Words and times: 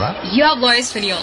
nada. 0.00 0.22
Yo 0.32 0.46
hablo 0.46 0.70
español. 0.72 1.22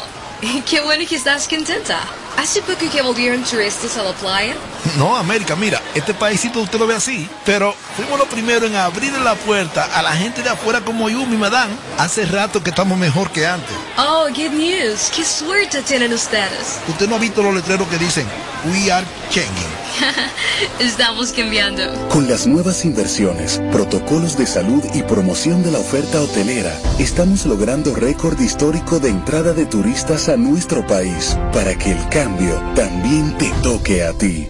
Qué 0.69 0.81
bueno 0.81 1.03
que 1.07 1.15
estás 1.15 1.47
contenta. 1.47 1.99
¿Hace 2.37 2.61
poco 2.61 2.87
que 2.91 3.01
volvieron 3.01 3.43
turistas 3.43 3.97
a 3.97 4.03
la 4.03 4.13
playa? 4.13 4.53
No, 4.95 5.17
América, 5.17 5.55
mira, 5.55 5.81
este 5.95 6.13
paísito 6.13 6.61
usted 6.61 6.77
lo 6.77 6.85
ve 6.85 6.93
así, 6.93 7.27
pero 7.43 7.73
fuimos 7.95 8.19
los 8.19 8.27
primeros 8.27 8.69
en 8.69 8.75
abrir 8.75 9.11
la 9.13 9.33
puerta 9.33 9.85
a 9.85 10.03
la 10.03 10.11
gente 10.11 10.43
de 10.43 10.49
afuera 10.49 10.81
como 10.81 11.09
yo, 11.09 11.25
mi 11.25 11.35
madame. 11.35 11.73
Hace 11.97 12.25
rato 12.25 12.61
que 12.61 12.69
estamos 12.69 12.95
mejor 12.95 13.31
que 13.31 13.47
antes. 13.47 13.75
Oh, 13.97 14.27
good 14.27 14.53
news. 14.53 15.11
Qué 15.15 15.25
suerte 15.25 15.81
tienen 15.81 16.13
ustedes. 16.13 16.79
Usted 16.87 17.09
no 17.09 17.15
ha 17.15 17.19
visto 17.19 17.41
los 17.41 17.55
letreros 17.55 17.87
que 17.87 17.97
dicen, 17.97 18.27
We 18.71 18.91
are 18.91 19.05
changing. 19.31 19.77
Estamos 20.79 21.31
cambiando. 21.31 21.83
Con 22.09 22.29
las 22.29 22.45
nuevas 22.45 22.85
inversiones, 22.85 23.59
protocolos 23.71 24.37
de 24.37 24.45
salud 24.45 24.83
y 24.93 25.01
promoción 25.03 25.63
de 25.63 25.71
la 25.71 25.79
oferta 25.79 26.21
hotelera, 26.21 26.71
estamos 26.99 27.45
logrando 27.47 27.95
récord 27.95 28.39
histórico 28.39 28.99
de 28.99 29.09
entrada 29.09 29.53
de 29.53 29.65
turistas 29.65 30.29
a 30.29 30.37
nuestro 30.37 30.85
país 30.85 31.35
para 31.51 31.75
que 31.75 31.91
el 31.91 32.09
cambio 32.09 32.26
también 32.75 33.37
te 33.37 33.49
toque 33.63 34.03
a 34.03 34.11
ti. 34.11 34.47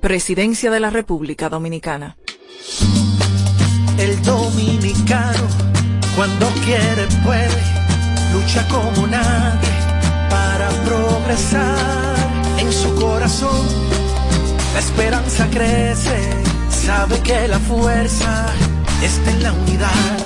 Presidencia 0.00 0.70
de 0.70 0.80
la 0.80 0.90
República 0.90 1.48
Dominicana. 1.48 2.16
El 3.98 4.20
dominicano, 4.22 5.46
cuando 6.16 6.48
quiere, 6.64 7.06
puede, 7.24 7.62
lucha 8.32 8.66
como 8.68 9.06
nadie 9.06 9.70
para 10.28 10.68
progresar 10.84 12.16
en 12.58 12.72
su 12.72 12.92
corazón. 12.96 13.64
La 14.72 14.80
esperanza 14.80 15.46
crece, 15.50 16.18
sabe 16.68 17.20
que 17.20 17.46
la 17.46 17.60
fuerza 17.60 18.52
está 19.02 19.30
en 19.30 19.42
la 19.44 19.52
unidad. 19.52 20.18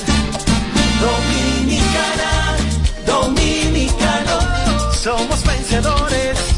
Dominicana, 1.01 2.57
dominicano, 3.07 4.39
somos 4.95 5.45
vencedores 5.45 6.58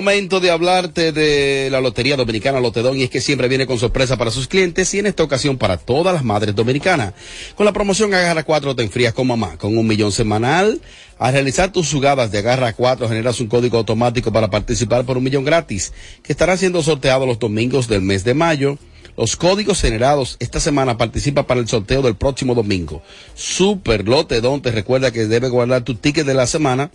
Momento 0.00 0.40
de 0.40 0.50
hablarte 0.50 1.12
de 1.12 1.68
la 1.70 1.82
Lotería 1.82 2.16
Dominicana 2.16 2.58
Lotedón 2.58 2.96
y 2.96 3.02
es 3.02 3.10
que 3.10 3.20
siempre 3.20 3.48
viene 3.48 3.66
con 3.66 3.78
sorpresa 3.78 4.16
para 4.16 4.30
sus 4.30 4.48
clientes 4.48 4.94
y 4.94 4.98
en 4.98 5.04
esta 5.04 5.22
ocasión 5.22 5.58
para 5.58 5.76
todas 5.76 6.14
las 6.14 6.24
madres 6.24 6.54
dominicanas. 6.54 7.12
Con 7.54 7.66
la 7.66 7.74
promoción 7.74 8.14
Agarra 8.14 8.42
4 8.42 8.74
te 8.74 8.82
enfrías 8.82 9.12
con 9.12 9.26
mamá, 9.26 9.58
con 9.58 9.76
un 9.76 9.86
millón 9.86 10.10
semanal. 10.10 10.80
Al 11.18 11.34
realizar 11.34 11.70
tus 11.70 11.92
jugadas 11.92 12.32
de 12.32 12.38
Agarra 12.38 12.72
4 12.72 13.10
generas 13.10 13.40
un 13.40 13.48
código 13.48 13.76
automático 13.76 14.32
para 14.32 14.48
participar 14.48 15.04
por 15.04 15.18
un 15.18 15.24
millón 15.24 15.44
gratis 15.44 15.92
que 16.22 16.32
estará 16.32 16.56
siendo 16.56 16.82
sorteado 16.82 17.26
los 17.26 17.38
domingos 17.38 17.86
del 17.86 18.00
mes 18.00 18.24
de 18.24 18.32
mayo. 18.32 18.78
Los 19.18 19.36
códigos 19.36 19.82
generados 19.82 20.38
esta 20.38 20.60
semana 20.60 20.96
participa 20.96 21.46
para 21.46 21.60
el 21.60 21.68
sorteo 21.68 22.00
del 22.00 22.16
próximo 22.16 22.54
domingo. 22.54 23.02
Super 23.34 24.08
Lotedón 24.08 24.62
te 24.62 24.70
recuerda 24.70 25.10
que 25.10 25.26
debes 25.26 25.50
guardar 25.50 25.84
tu 25.84 25.94
ticket 25.94 26.24
de 26.24 26.32
la 26.32 26.46
semana 26.46 26.90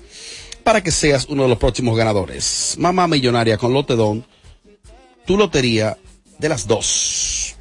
para 0.65 0.81
que 0.81 0.89
seas 0.89 1.27
uno 1.29 1.43
de 1.43 1.49
los 1.49 1.59
próximos 1.59 1.95
ganadores. 1.95 2.75
Mamá 2.79 3.07
Millonaria 3.07 3.55
con 3.55 3.71
Lotedón, 3.71 4.25
tu 5.23 5.37
lotería 5.37 5.95
de 6.39 6.49
las 6.49 6.65
dos. 6.65 7.55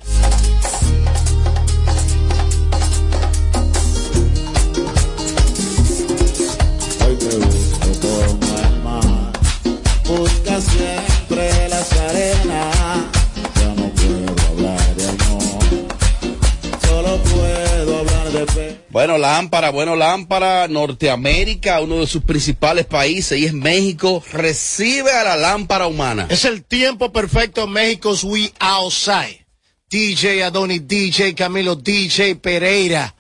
Bueno, 18.95 19.19
lámpara, 19.19 19.71
bueno, 19.71 19.97
lámpara, 19.97 20.69
Norteamérica, 20.69 21.81
uno 21.81 21.97
de 21.97 22.07
sus 22.07 22.23
principales 22.23 22.87
países, 22.87 23.37
y 23.37 23.45
es 23.45 23.53
México, 23.53 24.23
recibe 24.33 25.11
a 25.11 25.25
la 25.25 25.37
lámpara 25.37 25.89
humana. 25.89 26.29
Es 26.31 26.45
el 26.45 26.63
tiempo 26.63 27.11
perfecto 27.11 27.67
México's 27.67 28.23
We 28.23 28.53
Outside. 28.61 29.45
DJ 29.91 30.45
Adonis, 30.45 30.87
DJ 30.87 31.35
Camilo, 31.35 31.75
DJ 31.75 32.37
Pereira. 32.37 33.17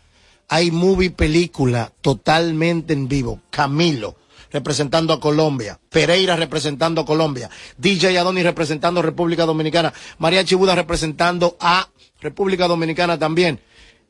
iMovie 0.48 1.10
película 1.10 1.92
totalmente 2.00 2.92
en 2.92 3.08
vivo. 3.08 3.40
Camilo 3.50 4.14
representando 4.52 5.12
a 5.12 5.18
Colombia, 5.18 5.80
Pereira 5.90 6.36
representando 6.36 7.00
a 7.00 7.04
Colombia, 7.04 7.50
DJ 7.78 8.16
Adonis 8.16 8.44
representando 8.44 9.00
a 9.00 9.02
República 9.02 9.44
Dominicana, 9.44 9.92
María 10.18 10.44
Chibuda 10.44 10.76
representando 10.76 11.56
a 11.58 11.88
República 12.20 12.68
Dominicana 12.68 13.18
también. 13.18 13.58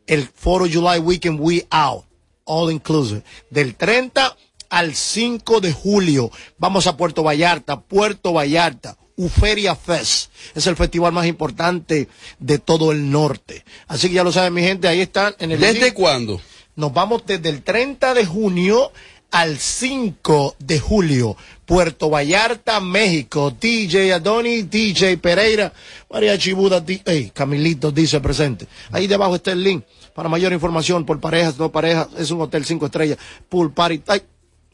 El 0.07 0.29
Foro 0.29 0.67
July 0.71 0.99
Weekend 0.99 1.41
We 1.41 1.67
Out, 1.71 2.05
all 2.45 2.73
inclusive, 2.73 3.23
del 3.51 3.75
30 3.75 4.37
al 4.69 4.95
5 4.95 5.61
de 5.61 5.73
julio. 5.73 6.31
Vamos 6.59 6.87
a 6.87 6.97
Puerto 6.97 7.23
Vallarta, 7.23 7.81
Puerto 7.81 8.33
Vallarta. 8.33 8.97
Uferia 9.17 9.77
Fest 9.77 10.33
es 10.57 10.67
el 10.67 10.75
festival 10.75 11.13
más 11.13 11.27
importante 11.27 12.09
de 12.41 12.59
todo 12.59 12.91
el 12.91 13.13
norte. 13.13 13.65
Así 13.87 14.09
que 14.09 14.15
ya 14.15 14.25
lo 14.25 14.33
saben, 14.33 14.53
mi 14.53 14.63
gente, 14.63 14.89
ahí 14.89 15.01
están 15.01 15.37
en 15.39 15.53
el. 15.53 15.61
¿Desde 15.61 15.95
cuándo? 15.95 16.41
Nos 16.75 16.93
vamos 16.93 17.23
desde 17.25 17.49
el 17.49 17.63
30 17.63 18.15
de 18.15 18.27
junio 18.27 18.91
al 19.31 19.59
5 19.59 20.57
de 20.59 20.81
julio. 20.81 21.37
Puerto 21.67 22.11
Vallarta, 22.11 22.81
México. 22.81 23.51
DJ 23.59 24.13
Adonis, 24.13 24.69
DJ 24.71 25.17
Pereira, 25.19 25.73
María 26.11 26.37
Chibuda, 26.39 26.81
di- 26.81 27.01
ey, 27.05 27.31
Camilito 27.31 27.91
dice 27.91 28.21
presente. 28.21 28.67
Ahí 28.93 29.07
debajo 29.07 29.35
está 29.37 29.53
el 29.53 29.63
link 29.63 29.85
para 30.15 30.29
mayor 30.29 30.53
información 30.53 31.05
por 31.05 31.21
parejas, 31.21 31.59
no 31.59 31.73
parejas. 31.73 32.09
Es 32.19 32.31
un 32.31 32.41
hotel 32.41 32.65
cinco 32.65 32.87
estrellas, 32.87 33.19
pool 33.49 33.73
party, 33.73 34.03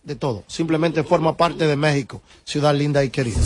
de 0.03 0.17
todo. 0.17 0.45
Simplemente 0.47 1.03
forma 1.05 1.37
parte 1.37 1.67
de 1.67 1.77
México, 1.77 2.23
ciudad 2.45 2.75
linda 2.75 3.05
y 3.05 3.11
querida. 3.11 3.39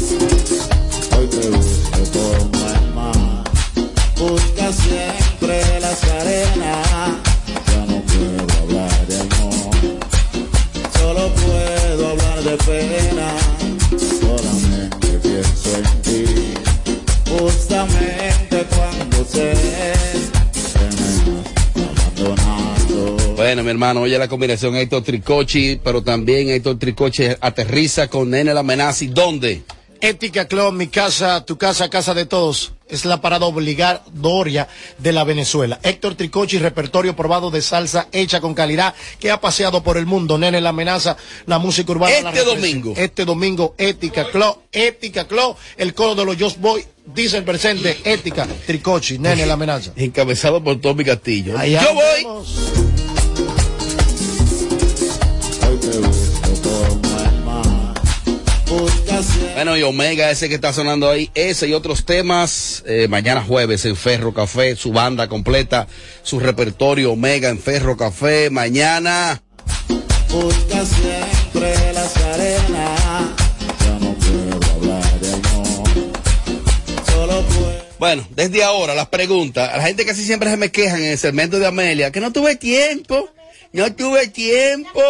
Busca 4.18 4.72
siempre 4.72 5.80
las 5.80 6.02
arenas. 6.04 6.83
Hermano, 23.74 24.02
oye 24.02 24.18
la 24.18 24.28
combinación 24.28 24.76
Héctor 24.76 25.02
Tricochi, 25.02 25.80
pero 25.82 26.02
también 26.02 26.48
Héctor 26.48 26.78
Tricochi 26.78 27.24
aterriza 27.40 28.08
con 28.08 28.30
Nene 28.30 28.54
la 28.54 28.60
amenaza. 28.60 29.04
¿Y 29.04 29.08
dónde? 29.08 29.62
Ética 30.00 30.46
Club, 30.46 30.74
mi 30.74 30.88
casa, 30.88 31.44
tu 31.44 31.56
casa, 31.56 31.88
casa 31.88 32.12
de 32.12 32.26
todos. 32.26 32.72
Es 32.88 33.06
la 33.06 33.22
parada 33.22 33.46
obligatoria 33.46 34.68
de 34.98 35.12
la 35.12 35.24
Venezuela. 35.24 35.80
Héctor 35.82 36.14
Tricochi, 36.14 36.58
repertorio 36.58 37.16
probado 37.16 37.50
de 37.50 37.62
salsa 37.62 38.08
hecha 38.12 38.42
con 38.42 38.52
calidad 38.52 38.94
que 39.18 39.30
ha 39.30 39.40
paseado 39.40 39.82
por 39.82 39.96
el 39.96 40.04
mundo. 40.04 40.36
Nene, 40.36 40.60
la 40.60 40.68
amenaza, 40.68 41.16
la 41.46 41.58
música 41.58 41.92
urbana. 41.92 42.30
Este 42.30 42.44
domingo. 42.44 42.92
Este 42.96 43.24
domingo, 43.24 43.74
Ética 43.78 44.30
Club, 44.30 44.58
Ética 44.70 45.26
Club, 45.26 45.56
el 45.78 45.94
coro 45.94 46.14
de 46.14 46.24
los 46.26 46.36
Just 46.36 46.60
Boy, 46.60 46.84
dice 47.06 47.38
el 47.38 47.44
presente, 47.44 47.98
Ética 48.04 48.46
Tricochi, 48.66 49.18
Nene, 49.18 49.46
la 49.46 49.54
amenaza. 49.54 49.92
Encabezado 49.96 50.62
por 50.62 50.80
Tommy 50.82 51.04
Castillo. 51.04 51.56
Allá 51.56 51.82
Yo 51.82 51.94
voy. 51.94 52.93
Bueno, 59.54 59.76
y 59.76 59.82
Omega, 59.82 60.30
ese 60.30 60.48
que 60.48 60.56
está 60.56 60.72
sonando 60.72 61.08
ahí, 61.08 61.30
ese 61.34 61.68
y 61.68 61.72
otros 61.72 62.04
temas, 62.04 62.82
eh, 62.86 63.06
mañana 63.08 63.42
jueves 63.42 63.84
en 63.84 63.96
Ferro 63.96 64.34
Café, 64.34 64.76
su 64.76 64.92
banda 64.92 65.28
completa, 65.28 65.86
su 66.22 66.40
repertorio 66.40 67.12
Omega 67.12 67.48
en 67.48 67.58
Ferro 67.58 67.96
Café, 67.96 68.50
mañana. 68.50 69.42
Busca 70.30 70.84
siempre 70.84 71.92
las 71.92 72.16
arenas. 72.16 73.00
Ya 73.80 73.98
no 74.00 74.14
puedo 74.14 74.72
hablar 74.74 75.20
de 75.20 75.32
amor. 75.32 75.88
Solo 77.06 77.42
puedo. 77.42 77.84
Bueno, 77.98 78.26
desde 78.30 78.64
ahora 78.64 78.94
las 78.94 79.08
preguntas, 79.08 79.72
a 79.72 79.76
la 79.76 79.84
gente 79.84 80.04
casi 80.04 80.24
siempre 80.24 80.50
se 80.50 80.56
me 80.56 80.72
quejan 80.72 81.00
en 81.00 81.12
el 81.12 81.18
segmento 81.18 81.58
de 81.58 81.66
Amelia, 81.66 82.10
que 82.10 82.20
no 82.20 82.32
tuve 82.32 82.56
tiempo, 82.56 83.30
no 83.72 83.94
tuve 83.94 84.28
tiempo. 84.28 85.00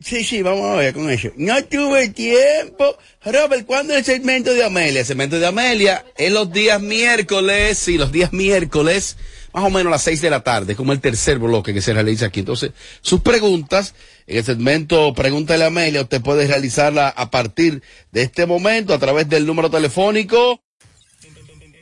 Sí, 0.00 0.22
sí, 0.22 0.42
vamos 0.42 0.64
a 0.64 0.76
ver 0.76 0.94
con 0.94 1.10
eso. 1.10 1.30
No 1.36 1.62
tuve 1.64 2.10
tiempo. 2.10 2.96
Robert, 3.24 3.66
¿cuándo 3.66 3.94
es 3.94 4.00
el 4.00 4.04
segmento 4.04 4.54
de 4.54 4.64
Amelia? 4.64 5.00
El 5.00 5.06
segmento 5.06 5.40
de 5.40 5.46
Amelia 5.46 6.04
es 6.16 6.30
los 6.30 6.52
días 6.52 6.80
miércoles, 6.80 7.78
sí, 7.78 7.98
los 7.98 8.12
días 8.12 8.32
miércoles, 8.32 9.16
más 9.52 9.64
o 9.64 9.70
menos 9.70 9.88
a 9.88 9.90
las 9.90 10.02
seis 10.02 10.20
de 10.20 10.30
la 10.30 10.44
tarde, 10.44 10.76
como 10.76 10.92
el 10.92 11.00
tercer 11.00 11.40
bloque 11.40 11.74
que 11.74 11.82
se 11.82 11.92
realiza 11.92 12.26
aquí. 12.26 12.40
Entonces, 12.40 12.70
sus 13.00 13.22
preguntas, 13.22 13.94
en 14.28 14.38
el 14.38 14.44
segmento 14.44 15.12
Pregúntale 15.14 15.64
a 15.64 15.66
Amelia, 15.66 16.02
usted 16.02 16.22
puede 16.22 16.46
realizarla 16.46 17.08
a 17.08 17.32
partir 17.32 17.82
de 18.12 18.22
este 18.22 18.46
momento 18.46 18.94
a 18.94 18.98
través 19.00 19.28
del 19.28 19.46
número 19.46 19.68
telefónico. 19.68 20.62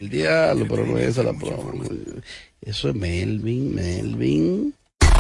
El 0.01 0.09
diablo, 0.09 0.67
pero 0.69 0.87
no 0.87 0.99
es 0.99 1.09
esa 1.09 1.23
la 1.23 1.35
prueba. 1.35 1.63
Eso 2.63 2.89
es 2.89 2.95
Melvin, 2.95 3.75
Melvin. 3.75 4.75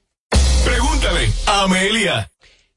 Pregúntale 0.65 1.31
Amelia. 1.47 2.29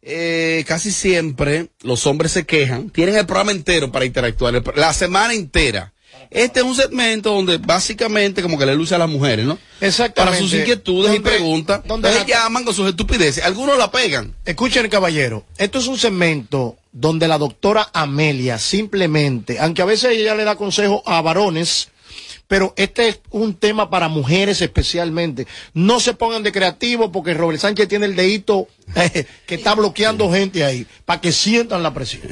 Eh, 0.03 0.63
casi 0.67 0.91
siempre 0.91 1.67
los 1.81 2.07
hombres 2.07 2.31
se 2.31 2.43
quejan, 2.45 2.89
tienen 2.89 3.15
el 3.15 3.27
programa 3.27 3.51
entero 3.51 3.91
para 3.91 4.05
interactuar, 4.05 4.63
la 4.75 4.93
semana 4.93 5.33
entera. 5.33 5.93
Este 6.31 6.61
es 6.61 6.65
un 6.65 6.73
segmento 6.73 7.33
donde 7.33 7.57
básicamente 7.57 8.41
como 8.41 8.57
que 8.57 8.65
le 8.65 8.73
luce 8.73 8.95
a 8.95 8.97
las 8.97 9.09
mujeres, 9.09 9.45
¿no? 9.45 9.59
Exactamente. 9.81 10.31
Para 10.31 10.37
sus 10.37 10.53
inquietudes 10.57 11.13
y 11.13 11.19
preguntas. 11.19 11.81
donde 11.85 12.09
llaman 12.25 12.63
con 12.63 12.73
sus 12.73 12.87
estupideces. 12.87 13.43
Algunos 13.43 13.77
la 13.77 13.91
pegan. 13.91 14.33
Escuchen, 14.45 14.89
caballero, 14.89 15.45
esto 15.57 15.79
es 15.79 15.87
un 15.87 15.97
segmento 15.97 16.77
donde 16.93 17.27
la 17.27 17.37
doctora 17.37 17.89
Amelia 17.93 18.57
simplemente, 18.59 19.59
aunque 19.59 19.81
a 19.81 19.85
veces 19.85 20.17
ella 20.17 20.33
le 20.33 20.45
da 20.45 20.55
consejo 20.55 21.03
a 21.05 21.21
varones, 21.21 21.89
pero 22.47 22.73
este 22.77 23.09
es 23.09 23.19
un 23.31 23.53
tema 23.53 23.89
para 23.89 24.07
mujeres 24.07 24.61
especialmente. 24.61 25.47
No 25.73 25.99
se 25.99 26.13
pongan 26.13 26.43
de 26.43 26.53
creativo 26.53 27.11
porque 27.11 27.33
Robert 27.33 27.59
Sánchez 27.59 27.89
tiene 27.89 28.05
el 28.05 28.15
dedito 28.15 28.69
eh, 28.95 29.25
que 29.45 29.55
está 29.55 29.75
bloqueando 29.75 30.31
gente 30.31 30.63
ahí, 30.63 30.87
para 31.03 31.19
que 31.19 31.33
sientan 31.33 31.83
la 31.83 31.93
presión. 31.93 32.23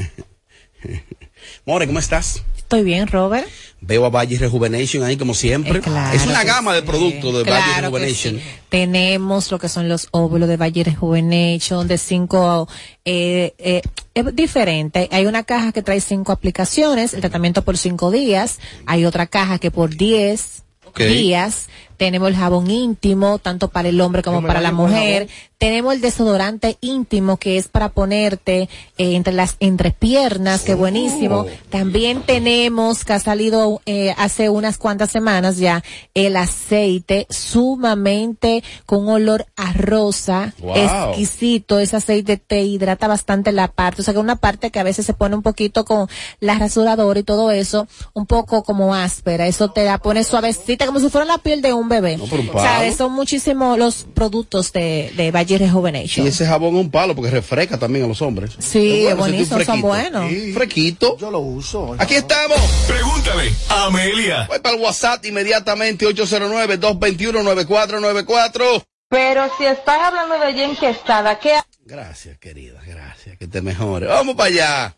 More, 1.65 1.85
¿cómo 1.85 1.99
estás? 1.99 2.43
Estoy 2.69 2.83
bien, 2.83 3.07
Robert. 3.07 3.47
Veo 3.81 4.05
a 4.05 4.09
Valle 4.09 4.37
Rejuvenation 4.37 5.01
ahí 5.03 5.17
como 5.17 5.33
siempre. 5.33 5.79
Eh, 5.79 5.81
claro 5.81 6.15
es 6.15 6.27
una 6.27 6.43
gama 6.43 6.75
de 6.75 6.83
productos 6.83 7.33
de 7.33 7.39
Valle 7.39 7.63
Claro 7.63 7.73
que 7.73 7.81
Rejuvenation. 7.81 8.35
sí. 8.35 8.41
Tenemos 8.69 9.49
lo 9.49 9.57
que 9.57 9.67
son 9.67 9.89
los 9.89 10.07
óvulos 10.11 10.47
de 10.47 10.55
Valle 10.55 10.83
Rejuvenation, 10.83 11.87
de 11.87 11.97
cinco, 11.97 12.69
eh, 13.05 13.55
eh, 13.57 13.81
es 14.13 14.35
diferente. 14.35 15.09
Hay 15.11 15.25
una 15.25 15.41
caja 15.41 15.71
que 15.71 15.81
trae 15.81 15.99
cinco 15.99 16.31
aplicaciones, 16.31 17.15
el 17.15 17.21
tratamiento 17.21 17.63
por 17.63 17.75
cinco 17.75 18.11
días. 18.11 18.59
Hay 18.85 19.03
otra 19.03 19.25
caja 19.25 19.57
que 19.57 19.71
por 19.71 19.95
diez 19.95 20.61
días. 20.95 21.69
Tenemos 21.99 22.29
el 22.29 22.37
jabón 22.37 22.71
íntimo, 22.71 23.39
tanto 23.39 23.67
para 23.67 23.89
el 23.89 23.99
hombre 23.99 24.23
como 24.23 24.41
para 24.41 24.61
la 24.61 24.71
mujer. 24.71 25.27
Tenemos 25.57 25.93
el 25.93 25.99
desodorante 25.99 26.77
íntimo 26.79 27.35
que 27.35 27.57
es 27.57 27.67
para 27.67 27.89
ponerte 27.89 28.61
eh, 28.97 29.15
entre 29.15 29.33
las 29.33 29.57
entrepiernas, 29.59 30.61
que 30.61 30.73
buenísimo. 30.75 31.45
También 31.69 32.21
tenemos 32.21 33.03
que 33.03 33.11
ha 33.11 33.19
salido 33.19 33.81
eh, 33.85 34.15
hace 34.17 34.49
unas 34.49 34.77
cuantas 34.77 35.11
semanas 35.11 35.57
ya 35.57 35.83
el 36.13 36.37
aceite 36.37 37.27
sumamente 37.29 38.63
con 38.85 39.09
olor 39.09 39.47
a 39.57 39.73
rosa, 39.73 40.53
Wow. 40.61 40.75
exquisito. 40.77 41.79
Ese 41.79 41.97
aceite 41.97 42.37
te 42.37 42.61
hidrata 42.61 43.09
bastante 43.09 43.51
la 43.51 43.67
parte, 43.67 44.01
o 44.01 44.05
sea 44.05 44.13
que 44.13 44.19
una 44.21 44.37
parte 44.37 44.71
que 44.71 44.79
a 44.79 44.83
veces 44.83 45.05
se 45.05 45.13
pone 45.13 45.35
un 45.35 45.41
poquito 45.41 45.83
con 45.83 46.07
la 46.39 46.57
rasuradora 46.57 47.19
y 47.19 47.23
todo 47.23 47.51
eso, 47.51 47.85
un 48.13 48.25
poco 48.25 48.63
como 48.63 48.95
áspera. 48.95 49.45
Eso 49.45 49.71
te 49.71 49.83
la 49.83 49.97
pone 49.97 50.23
suavecita 50.23 50.85
como 50.85 51.01
si 51.01 51.09
fuera 51.09 51.25
la 51.25 51.37
piel 51.39 51.61
de 51.61 51.73
un 51.73 51.88
un 51.97 52.01
bebé. 52.01 52.17
por 52.29 52.39
un 52.39 52.47
palo. 52.47 52.59
¿Sabes? 52.61 52.95
Son 52.95 53.11
muchísimos 53.11 53.77
los 53.77 54.05
productos 54.13 54.71
de, 54.71 55.11
de 55.15 55.31
Valle 55.31 55.57
Rejuvenation. 55.57 56.25
Y 56.25 56.29
ese 56.29 56.45
jabón 56.45 56.75
es 56.75 56.81
un 56.81 56.91
palo 56.91 57.15
porque 57.15 57.31
refresca 57.31 57.77
también 57.77 58.05
a 58.05 58.07
los 58.07 58.21
hombres. 58.21 58.51
Sí, 58.59 58.99
Es 59.07 59.15
bueno, 59.15 59.17
buenísimo, 59.17 59.61
son 59.63 59.81
buenos. 59.81 60.29
Sí. 60.29 60.53
Fresquito. 60.53 61.17
Yo 61.17 61.31
lo 61.31 61.39
uso. 61.39 61.95
Aquí 61.97 62.15
estamos. 62.15 62.57
Pregúntale, 62.87 63.51
Amelia. 63.69 64.45
Voy 64.47 64.59
para 64.59 64.75
el 64.75 64.81
WhatsApp 64.81 65.25
inmediatamente 65.25 66.05
809-221-9494. 66.07 68.83
Pero 69.09 69.49
si 69.57 69.65
estás 69.65 69.99
hablando 70.01 70.37
de 70.39 70.53
Jen 70.53 70.75
Quesada, 70.75 71.39
¿qué? 71.39 71.55
Gracias, 71.85 72.37
querida, 72.37 72.79
gracias. 72.85 73.37
Que 73.39 73.47
te 73.47 73.61
mejore. 73.61 74.05
Vamos 74.05 74.35
para 74.35 74.49
allá. 74.49 74.95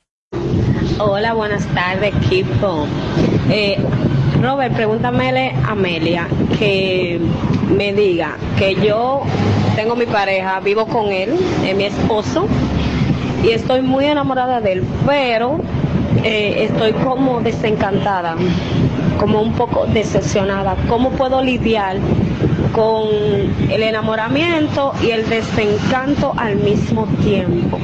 Hola, 1.00 1.34
buenas 1.34 1.66
tardes, 1.74 2.14
equipo. 2.26 2.86
Eh, 3.50 3.78
Robert, 4.42 4.74
pregúntamele 4.74 5.54
a 5.68 5.72
Amelia 5.74 6.28
que 6.58 7.22
me 7.78 7.94
diga 7.94 8.38
que 8.58 8.74
yo 8.76 9.22
tengo 9.76 9.96
mi 9.96 10.08
pareja, 10.08 10.60
vivo 10.60 10.88
con 10.88 11.12
él, 11.12 11.36
es 11.64 11.76
mi 11.76 11.84
esposo, 11.84 12.48
y 13.44 13.50
estoy 13.50 13.82
muy 13.82 14.06
enamorada 14.06 14.60
de 14.60 14.74
él, 14.74 14.84
pero 15.06 15.60
eh, 16.24 16.68
estoy 16.70 16.92
como 16.94 17.42
desencantada, 17.42 18.36
como 19.20 19.42
un 19.42 19.54
poco 19.54 19.86
decepcionada. 19.86 20.76
¿Cómo 20.90 21.12
puedo 21.12 21.44
lidiar 21.44 21.98
con 22.74 23.10
el 23.70 23.84
enamoramiento 23.84 24.94
y 25.04 25.12
el 25.12 25.30
desencanto 25.30 26.34
al 26.36 26.56
mismo 26.56 27.06
tiempo? 27.24 27.78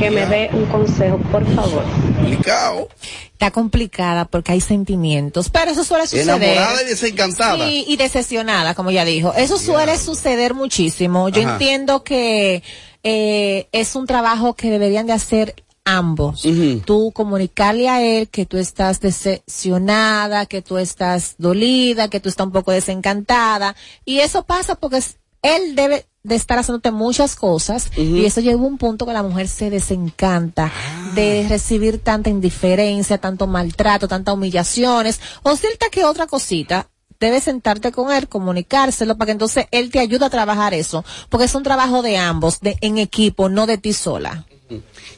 Que 0.00 0.10
me 0.10 0.24
dé 0.26 0.48
un 0.52 0.64
consejo, 0.66 1.18
por 1.30 1.44
favor. 1.54 1.84
Complicado. 2.16 2.88
Está 3.32 3.50
complicada 3.50 4.24
porque 4.24 4.52
hay 4.52 4.60
sentimientos, 4.60 5.50
pero 5.50 5.70
eso 5.70 5.84
suele 5.84 6.06
suceder. 6.06 6.42
Enamorada 6.42 6.82
y 6.82 6.86
desencantada. 6.86 7.66
Sí, 7.68 7.84
y 7.86 7.96
decepcionada, 7.96 8.74
como 8.74 8.90
ya 8.90 9.04
dijo. 9.04 9.32
Eso 9.34 9.58
suele 9.58 9.96
suceder 9.98 10.54
muchísimo. 10.54 11.28
Yo 11.28 11.42
Ajá. 11.42 11.52
entiendo 11.52 12.02
que 12.02 12.62
eh, 13.02 13.68
es 13.72 13.94
un 13.94 14.06
trabajo 14.06 14.54
que 14.54 14.70
deberían 14.70 15.06
de 15.06 15.12
hacer 15.12 15.54
ambos. 15.84 16.46
Tú 16.84 17.12
comunicarle 17.12 17.88
a 17.88 18.02
él 18.02 18.28
que 18.28 18.46
tú 18.46 18.56
estás 18.58 19.00
decepcionada, 19.00 20.46
que 20.46 20.62
tú 20.62 20.78
estás 20.78 21.34
dolida, 21.38 22.08
que 22.08 22.20
tú 22.20 22.28
estás 22.28 22.46
un 22.46 22.52
poco 22.52 22.72
desencantada. 22.72 23.74
Y 24.04 24.20
eso 24.20 24.44
pasa 24.44 24.74
porque 24.76 24.98
es- 24.98 25.16
él 25.42 25.74
debe 25.74 26.06
de 26.22 26.34
estar 26.34 26.58
haciéndote 26.58 26.90
muchas 26.90 27.34
cosas 27.34 27.90
y 27.96 28.24
eso 28.26 28.40
llega 28.40 28.54
a 28.54 28.64
un 28.64 28.76
punto 28.76 29.06
que 29.06 29.12
la 29.12 29.22
mujer 29.22 29.48
se 29.48 29.70
desencanta 29.70 30.70
de 31.14 31.46
recibir 31.48 31.98
tanta 31.98 32.28
indiferencia, 32.28 33.18
tanto 33.18 33.46
maltrato, 33.46 34.06
tantas 34.06 34.34
humillaciones 34.34 35.20
o 35.42 35.56
cierta 35.56 35.88
que 35.88 36.04
otra 36.04 36.26
cosita 36.26 36.88
debes 37.20 37.44
sentarte 37.44 37.92
con 37.92 38.10
él, 38.10 38.28
comunicárselo 38.28 39.16
para 39.16 39.26
que 39.26 39.32
entonces 39.32 39.66
él 39.70 39.90
te 39.90 40.00
ayude 40.00 40.24
a 40.24 40.30
trabajar 40.30 40.74
eso, 40.74 41.04
porque 41.28 41.44
es 41.44 41.54
un 41.54 41.62
trabajo 41.62 42.02
de 42.02 42.16
ambos, 42.16 42.60
de 42.60 42.76
en 42.80 42.98
equipo, 42.98 43.48
no 43.48 43.66
de 43.66 43.78
ti 43.78 43.92
sola. 43.92 44.46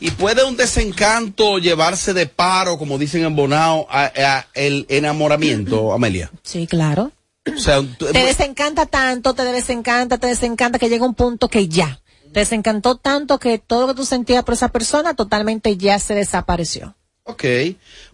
Y 0.00 0.10
puede 0.12 0.44
un 0.44 0.56
desencanto 0.56 1.58
llevarse 1.58 2.14
de 2.14 2.26
paro, 2.26 2.78
como 2.78 2.98
dicen 2.98 3.24
en 3.24 3.36
Bonao, 3.36 3.86
a, 3.90 4.10
a 4.16 4.46
el 4.54 4.86
enamoramiento, 4.88 5.92
Amelia. 5.92 6.30
Sí, 6.42 6.66
claro. 6.66 7.12
O 7.44 7.58
sea, 7.58 7.80
tú- 7.98 8.06
Te 8.06 8.24
desencanta 8.24 8.86
tanto, 8.86 9.34
te 9.34 9.42
desencanta, 9.44 10.18
te 10.18 10.28
desencanta 10.28 10.78
que 10.78 10.88
llega 10.88 11.04
un 11.04 11.14
punto 11.14 11.48
que 11.48 11.68
ya. 11.68 12.00
Te 12.32 12.40
desencantó 12.40 12.96
tanto 12.96 13.38
que 13.38 13.58
todo 13.58 13.82
lo 13.82 13.88
que 13.88 13.94
tú 14.00 14.04
sentías 14.06 14.42
por 14.44 14.54
esa 14.54 14.68
persona 14.68 15.14
totalmente 15.14 15.76
ya 15.76 15.98
se 15.98 16.14
desapareció. 16.14 16.94
ok. 17.24 17.44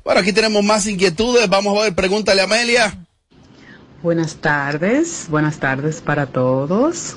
Bueno, 0.04 0.20
aquí 0.20 0.32
tenemos 0.32 0.64
más 0.64 0.86
inquietudes. 0.86 1.48
Vamos 1.48 1.76
a 1.78 1.82
ver, 1.82 1.94
pregúntale 1.94 2.40
a 2.40 2.44
Amelia. 2.44 3.06
Buenas 4.02 4.36
tardes, 4.36 5.26
buenas 5.28 5.58
tardes 5.58 6.00
para 6.00 6.26
todos. 6.26 7.16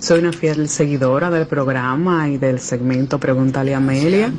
Soy 0.00 0.18
una 0.20 0.32
fiel 0.32 0.68
seguidora 0.68 1.30
del 1.30 1.46
programa 1.46 2.28
y 2.28 2.36
del 2.36 2.60
segmento 2.60 3.18
Pregúntale 3.18 3.74
a 3.74 3.78
Amelia. 3.78 4.32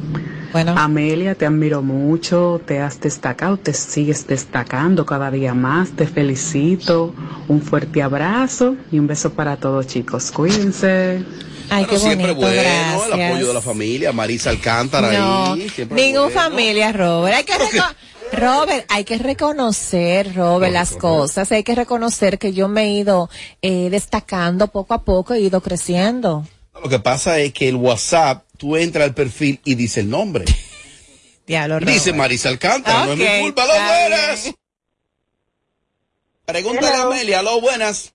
Bueno. 0.55 0.73
Amelia, 0.77 1.35
te 1.35 1.45
admiro 1.45 1.81
mucho, 1.81 2.61
te 2.65 2.79
has 2.79 3.01
destacado, 3.01 3.57
te 3.57 3.73
sigues 3.73 4.25
destacando 4.25 5.05
cada 5.05 5.29
día 5.29 5.53
más, 5.53 5.89
te 5.91 6.07
felicito, 6.07 7.13
un 7.49 7.61
fuerte 7.61 8.01
abrazo 8.01 8.77
y 8.89 8.97
un 8.99 9.05
beso 9.05 9.33
para 9.33 9.57
todos 9.57 9.85
chicos, 9.87 10.31
cuídense. 10.31 11.25
Ay, 11.69 11.83
Bueno, 11.83 11.99
siempre 11.99 12.31
bueno, 12.31 12.61
el 12.61 13.21
apoyo 13.21 13.47
de 13.49 13.53
la 13.53 13.59
familia, 13.61 14.13
Marisa 14.13 14.51
Alcántara 14.51 15.11
No, 15.11 15.53
ahí. 15.55 15.67
siempre 15.67 16.01
ningún 16.01 16.31
bueno. 16.31 16.39
familia, 16.39 16.93
Robert. 16.93 17.35
Hay 17.35 17.43
que 17.43 17.53
reco- 17.55 17.95
Robert, 18.31 18.85
hay 18.87 19.03
que 19.03 19.17
reconocer, 19.17 20.33
Robert, 20.35 20.71
las 20.71 20.91
cosas. 20.95 21.51
Hay 21.51 21.63
que 21.63 21.75
reconocer 21.75 22.39
que 22.39 22.53
yo 22.53 22.69
me 22.69 22.83
he 22.83 22.89
ido 22.91 23.29
eh, 23.61 23.89
destacando 23.89 24.67
poco 24.69 24.93
a 24.93 25.03
poco, 25.03 25.33
he 25.33 25.41
ido 25.41 25.59
creciendo. 25.59 26.45
Lo 26.81 26.89
que 26.89 26.99
pasa 26.99 27.39
es 27.39 27.51
que 27.53 27.67
el 27.69 27.75
WhatsApp, 27.75 28.44
tú 28.57 28.75
entras 28.75 29.05
al 29.05 29.13
perfil 29.13 29.59
y 29.63 29.75
dice 29.75 30.01
el 30.01 30.09
nombre. 30.09 30.45
Diablo, 31.47 31.79
Dice. 31.79 32.11
Marisa 32.13 32.49
Alcántara, 32.49 33.05
no 33.05 33.13
es 33.13 33.17
mi 33.19 33.23
Ok, 33.25 33.29
culpa. 33.41 33.63
¡Aló, 33.63 33.73
está 33.73 33.99
buenas! 34.09 34.55
Pregúntale 36.45 36.95
a 36.95 37.03
Amelia, 37.03 37.39
aló, 37.39 37.61
buenas. 37.61 38.13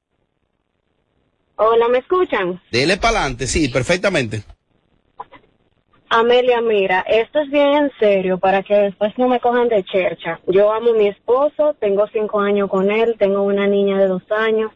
Hola, 1.57 1.89
¿me 1.89 1.99
escuchan? 1.99 2.61
Dele 2.71 2.97
para 2.97 3.19
adelante, 3.21 3.47
sí, 3.47 3.69
perfectamente. 3.69 4.43
Amelia, 6.09 6.61
mira, 6.61 7.05
esto 7.07 7.41
es 7.41 7.51
bien 7.51 7.73
en 7.75 7.91
serio 8.01 8.39
para 8.39 8.63
que 8.65 8.75
después 8.75 9.17
no 9.17 9.29
me 9.29 9.39
cojan 9.39 9.69
de 9.69 9.85
chercha. 9.85 10.41
Yo 10.49 10.73
amo 10.73 10.91
a 10.91 10.95
mi 10.95 11.07
esposo, 11.07 11.75
tengo 11.79 12.09
cinco 12.13 12.41
años 12.41 12.69
con 12.69 12.91
él, 12.91 13.15
tengo 13.19 13.43
una 13.43 13.67
niña 13.69 13.99
de 13.99 14.09
dos 14.09 14.23
años, 14.31 14.73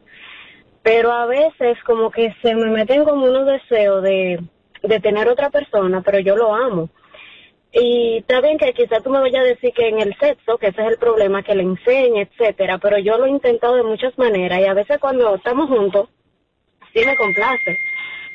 pero 0.83 1.13
a 1.13 1.27
veces 1.27 1.77
como 1.87 2.11
que 2.11 2.33
se 2.41 2.55
me 2.55 2.71
meten 2.71 3.05
como 3.05 3.27
unos 3.27 3.47
deseos 3.47 4.03
de, 4.03 4.41
de 4.85 5.01
tener 5.01 5.29
otra 5.29 5.51
persona, 5.51 6.03
pero 6.03 6.19
yo 6.21 6.37
lo 6.37 6.55
amo. 6.55 6.91
Y 7.73 8.19
está 8.19 8.41
bien 8.41 8.57
que 8.57 8.73
quizás 8.73 9.03
tú 9.03 9.11
me 9.11 9.19
vayas 9.19 9.43
a 9.43 9.49
decir 9.49 9.73
que 9.73 9.89
en 9.89 10.01
el 10.01 10.17
sexo, 10.19 10.59
que 10.59 10.69
ese 10.69 10.81
es 10.83 10.89
el 10.89 10.99
problema, 10.99 11.43
que 11.43 11.57
le 11.57 11.65
enseñe, 11.65 12.21
etcétera, 12.21 12.79
pero 12.79 12.99
yo 12.99 13.19
lo 13.19 13.27
he 13.27 13.31
intentado 13.31 13.75
de 13.75 13.83
muchas 13.83 14.17
maneras 14.17 14.61
y 14.61 14.65
a 14.65 14.75
veces 14.75 14.99
cuando 15.01 15.35
estamos 15.35 15.69
juntos, 15.69 16.09
sí 16.93 17.05
me 17.05 17.17
complace. 17.17 17.77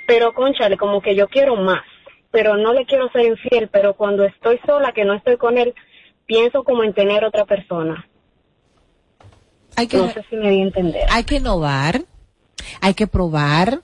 Pero, 0.05 0.33
conchale, 0.33 0.75
como 0.75 1.01
que 1.01 1.15
yo 1.15 1.27
quiero 1.27 1.55
más. 1.55 1.83
Pero 2.31 2.57
no 2.57 2.73
le 2.73 2.85
quiero 2.85 3.09
ser 3.11 3.27
infiel, 3.27 3.69
pero 3.69 3.93
cuando 3.93 4.23
estoy 4.25 4.59
sola, 4.65 4.91
que 4.91 5.05
no 5.05 5.13
estoy 5.13 5.37
con 5.37 5.57
él, 5.57 5.73
pienso 6.25 6.63
como 6.63 6.83
en 6.83 6.93
tener 6.93 7.23
otra 7.23 7.45
persona. 7.45 8.07
Hay 9.75 9.87
que, 9.87 9.97
no 9.97 10.09
sé 10.09 10.25
si 10.29 10.35
me 10.35 10.49
di 10.49 10.59
a 10.59 10.63
entender. 10.63 11.05
hay 11.09 11.23
que 11.23 11.35
innovar, 11.35 12.01
hay 12.81 12.93
que 12.93 13.07
probar. 13.07 13.81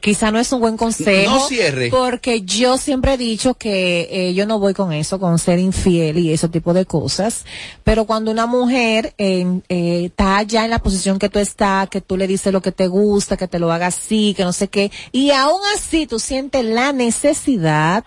Quizá 0.00 0.30
no 0.30 0.38
es 0.38 0.50
un 0.52 0.60
buen 0.60 0.76
consejo. 0.76 1.30
No 1.30 1.46
cierre. 1.46 1.90
Porque 1.90 2.42
yo 2.42 2.78
siempre 2.78 3.14
he 3.14 3.16
dicho 3.18 3.54
que 3.54 4.08
eh, 4.10 4.34
yo 4.34 4.46
no 4.46 4.58
voy 4.58 4.72
con 4.72 4.92
eso, 4.92 5.20
con 5.20 5.38
ser 5.38 5.58
infiel 5.58 6.18
y 6.18 6.32
ese 6.32 6.48
tipo 6.48 6.72
de 6.72 6.86
cosas. 6.86 7.44
Pero 7.84 8.06
cuando 8.06 8.30
una 8.30 8.46
mujer 8.46 9.14
eh, 9.18 9.60
eh, 9.68 10.04
está 10.06 10.42
ya 10.42 10.64
en 10.64 10.70
la 10.70 10.78
posición 10.78 11.18
que 11.18 11.28
tú 11.28 11.38
estás, 11.38 11.88
que 11.88 12.00
tú 12.00 12.16
le 12.16 12.26
dices 12.26 12.52
lo 12.52 12.62
que 12.62 12.72
te 12.72 12.88
gusta, 12.88 13.36
que 13.36 13.48
te 13.48 13.58
lo 13.58 13.70
haga 13.70 13.88
así, 13.88 14.32
que 14.34 14.44
no 14.44 14.52
sé 14.52 14.68
qué, 14.68 14.90
y 15.12 15.32
aún 15.32 15.60
así 15.76 16.06
tú 16.06 16.18
sientes 16.18 16.64
la 16.64 16.92
necesidad 16.92 18.04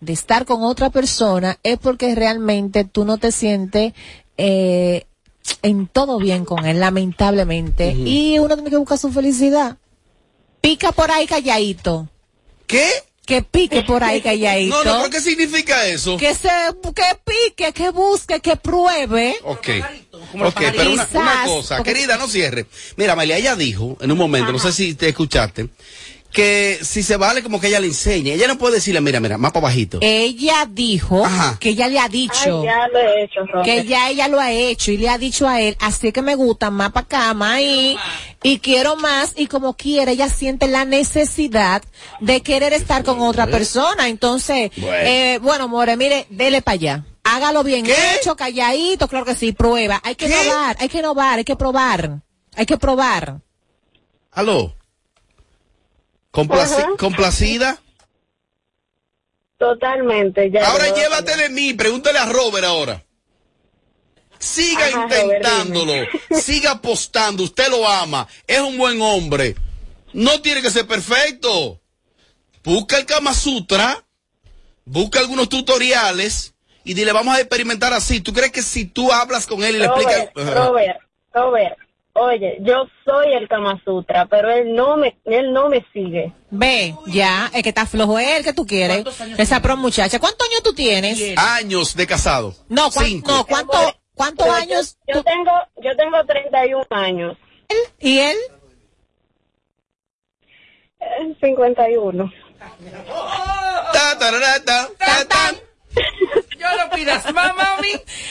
de 0.00 0.12
estar 0.12 0.44
con 0.44 0.62
otra 0.62 0.90
persona, 0.90 1.58
es 1.62 1.78
porque 1.78 2.14
realmente 2.14 2.84
tú 2.84 3.04
no 3.04 3.18
te 3.18 3.32
sientes 3.32 3.92
eh, 4.36 5.06
en 5.62 5.86
todo 5.86 6.18
bien 6.18 6.44
con 6.44 6.64
él, 6.64 6.80
lamentablemente. 6.80 7.92
Y 7.92 8.38
uno 8.38 8.54
tiene 8.54 8.70
que 8.70 8.76
buscar 8.76 8.98
su 8.98 9.10
felicidad. 9.10 9.76
Pica 10.64 10.92
por 10.92 11.10
ahí 11.10 11.26
calladito. 11.26 12.08
¿Qué? 12.66 12.90
Que 13.26 13.42
pique 13.42 13.82
por 13.82 14.02
ahí 14.02 14.22
calladito. 14.22 14.74
No, 14.82 14.82
no, 14.82 14.98
¿pero 15.00 15.10
qué 15.10 15.20
significa 15.20 15.86
eso? 15.86 16.16
Que 16.16 16.34
se, 16.34 16.48
que 16.94 17.02
pique, 17.22 17.74
que 17.74 17.90
busque, 17.90 18.40
que 18.40 18.56
pruebe. 18.56 19.36
Ok. 19.42 19.68
Ok, 20.40 20.60
pero 20.74 20.92
una, 20.92 21.44
cosa, 21.44 21.82
querida, 21.82 22.16
no 22.16 22.28
cierre. 22.28 22.64
Mira, 22.96 23.12
Amelia, 23.12 23.36
ella 23.36 23.56
dijo 23.56 23.98
en 24.00 24.10
un 24.10 24.16
momento, 24.16 24.52
no 24.52 24.58
sé 24.58 24.72
si 24.72 24.94
te 24.94 25.10
escuchaste, 25.10 25.68
que 26.34 26.80
si 26.82 27.02
se 27.04 27.16
vale 27.16 27.42
como 27.44 27.60
que 27.60 27.68
ella 27.68 27.78
le 27.80 27.86
enseñe. 27.86 28.32
Ella 28.32 28.48
no 28.48 28.58
puede 28.58 28.74
decirle, 28.74 29.00
mira, 29.00 29.20
mira, 29.20 29.38
más 29.38 29.52
para 29.52 29.64
bajito. 29.64 29.98
Ella 30.02 30.68
dijo 30.68 31.22
que 31.60 31.70
ella 31.70 31.88
le 31.88 32.00
ha 32.00 32.08
dicho. 32.08 32.60
Ay, 32.60 32.66
ya 32.66 32.88
lo 32.88 32.98
he 32.98 33.22
hecho, 33.24 33.40
Robert. 33.46 33.64
que 33.64 33.84
ya 33.84 34.10
ella 34.10 34.28
lo 34.28 34.40
ha 34.40 34.50
hecho 34.50 34.90
y 34.90 34.96
le 34.98 35.08
ha 35.08 35.16
dicho 35.16 35.48
a 35.48 35.60
él, 35.60 35.76
así 35.80 36.10
que 36.10 36.22
me 36.22 36.34
gusta 36.34 36.70
más 36.70 36.90
para 36.90 37.04
acá, 37.06 37.34
más 37.34 37.52
ahí, 37.54 37.96
y 38.42 38.58
quiero 38.58 38.96
más, 38.96 39.32
y 39.36 39.46
como 39.46 39.74
quiere, 39.74 40.12
ella 40.12 40.28
siente 40.28 40.66
la 40.66 40.84
necesidad 40.84 41.82
de 42.20 42.42
querer 42.42 42.72
estar 42.72 43.04
con 43.04 43.20
otra 43.20 43.46
persona. 43.46 44.08
Entonces, 44.08 44.72
Bueno. 44.76 44.96
eh, 45.02 45.38
bueno, 45.40 45.68
More, 45.68 45.96
mire, 45.96 46.26
dele 46.30 46.60
para 46.62 46.74
allá. 46.74 47.04
Hágalo 47.22 47.62
bien 47.62 47.86
hecho, 47.86 48.34
calladito, 48.36 49.06
claro 49.06 49.24
que 49.24 49.36
sí, 49.36 49.52
prueba. 49.52 50.00
Hay 50.04 50.16
que 50.16 50.26
innovar, 50.26 50.76
hay 50.80 50.88
que 50.88 50.98
innovar, 50.98 51.38
hay 51.38 51.44
que 51.44 51.56
probar. 51.56 52.20
Hay 52.56 52.66
que 52.66 52.76
probar. 52.76 53.40
Aló. 54.32 54.74
Complaci- 56.34 56.82
Ajá. 56.82 56.90
¿Complacida? 56.98 57.78
Totalmente. 59.58 60.50
Ya 60.50 60.68
Ahora 60.68 60.88
lo- 60.88 60.96
llévate 60.96 61.36
de 61.36 61.48
mí, 61.48 61.72
pregúntale 61.74 62.18
a 62.18 62.26
Robert 62.26 62.64
ahora. 62.64 63.02
Siga 64.38 64.86
Ajá, 64.88 65.02
Robert, 65.04 65.22
intentándolo, 65.24 65.92
siga 66.38 66.72
apostando, 66.72 67.44
usted 67.44 67.68
lo 67.70 67.88
ama, 67.88 68.26
es 68.46 68.60
un 68.60 68.76
buen 68.76 69.00
hombre. 69.00 69.54
No 70.12 70.40
tiene 70.42 70.60
que 70.60 70.70
ser 70.70 70.86
perfecto. 70.86 71.80
Busca 72.62 72.98
el 72.98 73.06
Kama 73.06 73.32
Sutra, 73.32 74.04
busca 74.84 75.20
algunos 75.20 75.48
tutoriales 75.48 76.54
y 76.84 76.92
dile, 76.94 77.12
vamos 77.12 77.34
a 77.36 77.40
experimentar 77.40 77.92
así. 77.94 78.20
¿Tú 78.20 78.32
crees 78.34 78.52
que 78.52 78.62
si 78.62 78.84
tú 78.84 79.12
hablas 79.12 79.46
con 79.46 79.62
él 79.64 79.76
y 79.76 79.78
le 79.78 79.86
explicas... 79.86 80.28
Robert, 80.34 80.98
Robert, 81.32 81.78
oye, 82.14 82.58
yo 82.60 82.86
soy 83.04 83.32
el 83.34 83.48
Kama 83.48 83.80
Sutra, 83.84 84.26
pero 84.26 84.50
él 84.50 84.74
no 84.74 84.96
me, 84.96 85.18
él 85.24 85.52
no 85.52 85.68
me 85.68 85.84
sigue. 85.92 86.32
Ve, 86.50 86.94
ya, 87.06 87.50
es 87.52 87.62
que 87.62 87.68
está 87.70 87.86
flojo 87.86 88.18
él, 88.18 88.42
que 88.44 88.52
tú 88.52 88.66
quieres. 88.66 89.04
Esa 89.38 89.60
pro 89.60 89.76
muchacha. 89.76 90.18
¿Cuántos 90.18 90.48
años 90.48 90.62
tú 90.62 90.72
tienes? 90.74 91.20
Años 91.36 91.94
de 91.94 92.06
casado. 92.06 92.54
No, 92.68 92.90
¿cuán- 92.90 93.06
Cinco. 93.06 93.30
no 93.32 93.44
¿cuánto, 93.46 93.78
¿cuántos 94.14 94.46
Pero 94.46 94.56
años? 94.56 94.96
Yo, 95.08 95.14
yo 95.16 95.24
tengo, 95.24 95.50
yo 95.82 95.96
tengo 95.96 96.24
31 96.24 96.86
años. 96.90 97.36
¿Y 98.00 98.18
él? 98.18 98.36
Eh, 101.00 101.36
51. 101.40 102.32
Ta, 103.92 104.18
tarara, 104.18 104.64
ta, 104.64 104.88
ta, 104.98 105.24
ta. 105.28 105.54
Yo 106.58 106.66
lo 106.82 106.90
pidas, 106.96 107.24
mamá, 107.32 107.76
mi. 107.82 107.88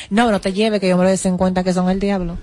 No, 0.09 0.31
no 0.31 0.41
te 0.41 0.53
lleve, 0.53 0.79
que 0.79 0.89
yo 0.89 0.97
me 0.97 1.03
lo 1.03 1.09
des 1.09 1.25
en 1.25 1.37
cuenta 1.37 1.63
que 1.63 1.71
son 1.73 1.89
el 1.89 1.99
diablo. 1.99 2.37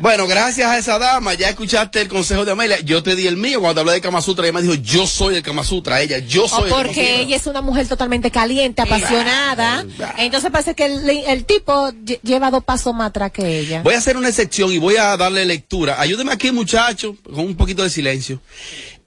Bueno, 0.00 0.26
gracias 0.28 0.70
a 0.70 0.78
esa 0.78 0.98
dama, 0.98 1.34
ya 1.34 1.48
escuchaste 1.48 2.00
el 2.00 2.08
consejo 2.08 2.44
de 2.44 2.52
Amelia. 2.52 2.78
Yo 2.80 3.02
te 3.02 3.16
di 3.16 3.26
el 3.26 3.36
mío 3.36 3.60
cuando 3.60 3.80
hablé 3.80 3.94
de 3.94 4.00
Kama 4.00 4.22
Sutra. 4.22 4.44
Ella 4.46 4.52
me 4.52 4.62
dijo, 4.62 4.74
yo 4.74 5.06
soy 5.06 5.34
el 5.36 5.42
Kama 5.42 5.64
Sutra. 5.64 6.00
Ella, 6.00 6.18
yo 6.18 6.44
O 6.44 6.48
soy 6.48 6.64
el 6.64 6.70
Kama 6.70 6.82
porque 6.84 7.00
Sutra. 7.00 7.20
ella 7.20 7.36
es 7.36 7.46
una 7.46 7.62
mujer 7.62 7.88
totalmente 7.88 8.30
caliente, 8.30 8.80
apasionada. 8.82 9.84
Entonces 10.18 10.50
parece 10.50 10.74
que 10.74 10.86
el, 10.86 11.08
el 11.08 11.44
tipo 11.44 11.88
lle- 11.90 12.20
lleva 12.22 12.50
dos 12.50 12.62
pasos 12.62 12.94
más 12.94 13.08
atrás 13.08 13.32
que 13.32 13.58
ella. 13.58 13.82
Voy 13.82 13.94
a 13.94 13.98
hacer 13.98 14.16
una 14.16 14.28
excepción 14.28 14.72
y 14.72 14.78
voy 14.78 14.96
a 14.96 15.16
darle 15.16 15.44
lectura. 15.44 16.00
Ayúdeme 16.00 16.32
aquí, 16.32 16.52
muchacho, 16.52 17.16
con 17.24 17.40
un 17.40 17.56
poquito 17.56 17.82
de 17.82 17.90
silencio. 17.90 18.40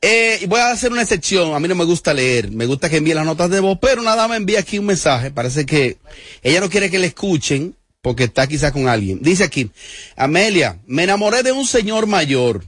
Eh, 0.01 0.45
voy 0.49 0.59
a 0.59 0.71
hacer 0.71 0.91
una 0.91 1.03
excepción. 1.03 1.53
A 1.53 1.59
mí 1.59 1.67
no 1.67 1.75
me 1.75 1.85
gusta 1.85 2.13
leer, 2.13 2.51
me 2.51 2.65
gusta 2.65 2.89
que 2.89 2.97
envíe 2.97 3.13
las 3.13 3.25
notas 3.25 3.49
de 3.49 3.59
voz, 3.59 3.77
pero 3.81 4.01
nada 4.01 4.27
me 4.27 4.35
envía 4.35 4.59
aquí 4.59 4.77
un 4.79 4.87
mensaje. 4.87 5.31
Parece 5.31 5.65
que 5.65 5.99
ella 6.41 6.59
no 6.59 6.69
quiere 6.69 6.89
que 6.89 6.99
le 6.99 7.07
escuchen 7.07 7.75
porque 8.01 8.25
está 8.25 8.47
quizá 8.47 8.71
con 8.71 8.87
alguien. 8.87 9.19
Dice 9.21 9.43
aquí, 9.43 9.69
Amelia, 10.15 10.79
me 10.87 11.03
enamoré 11.03 11.43
de 11.43 11.51
un 11.51 11.65
señor 11.65 12.07
mayor. 12.07 12.65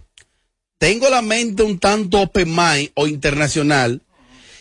Tengo 0.78 1.10
la 1.10 1.22
mente 1.22 1.64
un 1.64 1.80
tanto 1.80 2.22
open 2.22 2.50
mind 2.50 2.92
o 2.94 3.08
internacional. 3.08 4.02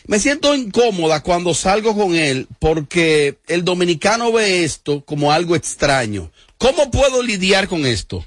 Me 0.07 0.19
siento 0.19 0.55
incómoda 0.55 1.23
cuando 1.23 1.55
salgo 1.55 1.97
con 1.97 2.15
él 2.15 2.49
porque 2.59 3.39
el 3.47 3.65
dominicano 3.65 4.33
ve 4.33 4.65
esto 4.65 5.05
como 5.05 5.33
algo 5.33 5.55
extraño. 5.55 6.31
¿Cómo 6.59 6.91
puedo 6.91 7.23
lidiar 7.23 7.69
con 7.69 7.87
esto? 7.87 8.25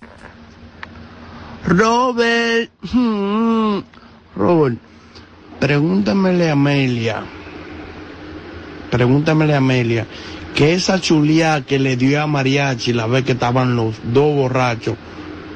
Robert, 1.67 2.71
hmm, 2.93 3.79
Robert, 4.37 4.79
pregúntamele 5.61 6.49
a 6.49 6.53
Amelia, 6.53 7.23
pregúntamele 8.91 9.55
a 9.55 9.59
Amelia, 9.59 10.07
que 10.55 10.73
esa 10.75 11.01
chulía 11.01 11.65
que 11.67 11.79
le 11.79 11.97
dio 11.97 12.23
a 12.23 12.27
Mariachi 12.27 12.93
la 12.93 13.07
vez 13.07 13.25
que 13.25 13.33
estaban 13.33 13.77
los 13.77 13.97
dos 14.13 14.35
borrachos, 14.35 14.97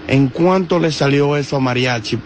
¿en 0.06 0.28
cuánto 0.28 0.78
le 0.78 0.92
salió 0.92 1.36
eso 1.36 1.56
a 1.56 1.60
Mariachi? 1.60 2.18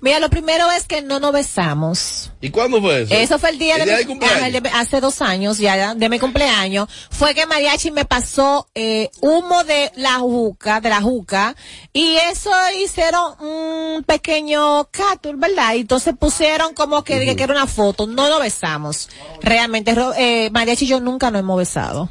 Mira, 0.00 0.20
lo 0.20 0.30
primero 0.30 0.70
es 0.72 0.84
que 0.84 1.02
no 1.02 1.18
nos 1.20 1.32
besamos. 1.32 2.30
¿Y 2.40 2.50
cuándo 2.50 2.80
fue 2.80 3.02
eso? 3.02 3.14
Eso 3.14 3.38
fue 3.38 3.50
el 3.50 3.58
día 3.58 3.74
El 3.76 3.80
de, 3.80 3.86
día 3.86 3.98
mi, 3.98 4.04
cumpleaños. 4.04 4.36
ajá, 4.38 4.46
el 4.46 4.62
de- 4.62 4.68
hace 4.70 5.00
dos 5.00 5.20
años 5.22 5.58
ya 5.58 5.94
de 5.94 6.08
mi 6.08 6.18
cumpleaños. 6.18 6.88
Fue 7.10 7.34
que 7.34 7.46
Mariachi 7.46 7.90
me 7.90 8.04
pasó 8.04 8.68
eh, 8.74 9.10
humo 9.20 9.64
de 9.64 9.90
la 9.96 10.14
juca, 10.20 10.80
de 10.80 10.88
la 10.90 11.00
juca, 11.02 11.56
y 11.92 12.16
eso 12.30 12.50
hicieron 12.82 13.34
un 13.40 14.04
pequeño 14.04 14.84
catur, 14.90 15.36
¿verdad? 15.36 15.74
Y 15.74 15.80
entonces 15.80 16.14
pusieron 16.18 16.74
como 16.74 17.02
que, 17.02 17.34
que 17.34 17.42
era 17.42 17.52
una 17.52 17.66
foto. 17.66 18.06
No 18.06 18.28
lo 18.28 18.38
besamos. 18.38 19.08
Realmente, 19.42 19.94
eh, 20.16 20.50
Mariachi 20.52 20.84
y 20.84 20.88
yo 20.88 21.00
nunca 21.00 21.30
nos 21.30 21.40
hemos 21.40 21.58
besado. 21.58 22.08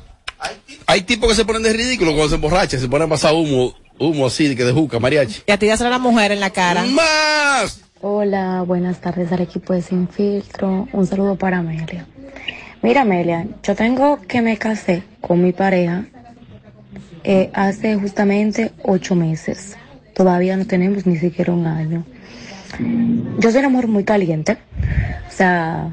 Hay 0.85 1.01
tipos 1.01 1.29
que 1.29 1.35
se 1.35 1.45
ponen 1.45 1.63
de 1.63 1.73
ridículo 1.73 2.11
cuando 2.11 2.29
se 2.29 2.35
emborrachan, 2.35 2.79
se 2.79 2.87
ponen 2.87 3.07
a 3.07 3.09
pasar 3.09 3.33
humo, 3.33 3.73
humo 3.99 4.27
así, 4.27 4.47
de 4.47 4.55
que 4.55 4.63
de 4.63 4.71
juca, 4.71 4.99
mariachi. 4.99 5.41
Y 5.45 5.51
a 5.51 5.57
ti 5.57 5.67
ya 5.67 5.77
será 5.77 5.89
la 5.89 5.99
mujer 5.99 6.31
en 6.31 6.39
la 6.39 6.49
cara. 6.49 6.83
¡Más! 6.85 7.81
Hola, 8.01 8.63
buenas 8.65 9.01
tardes 9.01 9.31
al 9.31 9.41
equipo 9.41 9.73
de 9.73 9.81
Sin 9.81 10.07
Filtro. 10.07 10.87
Un 10.93 11.07
saludo 11.07 11.35
para 11.35 11.59
Amelia. 11.59 12.05
Mira, 12.81 13.01
Amelia, 13.01 13.47
yo 13.63 13.75
tengo 13.75 14.21
que 14.27 14.41
me 14.41 14.57
casé 14.57 15.03
con 15.19 15.43
mi 15.43 15.51
pareja 15.51 16.05
eh, 17.23 17.49
hace 17.53 17.95
justamente 17.95 18.71
ocho 18.83 19.15
meses. 19.15 19.75
Todavía 20.13 20.55
no 20.57 20.65
tenemos 20.65 21.05
ni 21.05 21.17
siquiera 21.17 21.51
un 21.51 21.65
año. 21.65 22.05
Yo 23.39 23.51
soy 23.51 23.59
una 23.59 23.69
mujer 23.69 23.87
muy 23.87 24.03
caliente. 24.03 24.57
O 25.27 25.31
sea, 25.31 25.89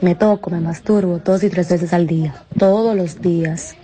me 0.00 0.14
toco, 0.14 0.50
me 0.50 0.60
masturbo 0.60 1.18
dos 1.18 1.42
y 1.44 1.50
tres 1.50 1.68
veces 1.68 1.92
al 1.92 2.06
día. 2.06 2.34
Todos 2.58 2.96
los 2.96 3.20
días. 3.20 3.76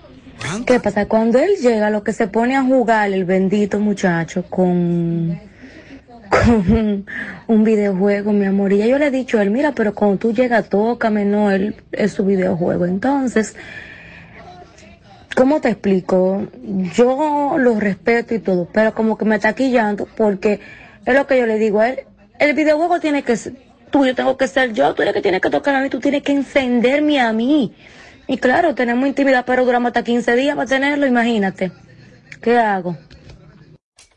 ¿Qué 0.67 0.81
pasa? 0.81 1.07
Cuando 1.07 1.39
él 1.39 1.57
llega, 1.61 1.91
lo 1.91 2.03
que 2.03 2.13
se 2.13 2.29
pone 2.29 2.57
a 2.57 2.63
jugar 2.63 3.13
el 3.13 3.25
bendito 3.25 3.79
muchacho 3.79 4.45
con 4.49 5.39
con 6.29 7.07
un 7.47 7.65
videojuego, 7.65 8.33
mi 8.33 8.47
amor. 8.47 8.73
Y 8.73 8.87
yo 8.89 8.99
le 8.99 9.07
he 9.07 9.11
dicho 9.11 9.39
a 9.39 9.43
él, 9.43 9.51
mira, 9.51 9.73
pero 9.73 9.95
cuando 9.95 10.19
tú 10.19 10.33
llegas, 10.33 10.69
tócame, 10.69 11.25
no, 11.25 11.51
él 11.51 11.77
es 11.93 12.13
su 12.13 12.25
videojuego. 12.25 12.87
Entonces, 12.87 13.55
¿cómo 15.35 15.61
te 15.61 15.71
explico? 15.71 16.47
Yo 16.95 17.57
lo 17.59 17.79
respeto 17.79 18.35
y 18.35 18.39
todo, 18.39 18.69
pero 18.73 18.95
como 18.95 19.17
que 19.17 19.25
me 19.25 19.37
está 19.37 19.55
quillando 19.55 20.07
porque 20.17 20.61
es 21.05 21.15
lo 21.15 21.27
que 21.27 21.39
yo 21.39 21.47
le 21.47 21.59
digo 21.59 21.81
a 21.81 21.91
él. 21.91 22.01
El 22.39 22.55
videojuego 22.55 23.01
tiene 23.01 23.23
que 23.23 23.37
ser 23.37 23.55
tuyo, 23.91 24.15
tengo 24.15 24.37
que 24.37 24.49
ser 24.49 24.73
yo, 24.73 24.95
tú 24.95 25.03
eres 25.03 25.15
que 25.15 25.23
tienes 25.23 25.41
que 25.41 25.49
tocar 25.49 25.75
a 25.75 25.81
mí, 25.81 25.89
tú 25.89 26.01
tienes 26.01 26.23
que 26.23 26.33
encenderme 26.33 27.21
a 27.21 27.33
mí. 27.33 27.73
Y 28.29 28.39
claro, 28.39 28.75
tenemos 28.75 29.07
intimidad, 29.07 29.45
pero 29.47 29.65
duramos 29.65 29.89
hasta 29.91 30.03
15 30.03 30.35
días 30.35 30.57
para 30.57 30.69
tenerlo, 30.69 31.07
imagínate. 31.07 31.71
¿Qué 32.43 32.59
hago? 32.59 32.97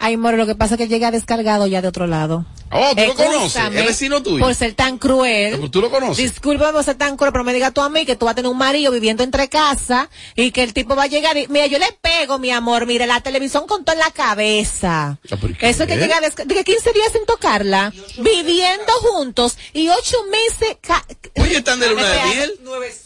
Ay, 0.01 0.15
More, 0.17 0.37
lo 0.37 0.45
que 0.45 0.55
pasa 0.55 0.75
es 0.75 0.77
que 0.77 0.87
llega 0.87 1.11
descargado 1.11 1.67
ya 1.67 1.81
de 1.81 1.87
otro 1.89 2.07
lado. 2.07 2.45
Oh, 2.71 2.91
¿tú 2.91 2.97
lo 2.97 3.01
Excúsame 3.03 3.35
conoces? 3.35 3.75
¿Es 3.81 3.85
vecino 3.87 4.21
tuyo? 4.23 4.45
Por 4.45 4.53
ser 4.55 4.73
tan 4.75 4.97
cruel. 4.99 5.69
¿Tú 5.71 5.81
lo 5.81 5.89
conoces? 5.89 6.17
Disculpa 6.17 6.71
por 6.71 6.83
ser 6.83 6.95
tan 6.95 7.17
cruel, 7.17 7.31
pero 7.33 7.43
me 7.43 7.51
diga 7.53 7.71
tú 7.71 7.81
a 7.81 7.89
mí 7.89 8.05
que 8.05 8.15
tú 8.15 8.25
vas 8.25 8.33
a 8.33 8.35
tener 8.35 8.49
un 8.51 8.57
marido 8.57 8.91
viviendo 8.91 9.23
entre 9.23 9.49
casa 9.49 10.09
y 10.35 10.51
que 10.51 10.63
el 10.63 10.73
tipo 10.73 10.95
va 10.95 11.03
a 11.03 11.07
llegar 11.07 11.35
y, 11.37 11.47
mira, 11.47 11.65
yo 11.65 11.79
le 11.79 11.87
pego, 11.99 12.37
mi 12.39 12.51
amor, 12.51 12.85
mire, 12.85 13.07
la 13.07 13.21
televisión 13.21 13.65
con 13.67 13.83
todo 13.83 13.93
en 13.93 13.99
la 13.99 14.11
cabeza. 14.11 15.17
Eso 15.59 15.83
es 15.83 15.89
que 15.89 15.97
llega 15.97 16.21
de 16.21 16.29
que 16.55 16.63
15 16.63 16.93
días 16.93 17.11
sin 17.11 17.25
tocarla, 17.25 17.91
viviendo 18.19 18.93
juntos 19.01 19.57
y 19.73 19.89
ocho 19.89 20.17
meses. 20.31 20.77
ca- 20.79 21.03
Oye, 21.41 21.57
están 21.57 21.79
de 21.79 21.89
luna 21.89 22.07
de 22.07 22.23
miel. 22.35 22.53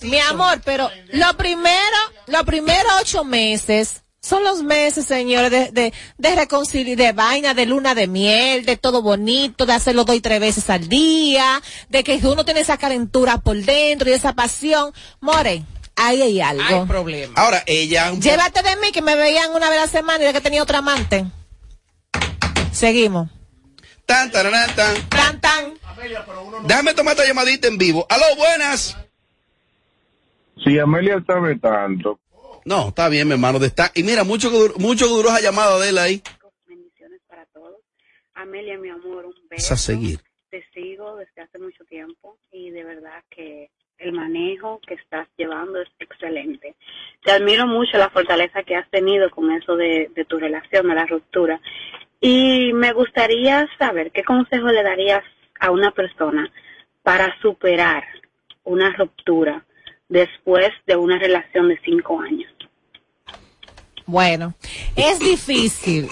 Mi 0.02 0.20
amor, 0.20 0.62
pero 0.64 0.92
lo 1.14 1.38
primero, 1.38 1.98
los 2.28 2.44
primeros 2.44 2.92
ocho 3.02 3.24
meses 3.24 4.03
Son 4.24 4.42
los 4.42 4.64
meses, 4.64 5.06
señores, 5.06 5.52
de, 5.52 5.72
de, 5.72 5.94
de 6.18 6.36
reconciliar, 6.36 6.96
de 6.96 7.12
vaina, 7.12 7.54
de 7.54 7.66
luna 7.66 7.94
de 7.94 8.08
miel, 8.08 8.66
de 8.66 8.78
todo 8.78 9.02
bonito, 9.02 9.66
de 9.66 9.74
hacerlo 9.74 10.06
dos 10.06 10.16
y 10.16 10.22
tres 10.22 10.40
veces 10.40 10.70
al 10.70 10.88
día, 10.88 11.62
de 11.90 12.06
que 12.06 12.22
uno 12.24 12.46
tiene 12.46 12.62
esa 12.62 12.78
calentura 12.78 13.40
por 13.40 13.58
dentro 13.58 14.10
y 14.10 14.14
esa 14.14 14.32
pasión. 14.32 14.94
More, 15.20 15.66
ahí 15.98 16.22
hay 16.22 16.40
algo. 16.40 16.64
Hay 16.64 16.86
problema. 16.88 17.34
Ahora, 17.36 17.64
ella... 17.66 18.12
Llévate 18.12 18.64
de 18.64 18.78
mí 18.78 18.94
que 18.94 19.02
me 19.02 19.18
veían 19.18 19.52
una 19.52 19.70
vez 19.70 19.80
a 19.80 19.82
la 19.82 19.92
semana 19.92 20.24
y 20.24 20.28
de 20.28 20.32
que 20.32 20.40
tenía 20.40 20.64
otra 20.64 20.78
amante. 20.78 21.26
Seguimos. 22.72 23.30
Tan, 24.06 24.32
tararán, 24.32 24.74
tan. 24.74 25.10
Tan, 25.10 25.42
tan. 25.42 25.74
Déjame 26.66 26.94
tomar 26.94 27.16
esta 27.16 27.28
llamadita 27.28 27.68
en 27.68 27.78
vivo. 27.78 28.08
Aló, 28.10 28.24
buenas. 28.38 28.96
Si 30.64 30.80
Amelia 30.80 31.22
sabe 31.28 31.60
tanto. 31.60 32.22
No, 32.66 32.90
está 32.90 33.10
bien, 33.10 33.28
mi 33.28 33.34
hermano. 33.34 33.60
de 33.60 33.68
esta- 33.68 33.92
Y 33.96 34.04
mira, 34.04 34.24
mucho, 34.24 34.50
mucho 34.78 35.06
que 35.08 35.14
duró 35.14 35.30
esa 35.30 35.42
llamada 35.42 35.80
de 35.80 35.90
él 35.90 35.98
ahí. 35.98 36.22
Amelia, 38.36 38.78
mi 38.78 38.90
amor, 38.90 39.26
un 39.26 39.34
Es 39.52 39.70
a 39.72 39.76
beso. 39.76 39.78
seguir. 39.78 40.20
Te 40.50 40.66
sigo 40.74 41.16
desde 41.18 41.42
hace 41.44 41.60
mucho 41.60 41.84
tiempo 41.86 42.38
y 42.52 42.72
de 42.72 42.84
verdad 42.84 43.24
que 43.30 43.70
el 44.00 44.12
manejo 44.12 44.80
que 44.88 44.96
estás 44.96 45.28
llevando 45.38 45.80
es 45.82 45.88
excelente. 46.00 46.76
Te 47.24 47.32
admiro 47.32 47.68
mucho 47.68 47.98
la 47.98 48.10
fortaleza 48.10 48.64
que 48.64 48.76
has 48.76 48.90
tenido 48.90 49.30
con 49.30 49.52
eso 49.52 49.76
de, 49.76 50.10
de 50.14 50.26
tu 50.26 50.40
relación, 50.40 50.88
de 50.90 50.96
la 50.96 51.06
ruptura. 51.06 51.62
Y 52.20 52.74
me 52.74 52.92
gustaría 52.94 53.68
saber 53.78 54.12
qué 54.12 54.24
consejo 54.24 54.68
le 54.68 54.84
darías 54.84 55.24
a 55.60 55.72
una 55.72 55.92
persona 55.92 56.52
para 57.04 57.40
superar 57.42 58.04
una 58.64 58.92
ruptura 58.96 59.66
después 60.10 60.70
de 60.86 60.96
una 60.96 61.18
relación 61.20 61.70
de 61.70 61.80
cinco 61.84 62.20
años. 62.20 62.52
Bueno, 64.06 64.54
es 64.96 65.20
difícil, 65.20 66.10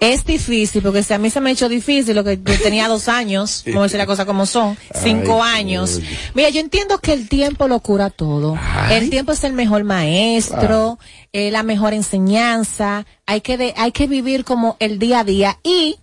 es 0.00 0.24
difícil, 0.24 0.82
porque 0.82 1.02
si 1.02 1.12
a 1.12 1.18
mí 1.18 1.28
se 1.30 1.40
me 1.40 1.50
ha 1.50 1.52
hecho 1.52 1.68
difícil, 1.68 2.14
lo 2.16 2.24
que 2.24 2.38
yo 2.42 2.58
tenía 2.62 2.88
dos 2.88 3.08
años, 3.08 3.62
vamos 3.66 3.80
a 3.80 3.82
decir 3.84 3.98
las 3.98 4.06
cosas 4.06 4.24
como 4.26 4.46
son, 4.46 4.76
cinco 4.94 5.42
Ay, 5.42 5.60
años. 5.60 6.00
Mira, 6.34 6.48
yo 6.48 6.60
entiendo 6.60 6.98
que 6.98 7.12
el 7.12 7.28
tiempo 7.28 7.68
lo 7.68 7.80
cura 7.80 8.08
todo. 8.10 8.58
El 8.90 9.10
tiempo 9.10 9.32
es 9.32 9.44
el 9.44 9.52
mejor 9.52 9.84
maestro, 9.84 10.98
eh, 11.32 11.50
la 11.50 11.62
mejor 11.62 11.92
enseñanza, 11.94 13.06
hay 13.26 13.40
que, 13.40 13.56
de- 13.58 13.74
hay 13.76 13.92
que 13.92 14.06
vivir 14.06 14.44
como 14.44 14.76
el 14.80 14.98
día 14.98 15.20
a 15.20 15.24
día 15.24 15.58
y 15.62 15.96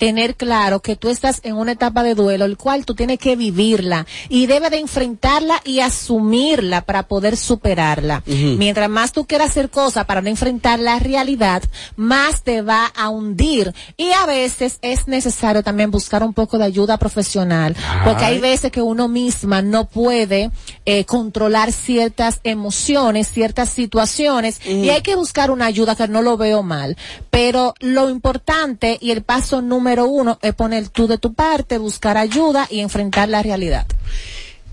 tener 0.00 0.34
claro 0.34 0.80
que 0.80 0.96
tú 0.96 1.10
estás 1.10 1.40
en 1.42 1.56
una 1.56 1.72
etapa 1.72 2.02
de 2.02 2.14
duelo, 2.14 2.46
el 2.46 2.56
cual 2.56 2.86
tú 2.86 2.94
tienes 2.94 3.18
que 3.18 3.36
vivirla 3.36 4.06
y 4.30 4.46
debe 4.46 4.70
de 4.70 4.78
enfrentarla 4.78 5.60
y 5.62 5.80
asumirla 5.80 6.80
para 6.80 7.02
poder 7.02 7.36
superarla. 7.36 8.22
Mientras 8.24 8.88
más 8.88 9.12
tú 9.12 9.26
quieras 9.26 9.50
hacer 9.50 9.68
cosas 9.68 10.06
para 10.06 10.22
no 10.22 10.30
enfrentar 10.30 10.78
la 10.78 10.98
realidad, 10.98 11.62
más 11.96 12.42
te 12.42 12.62
va 12.62 12.86
a 12.86 13.10
hundir. 13.10 13.74
Y 13.98 14.10
a 14.12 14.24
veces 14.24 14.78
es 14.80 15.06
necesario 15.06 15.62
también 15.62 15.90
buscar 15.90 16.22
un 16.22 16.32
poco 16.32 16.56
de 16.56 16.64
ayuda 16.64 16.96
profesional, 16.96 17.76
porque 18.02 18.24
hay 18.24 18.36
Ay. 18.36 18.40
veces 18.40 18.72
que 18.72 18.80
uno 18.80 19.06
misma 19.06 19.60
no 19.60 19.84
puede 19.84 20.50
eh, 20.86 21.04
controlar 21.04 21.72
ciertas 21.72 22.40
emociones, 22.42 23.30
ciertas 23.30 23.68
situaciones, 23.68 24.62
y 24.66 24.88
hay 24.88 25.02
que 25.02 25.14
buscar 25.14 25.50
una 25.50 25.66
ayuda 25.66 25.94
que 25.94 26.08
no 26.08 26.22
lo 26.22 26.38
veo 26.38 26.62
mal. 26.62 26.96
Pero 27.28 27.74
lo 27.80 28.08
importante 28.08 28.96
y 28.98 29.10
el 29.10 29.22
paso 29.22 29.60
número 29.60 29.89
uno 29.98 30.38
es 30.42 30.54
poner 30.54 30.88
tú 30.88 31.08
de 31.08 31.18
tu 31.18 31.34
parte, 31.34 31.78
buscar 31.78 32.16
ayuda 32.16 32.66
y 32.70 32.80
enfrentar 32.80 33.28
la 33.28 33.42
realidad. 33.42 33.86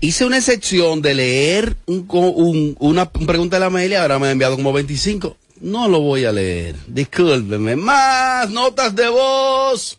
Hice 0.00 0.24
una 0.24 0.36
excepción 0.36 1.02
de 1.02 1.14
leer 1.14 1.76
un- 1.86 2.76
una 2.78 3.10
pregunta 3.10 3.56
de 3.56 3.60
la 3.60 3.66
Amelia, 3.66 4.02
ahora 4.02 4.20
me 4.20 4.28
ha 4.28 4.30
enviado 4.30 4.54
como 4.54 4.72
25. 4.72 5.36
No 5.60 5.88
lo 5.88 6.00
voy 6.00 6.24
a 6.24 6.30
leer. 6.30 6.76
Discúlpeme. 6.86 7.74
Más 7.74 8.48
notas 8.50 8.94
de 8.94 9.08
voz. 9.08 9.98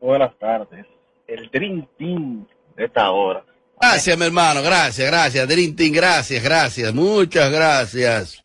Buenas 0.00 0.32
tardes. 0.38 0.86
El 1.26 1.50
Dream 1.50 1.86
Team 1.98 2.46
de 2.76 2.84
esta 2.86 3.10
hora. 3.10 3.44
Gracias, 3.80 4.16
mi 4.16 4.24
hermano. 4.24 4.62
Gracias, 4.62 5.06
gracias. 5.06 5.46
Dream 5.46 5.76
Team, 5.76 5.92
gracias, 5.92 6.42
gracias. 6.42 6.94
Muchas 6.94 7.52
gracias. 7.52 8.42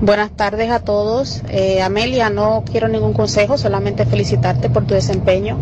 Buenas 0.00 0.30
tardes 0.36 0.70
a 0.70 0.80
todos. 0.80 1.40
Eh, 1.48 1.80
Amelia, 1.80 2.28
no 2.28 2.64
quiero 2.70 2.86
ningún 2.86 3.14
consejo, 3.14 3.56
solamente 3.56 4.04
felicitarte 4.04 4.68
por 4.68 4.86
tu 4.86 4.92
desempeño. 4.92 5.56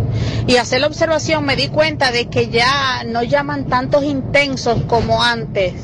Y 0.49 0.57
hacer 0.57 0.81
la 0.81 0.89
observación, 0.89 1.45
me 1.45 1.55
di 1.55 1.69
cuenta 1.69 2.11
de 2.11 2.27
que 2.27 2.49
ya 2.49 3.05
no 3.07 3.23
llaman 3.23 3.69
tantos 3.69 4.03
intensos 4.03 4.83
como 4.89 5.23
antes, 5.23 5.75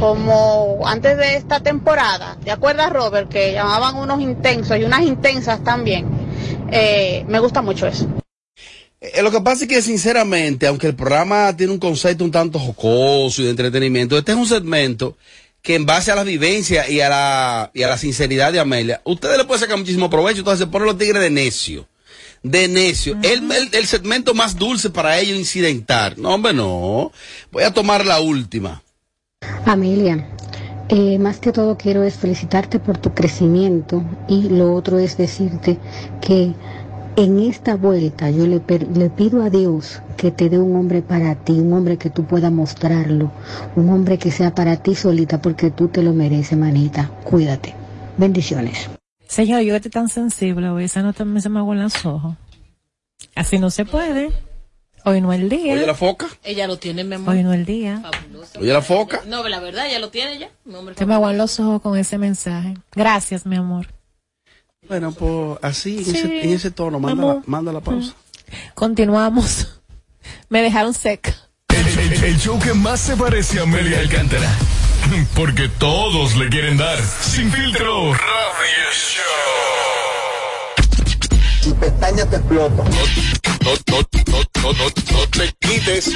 como 0.00 0.80
antes 0.84 1.16
de 1.16 1.36
esta 1.36 1.60
temporada. 1.60 2.36
¿Te 2.42 2.50
acuerdas, 2.50 2.92
Robert, 2.92 3.28
que 3.28 3.52
llamaban 3.52 3.94
unos 3.94 4.20
intensos 4.20 4.76
y 4.78 4.82
unas 4.82 5.02
intensas 5.02 5.62
también? 5.62 6.06
Eh, 6.72 7.24
me 7.28 7.38
gusta 7.38 7.62
mucho 7.62 7.86
eso. 7.86 8.08
Eh, 9.00 9.22
lo 9.22 9.30
que 9.30 9.40
pasa 9.42 9.62
es 9.62 9.68
que, 9.68 9.80
sinceramente, 9.80 10.66
aunque 10.66 10.88
el 10.88 10.96
programa 10.96 11.56
tiene 11.56 11.72
un 11.72 11.78
concepto 11.78 12.24
un 12.24 12.32
tanto 12.32 12.58
jocoso 12.58 13.42
y 13.42 13.44
de 13.44 13.50
entretenimiento, 13.50 14.18
este 14.18 14.32
es 14.32 14.38
un 14.38 14.46
segmento 14.46 15.16
que 15.62 15.74
en 15.76 15.86
base 15.86 16.10
a 16.10 16.16
la 16.16 16.24
vivencia 16.24 16.88
y 16.90 17.00
a 17.00 17.08
la, 17.08 17.70
y 17.72 17.82
a 17.84 17.88
la 17.88 17.96
sinceridad 17.96 18.52
de 18.52 18.60
Amelia, 18.60 19.00
ustedes 19.04 19.38
le 19.38 19.44
pueden 19.44 19.60
sacar 19.60 19.78
muchísimo 19.78 20.10
provecho, 20.10 20.40
entonces 20.40 20.58
se 20.66 20.70
ponen 20.70 20.88
los 20.88 20.98
tigres 20.98 21.22
de 21.22 21.30
necio. 21.30 21.86
De 22.42 22.66
necio. 22.66 23.16
el, 23.22 23.50
el- 23.52 23.68
el 23.72 23.86
segmento 23.86 24.34
más 24.34 24.56
dulce 24.56 24.90
para 24.90 25.18
ellos 25.20 25.38
incidentar. 25.38 26.18
No, 26.18 26.30
hombre, 26.34 26.52
no. 26.52 27.12
Voy 27.52 27.62
a 27.62 27.72
tomar 27.72 28.04
la 28.04 28.18
última. 28.20 28.82
Amelia, 29.64 30.28
eh, 30.88 31.18
más 31.20 31.38
que 31.38 31.52
todo 31.52 31.76
quiero 31.78 32.02
es 32.02 32.14
felicitarte 32.16 32.80
por 32.80 32.98
tu 32.98 33.14
crecimiento 33.14 34.04
y 34.28 34.48
lo 34.48 34.74
otro 34.74 34.98
es 34.98 35.16
decirte 35.16 35.78
que 36.20 36.52
en 37.16 37.40
esta 37.40 37.76
vuelta 37.76 38.30
yo 38.30 38.46
le, 38.46 38.60
pido 38.60 39.42
a 39.42 39.50
Dios 39.50 40.00
que 40.16 40.30
te 40.30 40.48
dé 40.48 40.58
un 40.58 40.76
hombre 40.76 41.02
para 41.02 41.34
ti, 41.34 41.52
un 41.52 41.72
hombre 41.72 41.98
que 41.98 42.10
tú 42.10 42.24
puedas 42.24 42.52
mostrarlo, 42.52 43.30
un 43.76 43.90
hombre 43.90 44.18
que 44.18 44.30
sea 44.30 44.54
para 44.54 44.76
ti 44.76 44.94
solita 44.94 45.40
porque 45.42 45.70
tú 45.70 45.88
te 45.88 46.02
lo 46.02 46.12
mereces, 46.12 46.56
manita. 46.56 47.10
Cuídate. 47.24 47.74
Bendiciones. 48.16 48.88
Señor, 49.26 49.62
yo 49.62 49.74
estoy 49.74 49.90
tan 49.90 50.08
sensible 50.08 50.68
hoy, 50.68 50.84
esa 50.84 51.02
nota 51.02 51.24
me 51.24 51.40
se 51.40 51.48
me 51.48 51.58
hago 51.58 51.72
en 51.72 51.82
los 51.82 52.04
ojos. 52.04 52.34
Así 53.34 53.58
no 53.58 53.70
se 53.70 53.84
puede. 53.84 54.30
Hoy 55.04 55.20
no 55.20 55.32
es 55.32 55.40
el 55.40 55.48
día. 55.48 55.74
Oye 55.74 55.86
la 55.86 55.94
foca. 55.94 56.28
Ella 56.44 56.66
lo 56.66 56.78
tiene, 56.78 57.02
mi 57.02 57.16
amor. 57.16 57.34
Hoy 57.34 57.42
no 57.42 57.52
es 57.52 57.58
el 57.58 57.66
día. 57.66 58.02
Oye 58.58 58.72
la 58.72 58.82
foca. 58.82 59.22
No, 59.26 59.46
la 59.48 59.58
verdad, 59.58 59.86
ella 59.88 59.98
lo 59.98 60.10
tiene 60.10 60.38
ya. 60.38 60.50
Mi 60.64 60.74
hombre 60.74 60.94
Se 60.96 61.06
me 61.06 61.14
aguan 61.14 61.36
los 61.38 61.58
ojos 61.58 61.82
con 61.82 61.96
ese 61.98 62.18
mensaje. 62.18 62.74
Gracias, 62.94 63.44
mi 63.46 63.56
amor. 63.56 63.88
Bueno, 64.92 65.10
pues 65.12 65.58
así, 65.62 65.96
en, 66.00 66.04
Sí. 66.04 66.10
ese, 66.18 66.44
en 66.44 66.50
ese 66.50 66.70
tono, 66.70 67.00
manda, 67.00 67.24
la, 67.26 67.42
manda 67.46 67.72
la 67.72 67.80
pausa. 67.80 68.12
Continuamos. 68.74 69.80
Me 70.50 70.60
dejaron 70.60 70.92
seca. 70.92 71.34
El, 71.70 72.12
el 72.24 72.38
show 72.38 72.58
que 72.58 72.74
más 72.74 73.00
se 73.00 73.16
parece 73.16 73.58
a 73.58 73.62
Amelia 73.62 74.00
Alcántara. 74.00 74.54
Porque 75.34 75.70
todos 75.78 76.36
le 76.36 76.50
quieren 76.50 76.76
dar. 76.76 76.98
Sin 77.22 77.50
filtro. 77.50 78.12
Radio 78.12 78.90
Show. 78.92 79.24
Tu 81.62 81.74
pestaña 81.76 82.26
te 82.28 82.36
explota. 82.36 82.84
No, 82.84 82.90
no, 83.88 84.02
no, 84.12 84.42
no, 84.62 84.72
no, 84.74 84.84
no 84.84 85.26
te 85.30 85.54
quites. 85.58 86.10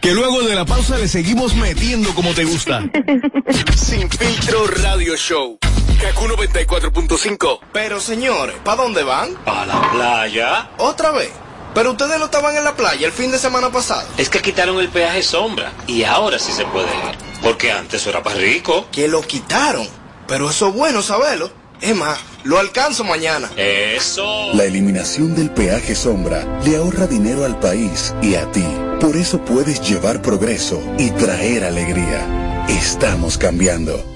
Que 0.00 0.12
luego 0.14 0.42
de 0.42 0.54
la 0.54 0.64
pausa 0.64 0.96
le 0.96 1.08
seguimos 1.08 1.56
metiendo 1.56 2.14
como 2.14 2.32
te 2.34 2.44
gusta. 2.44 2.84
Sin 3.76 4.08
filtro 4.08 4.68
radio 4.68 5.16
show. 5.16 5.58
Kaku 6.00 6.26
94.5. 6.26 7.60
Pero 7.72 8.00
señores, 8.00 8.56
¿para 8.64 8.82
dónde 8.82 9.02
van? 9.02 9.30
A 9.46 9.64
la 9.66 9.90
playa. 9.92 10.70
¿Otra 10.78 11.10
vez? 11.10 11.30
Pero 11.74 11.92
ustedes 11.92 12.18
no 12.18 12.26
estaban 12.26 12.56
en 12.56 12.64
la 12.64 12.74
playa 12.74 13.06
el 13.06 13.12
fin 13.12 13.30
de 13.30 13.38
semana 13.38 13.70
pasado. 13.70 14.08
Es 14.16 14.30
que 14.30 14.40
quitaron 14.40 14.78
el 14.78 14.88
peaje 14.88 15.22
sombra 15.22 15.72
y 15.86 16.04
ahora 16.04 16.38
sí 16.38 16.52
se 16.52 16.64
puede 16.66 16.86
ir. 16.86 17.16
Porque 17.42 17.70
antes 17.70 18.00
eso 18.00 18.10
era 18.10 18.22
para 18.22 18.36
rico. 18.36 18.86
Que 18.92 19.08
lo 19.08 19.20
quitaron. 19.22 19.86
Pero 20.26 20.50
eso 20.50 20.68
es 20.68 20.74
bueno 20.74 21.02
saberlo. 21.02 21.50
Es 21.80 21.94
más, 21.94 22.18
lo 22.44 22.58
alcanzo 22.58 23.04
mañana. 23.04 23.50
Eso. 23.56 24.54
La 24.54 24.64
eliminación 24.64 25.34
del 25.34 25.50
peaje 25.50 25.94
sombra 25.94 26.60
le 26.64 26.76
ahorra 26.76 27.06
dinero 27.06 27.44
al 27.44 27.58
país 27.60 28.14
y 28.22 28.34
a 28.34 28.50
ti. 28.52 28.66
Por 29.00 29.16
eso 29.16 29.44
puedes 29.44 29.86
llevar 29.86 30.22
progreso 30.22 30.80
y 30.98 31.10
traer 31.10 31.64
alegría. 31.64 32.64
Estamos 32.68 33.36
cambiando. 33.36 34.15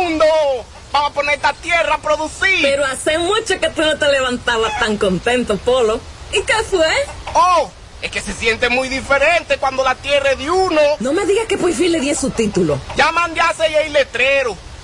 Mundo! 0.00 0.24
Vamos 0.92 1.10
a 1.10 1.14
poner 1.14 1.36
esta 1.36 1.52
tierra 1.52 1.94
a 1.94 1.98
producir. 1.98 2.58
Pero 2.62 2.84
hace 2.84 3.18
mucho 3.18 3.58
que 3.60 3.68
tú 3.70 3.82
no 3.82 3.96
te 3.96 4.08
levantabas 4.08 4.78
tan 4.78 4.96
contento, 4.96 5.56
Polo. 5.58 6.00
¿Y 6.32 6.42
qué 6.42 6.54
fue? 6.68 6.88
¡Oh! 7.34 7.70
Es 8.02 8.10
que 8.10 8.20
se 8.20 8.32
siente 8.32 8.70
muy 8.70 8.88
diferente 8.88 9.58
cuando 9.58 9.84
la 9.84 9.94
tierra 9.94 10.32
es 10.32 10.38
de 10.38 10.50
uno. 10.50 10.80
No 11.00 11.12
me 11.12 11.26
digas 11.26 11.46
que 11.46 11.58
por 11.58 11.72
fin 11.72 11.92
le 11.92 12.00
di 12.00 12.14
su 12.14 12.30
título. 12.30 12.78
Ya 12.96 13.12
mandé 13.12 13.40
a 13.40 13.52
sellar 13.52 13.82
el 13.82 13.92
letrero. 13.92 14.56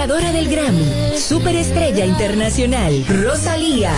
Ganadora 0.00 0.32
del 0.32 0.48
Grammy, 0.48 1.18
Superestrella 1.18 2.06
Internacional, 2.06 3.04
Rosalía. 3.06 3.92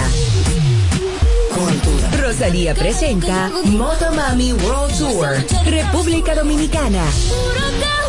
Rosalía 2.20 2.74
presenta 2.74 3.52
Motomami 3.66 4.52
World 4.52 4.98
Tour, 4.98 5.28
República 5.64 6.34
Dominicana. 6.34 7.04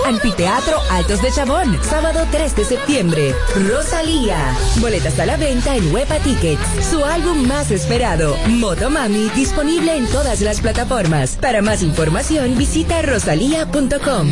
Anfiteatro 0.08 0.80
Altos 0.90 1.22
de 1.22 1.32
Chabón, 1.34 1.78
sábado 1.84 2.26
3 2.32 2.56
de 2.56 2.66
septiembre. 2.66 3.36
Rosalía. 3.70 4.40
Boletas 4.78 5.20
a 5.20 5.28
la 5.28 5.38
venta 5.38 5.76
en 5.76 5.94
Huepa 5.94 6.18
Tickets. 6.18 6.64
Su 6.90 7.06
álbum 7.06 7.48
más 7.48 7.70
esperado, 7.70 8.36
Motomami, 8.48 9.30
disponible 9.36 9.96
en 9.96 10.08
todas 10.08 10.42
las 10.42 10.62
plataformas. 10.62 11.38
Para 11.40 11.62
más 11.62 11.84
información, 11.84 12.58
visita 12.58 13.04
rosalía.com. 13.04 14.32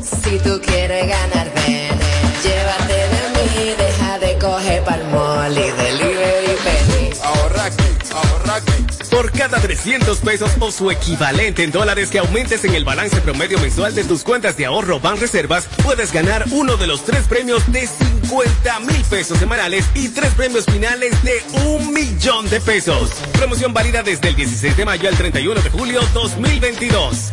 Si 0.00 0.38
tú 0.38 0.60
quieres 0.64 1.08
ganar, 1.08 1.50
llévate 2.42 2.94
de 2.94 3.22
mí, 3.36 3.74
deja 3.76 4.18
de 4.18 4.38
coger 4.38 4.82
palmol 4.84 5.52
y 5.52 5.70
delivery 5.82 6.56
penny. 6.64 7.10
Ahorra 7.22 7.70
ahorra. 8.14 8.62
Por 9.10 9.32
cada 9.32 9.60
300 9.60 10.18
pesos 10.18 10.50
o 10.60 10.70
su 10.70 10.90
equivalente 10.90 11.64
en 11.64 11.70
dólares 11.72 12.10
que 12.10 12.18
aumentes 12.18 12.64
en 12.64 12.74
el 12.74 12.84
balance 12.84 13.20
promedio 13.20 13.58
mensual 13.58 13.94
de 13.94 14.04
tus 14.04 14.22
cuentas 14.22 14.56
de 14.56 14.66
ahorro 14.66 15.00
Ban 15.00 15.18
Reservas, 15.18 15.68
puedes 15.82 16.12
ganar 16.12 16.44
uno 16.50 16.76
de 16.76 16.86
los 16.86 17.04
tres 17.04 17.26
premios 17.26 17.70
de 17.72 17.86
50 17.86 18.80
mil 18.80 19.02
pesos 19.10 19.38
semanales 19.38 19.84
y 19.94 20.08
tres 20.08 20.32
premios 20.34 20.64
finales 20.64 21.22
de 21.22 21.42
un 21.66 21.92
millón 21.92 22.48
de 22.48 22.60
pesos. 22.60 23.10
Promoción 23.32 23.74
válida 23.74 24.02
desde 24.02 24.28
el 24.28 24.36
16 24.36 24.76
de 24.76 24.84
mayo 24.84 25.08
al 25.08 25.16
31 25.16 25.60
de 25.60 25.70
julio 25.70 26.00
2022. 26.14 27.32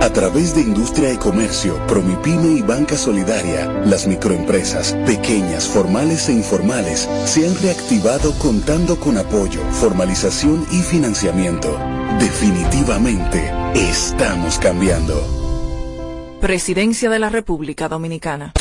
A 0.00 0.10
través 0.10 0.54
de 0.54 0.60
Industria 0.60 1.12
y 1.12 1.16
Comercio, 1.16 1.76
Promipyme 1.88 2.52
y 2.52 2.62
Banca 2.62 2.96
Solidaria, 2.96 3.66
las 3.84 4.06
microempresas, 4.06 4.92
pequeñas, 5.04 5.66
formales 5.66 6.28
e 6.28 6.32
informales, 6.32 7.08
se 7.24 7.46
han 7.46 7.54
reactivado 7.60 8.32
contando 8.38 8.98
con 9.00 9.18
apoyo, 9.18 9.60
formalización 9.72 10.64
y 10.70 10.82
financiamiento. 10.82 11.76
Definitivamente, 12.20 13.52
estamos 13.74 14.58
cambiando. 14.58 15.20
Presidencia 16.40 17.10
de 17.10 17.18
la 17.18 17.28
República 17.28 17.88
Dominicana. 17.88 18.52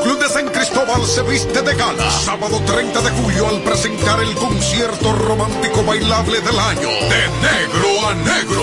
Club 0.00 0.18
de 0.18 0.28
San 0.28 0.48
Cristóbal 0.48 1.04
se 1.06 1.22
viste 1.22 1.62
de 1.62 1.74
gala. 1.74 2.10
Sábado 2.10 2.60
30 2.66 3.00
de 3.00 3.10
julio 3.10 3.48
al 3.48 3.62
presentar 3.62 4.20
el 4.20 4.34
concierto 4.34 5.12
romántico 5.12 5.82
bailable 5.84 6.40
del 6.40 6.58
año. 6.58 6.88
De 6.88 7.22
negro 7.42 8.08
a 8.08 8.14
negro. 8.14 8.62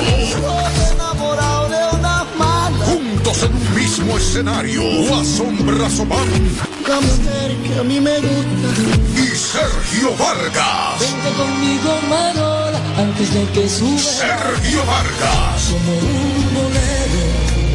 Juntos 2.85 3.43
en 3.43 3.53
un 3.53 3.75
mismo 3.75 4.17
escenario. 4.17 4.81
Guasón 5.07 5.65
Brazomán 5.65 6.79
que 7.63 7.79
a 7.79 7.83
mí 7.83 7.99
me 7.99 8.19
gusta. 8.19 8.81
y 9.15 9.27
Sergio 9.35 10.15
Vargas. 10.17 10.99
Vente 10.99 11.29
conmigo, 11.37 11.99
Manola, 12.09 12.79
antes 12.97 13.33
de 13.33 13.45
que 13.53 13.69
suba. 13.69 13.99
Sergio 13.99 14.83
Vargas 14.85 15.63
Como 15.69 15.93
un 15.93 16.53
bolero, 16.55 16.98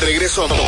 De 0.00 0.06
regreso 0.06 0.46
a 0.46 0.48
todo. 0.48 0.62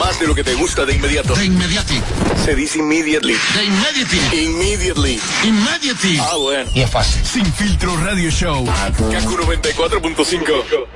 Más 0.00 0.18
de 0.18 0.26
lo 0.26 0.34
que 0.34 0.42
te 0.42 0.54
gusta 0.54 0.84
de 0.84 0.94
inmediato. 0.94 1.36
De 1.36 1.44
inmediati. 1.44 2.02
Se 2.44 2.56
dice 2.56 2.78
immediately. 2.80 3.36
De 3.54 3.64
immediately. 3.64 4.44
Immediately. 4.44 5.20
Immediately. 5.44 6.18
Ah, 6.20 6.36
bueno. 6.36 6.68
Y 6.74 6.80
es 6.80 6.90
fácil. 6.90 7.24
Sin 7.24 7.46
filtro 7.52 7.96
radio 7.98 8.28
show. 8.28 8.66
Kaku 8.66 9.36
94.5. 9.36 10.86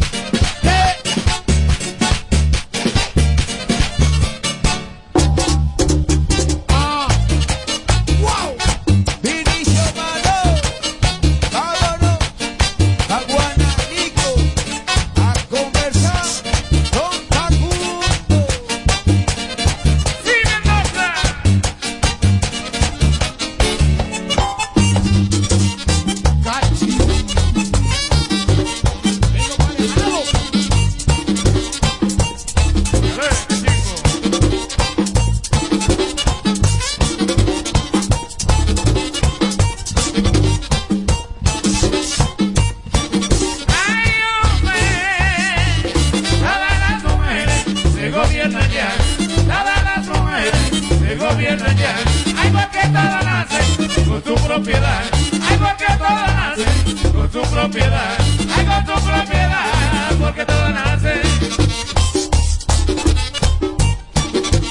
Propiedad. 57.48 58.18
Ay, 58.56 58.86
con 58.86 59.00
su 59.00 59.08
propiedad, 59.08 60.16
porque 60.20 60.46
todo 60.46 60.70
nace. 60.70 61.22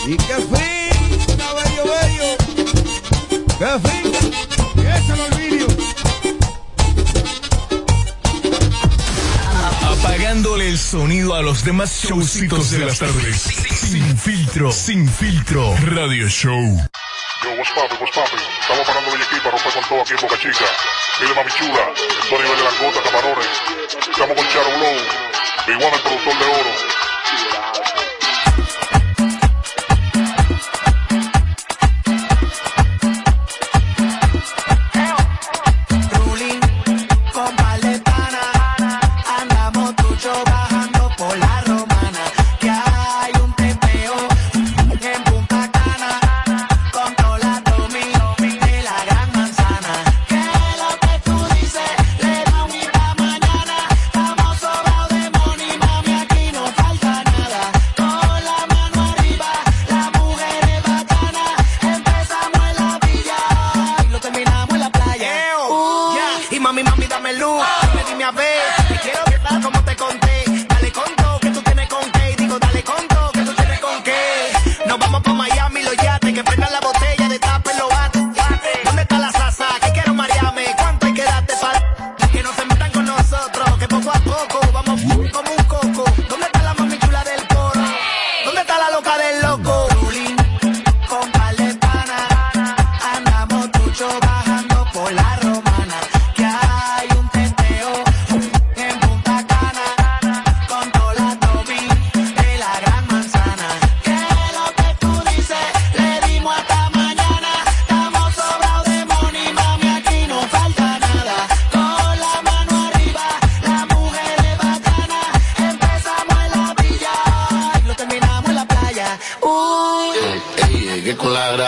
Y 0.07 0.17
qué 0.17 0.35
finca, 0.35 1.47
bello, 1.55 1.85
bello. 1.93 2.31
Qué 3.59 3.89
finca. 3.89 4.19
Y 4.77 4.81
ese 4.87 5.17
no 5.17 5.25
olvidio. 5.25 5.67
Apagándole 9.83 10.69
el 10.69 10.79
sonido 10.79 11.35
a 11.35 11.43
los 11.43 11.65
demás 11.65 12.03
showcitos 12.05 12.71
de 12.71 12.79
las 12.81 12.99
tardes. 12.99 13.43
Sin 13.91 14.19
filtro, 14.19 14.73
sin 14.73 15.09
filtro. 15.09 15.75
Radio 15.83 16.29
Show. 16.29 16.81
Poppin', 17.75 17.97
what's 18.01 18.15
poppin'? 18.15 18.39
Estamos 18.61 18.87
parando 18.87 19.11
de 19.17 19.23
aquí 19.23 19.41
para 19.41 19.57
romper 19.57 19.73
con 19.73 19.85
todo 19.89 20.01
aquí 20.03 20.13
en 20.13 20.21
Boca 20.21 20.37
Chica. 20.37 20.65
Mire, 21.21 21.35
mami 21.35 21.51
chula, 21.53 21.93
Tony 22.29 22.43
de 22.43 22.63
Langota, 22.63 23.03
Camarones. 23.03 23.49
Estamos 24.13 24.37
con 24.37 24.49
Charo 24.49 24.71
Blow, 24.77 24.97
One, 25.81 25.97
el 25.97 26.03
productor 26.03 26.39
de 26.39 26.45
oro. 26.45 27.82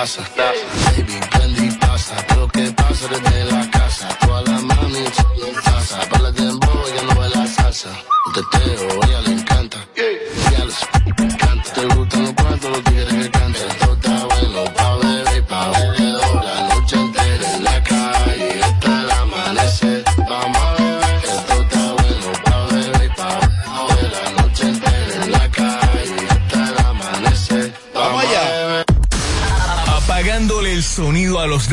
Con 0.07 0.25
la 0.37 0.74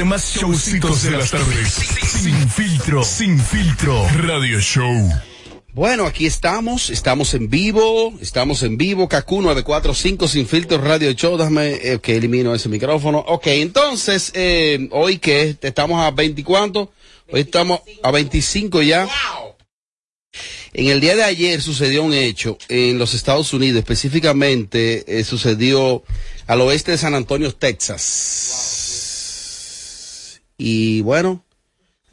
demás 0.02 0.34
showcitos 0.36 1.04
de 1.04 1.12
las 1.12 1.30
tardes. 1.30 1.74
Sin 2.24 2.50
filtro, 2.50 3.04
sin 3.04 3.38
filtro. 3.40 4.04
Radio 4.18 4.60
Show. 4.60 5.12
Bueno, 5.74 6.08
aquí 6.08 6.26
estamos, 6.26 6.90
estamos 6.90 7.36
en 7.36 7.52
vivo, 7.52 8.12
estamos 8.20 8.64
en 8.64 8.78
vivo, 8.78 9.08
Kaku 9.08 9.44
945 9.44 10.28
sin 10.28 10.48
filtro 10.48 10.80
radio 10.80 11.12
show, 11.12 11.38
déjame 11.38 11.74
eh, 11.84 12.00
que 12.02 12.16
elimino 12.18 12.56
ese 12.56 12.68
micrófono. 12.68 13.20
Ok, 13.20 13.46
entonces, 13.46 14.32
eh, 14.34 14.88
hoy 14.90 15.20
que 15.20 15.56
estamos 15.62 16.04
a 16.04 16.10
20 16.10 16.42
y 16.42 16.44
cuánto, 16.44 16.92
hoy 17.32 17.42
estamos 17.42 17.82
a 18.02 18.10
25 18.10 18.82
ya. 18.82 19.08
En 20.74 20.88
el 20.88 21.00
día 21.00 21.16
de 21.16 21.24
ayer 21.26 21.62
sucedió 21.62 22.04
un 22.04 22.16
hecho 22.16 22.58
en 22.70 22.98
los 22.98 23.14
Estados 23.14 23.54
Unidos, 23.54 23.78
específicamente 23.78 25.20
eh, 25.20 25.24
sucedió 25.24 26.02
al 26.48 26.62
oeste 26.62 26.90
de 26.90 26.98
San 26.98 27.14
Antonio, 27.14 27.54
Texas. 27.54 28.81
Y 30.64 31.02
bueno, 31.02 31.44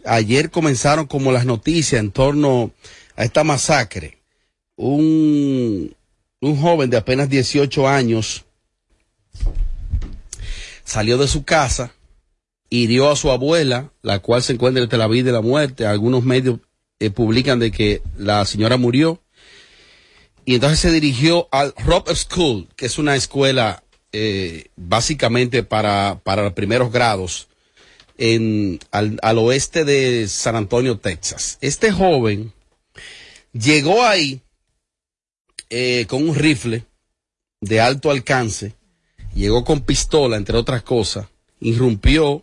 ayer 0.07 0.51
comenzaron 0.51 1.07
como 1.07 1.33
las 1.33 1.45
noticias 1.45 2.01
en 2.01 2.11
torno 2.11 2.71
a 3.15 3.25
esta 3.25 3.45
masacre. 3.45 4.23
Un, 4.75 5.95
un 6.41 6.57
joven 6.59 6.89
de 6.89 6.97
apenas 6.97 7.29
18 7.29 7.87
años 7.87 8.47
salió 10.83 11.19
de 11.19 11.29
su 11.29 11.45
casa, 11.45 11.93
hirió 12.71 13.11
a 13.11 13.17
su 13.17 13.31
abuela, 13.31 13.93
la 14.01 14.21
cual 14.21 14.43
se 14.43 14.55
encuentra 14.55 14.83
entre 14.83 14.99
la 14.99 15.09
vida 15.09 15.29
y 15.29 15.35
la 15.35 15.43
muerte. 15.43 15.85
Algunos 15.85 16.25
medios 16.25 16.59
eh, 17.01 17.11
publican 17.11 17.59
de 17.59 17.71
que 17.71 18.01
la 18.17 18.47
señora 18.47 18.79
murió. 18.79 19.21
Y 20.47 20.55
entonces 20.55 20.81
se 20.81 20.91
dirigió 20.91 21.49
al 21.53 21.75
Roper 21.77 22.17
School, 22.17 22.67
que 22.77 22.87
es 22.87 22.97
una 22.97 23.15
escuela 23.15 23.83
eh, 24.13 24.69
básicamente 24.75 25.65
para, 25.65 26.23
para 26.25 26.55
primeros 26.55 26.91
grados 26.91 27.49
al 28.19 29.39
oeste 29.39 29.85
de 29.85 30.27
San 30.29 30.57
Antonio, 30.57 30.99
Texas. 30.99 31.59
Este 31.61 31.93
joven 31.93 32.53
llegó 33.53 34.05
ahí 34.05 34.41
eh, 35.71 36.07
con 36.09 36.29
un 36.29 36.35
rifle 36.35 36.85
de 37.61 37.81
alto 37.81 38.11
alcance, 38.11 38.75
llegó 39.35 39.65
con 39.65 39.83
pistola, 39.83 40.37
entre 40.37 40.57
otras 40.57 40.83
cosas, 40.83 41.27
irrumpió 41.61 42.43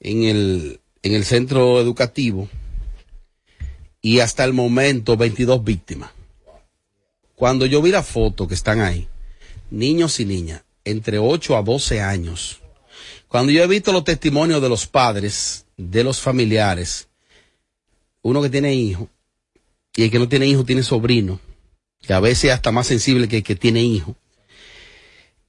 en 0.00 0.24
el, 0.24 0.80
en 1.02 1.14
el 1.14 1.24
centro 1.24 1.80
educativo 1.80 2.48
y 4.00 4.20
hasta 4.20 4.44
el 4.44 4.52
momento 4.52 5.16
22 5.16 5.64
víctimas. 5.64 6.10
Cuando 7.34 7.66
yo 7.66 7.82
vi 7.82 7.90
la 7.90 8.02
foto 8.02 8.46
que 8.46 8.54
están 8.54 8.80
ahí, 8.80 9.08
niños 9.70 10.20
y 10.20 10.24
niñas, 10.24 10.62
entre 10.84 11.18
8 11.18 11.56
a 11.56 11.62
12 11.62 12.00
años, 12.00 12.60
cuando 13.34 13.50
yo 13.50 13.64
he 13.64 13.66
visto 13.66 13.90
los 13.90 14.04
testimonios 14.04 14.62
de 14.62 14.68
los 14.68 14.86
padres, 14.86 15.66
de 15.76 16.04
los 16.04 16.20
familiares, 16.20 17.08
uno 18.22 18.40
que 18.40 18.48
tiene 18.48 18.76
hijo, 18.76 19.08
y 19.96 20.04
el 20.04 20.10
que 20.12 20.20
no 20.20 20.28
tiene 20.28 20.46
hijo 20.46 20.64
tiene 20.64 20.84
sobrino, 20.84 21.40
que 22.00 22.12
a 22.12 22.20
veces 22.20 22.52
hasta 22.52 22.70
más 22.70 22.86
sensible 22.86 23.26
que 23.26 23.38
el 23.38 23.42
que 23.42 23.56
tiene 23.56 23.82
hijo. 23.82 24.14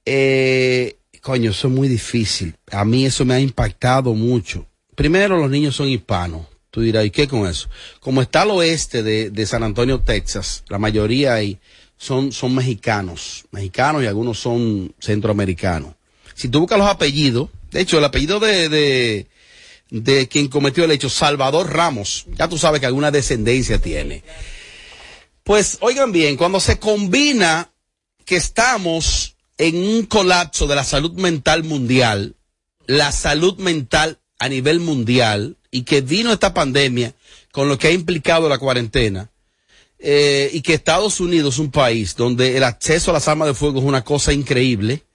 Eh, 0.04 0.96
coño, 1.22 1.52
eso 1.52 1.68
es 1.68 1.74
muy 1.74 1.86
difícil. 1.86 2.56
A 2.72 2.84
mí 2.84 3.06
eso 3.06 3.24
me 3.24 3.34
ha 3.34 3.38
impactado 3.38 4.14
mucho. 4.14 4.66
Primero, 4.96 5.38
los 5.38 5.48
niños 5.48 5.76
son 5.76 5.86
hispanos. 5.86 6.44
Tú 6.72 6.80
dirás, 6.80 7.06
¿y 7.06 7.10
qué 7.10 7.28
con 7.28 7.46
eso? 7.46 7.68
Como 8.00 8.20
está 8.20 8.42
al 8.42 8.50
oeste 8.50 9.04
de, 9.04 9.30
de 9.30 9.46
San 9.46 9.62
Antonio, 9.62 10.00
Texas, 10.00 10.64
la 10.68 10.78
mayoría 10.78 11.34
ahí 11.34 11.60
son, 11.96 12.32
son 12.32 12.52
mexicanos, 12.52 13.44
mexicanos 13.52 14.02
y 14.02 14.06
algunos 14.08 14.40
son 14.40 14.92
centroamericanos. 14.98 15.94
Si 16.34 16.48
tú 16.48 16.58
buscas 16.58 16.78
los 16.78 16.88
apellidos, 16.88 17.48
de 17.76 17.82
hecho, 17.82 17.98
el 17.98 18.04
apellido 18.04 18.40
de, 18.40 18.70
de, 18.70 19.26
de 19.90 20.28
quien 20.28 20.48
cometió 20.48 20.84
el 20.84 20.92
hecho, 20.92 21.10
Salvador 21.10 21.70
Ramos, 21.70 22.24
ya 22.28 22.48
tú 22.48 22.56
sabes 22.56 22.80
que 22.80 22.86
alguna 22.86 23.10
descendencia 23.10 23.78
tiene. 23.78 24.22
Pues 25.44 25.76
oigan 25.80 26.10
bien, 26.10 26.38
cuando 26.38 26.58
se 26.58 26.78
combina 26.78 27.70
que 28.24 28.36
estamos 28.36 29.36
en 29.58 29.76
un 29.76 30.06
colapso 30.06 30.66
de 30.66 30.74
la 30.74 30.84
salud 30.84 31.12
mental 31.12 31.64
mundial, 31.64 32.36
la 32.86 33.12
salud 33.12 33.58
mental 33.58 34.20
a 34.38 34.48
nivel 34.48 34.80
mundial 34.80 35.58
y 35.70 35.82
que 35.82 36.00
vino 36.00 36.32
esta 36.32 36.54
pandemia 36.54 37.14
con 37.52 37.68
lo 37.68 37.78
que 37.78 37.88
ha 37.88 37.92
implicado 37.92 38.48
la 38.48 38.56
cuarentena 38.56 39.30
eh, 39.98 40.48
y 40.50 40.62
que 40.62 40.72
Estados 40.72 41.20
Unidos 41.20 41.54
es 41.54 41.60
un 41.60 41.70
país 41.70 42.16
donde 42.16 42.56
el 42.56 42.64
acceso 42.64 43.10
a 43.10 43.14
las 43.14 43.28
armas 43.28 43.48
de 43.48 43.54
fuego 43.54 43.80
es 43.80 43.84
una 43.84 44.02
cosa 44.02 44.32
increíble, 44.32 45.05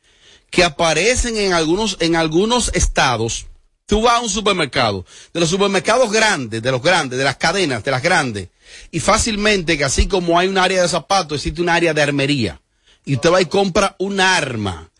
que 0.52 0.64
aparecen 0.64 1.38
en 1.38 1.54
algunos, 1.54 1.97
en 1.99 2.16
algunos 2.16 2.70
estados. 2.76 3.47
Tú 3.88 4.04
vas 4.04 4.16
a 4.16 4.20
un 4.20 4.30
supermercado, 4.30 5.06
de 5.34 5.39
los 5.39 5.49
supermercados 5.49 6.12
grandes, 6.12 6.62
de 6.62 6.72
los 6.72 6.84
grandes, 6.84 7.18
de 7.18 7.26
las 7.26 7.38
cadenas, 7.38 7.84
de 7.84 7.91
las 7.91 8.04
grandes, 8.04 8.49
y 8.91 8.99
fácilmente 8.99 9.78
que 9.78 9.84
así 9.84 10.08
como 10.08 10.38
hay 10.38 10.47
un 10.47 10.58
área 10.58 10.82
de 10.82 10.88
zapatos, 10.88 11.38
existe 11.38 11.62
un 11.62 11.70
área 11.70 11.93
de 11.93 12.02
armería. 12.02 12.62
Y 13.04 13.16
usted 13.16 13.32
va 13.32 13.41
y 13.41 13.45
compra 13.45 13.95
un 13.97 14.20
arma. 14.20 14.91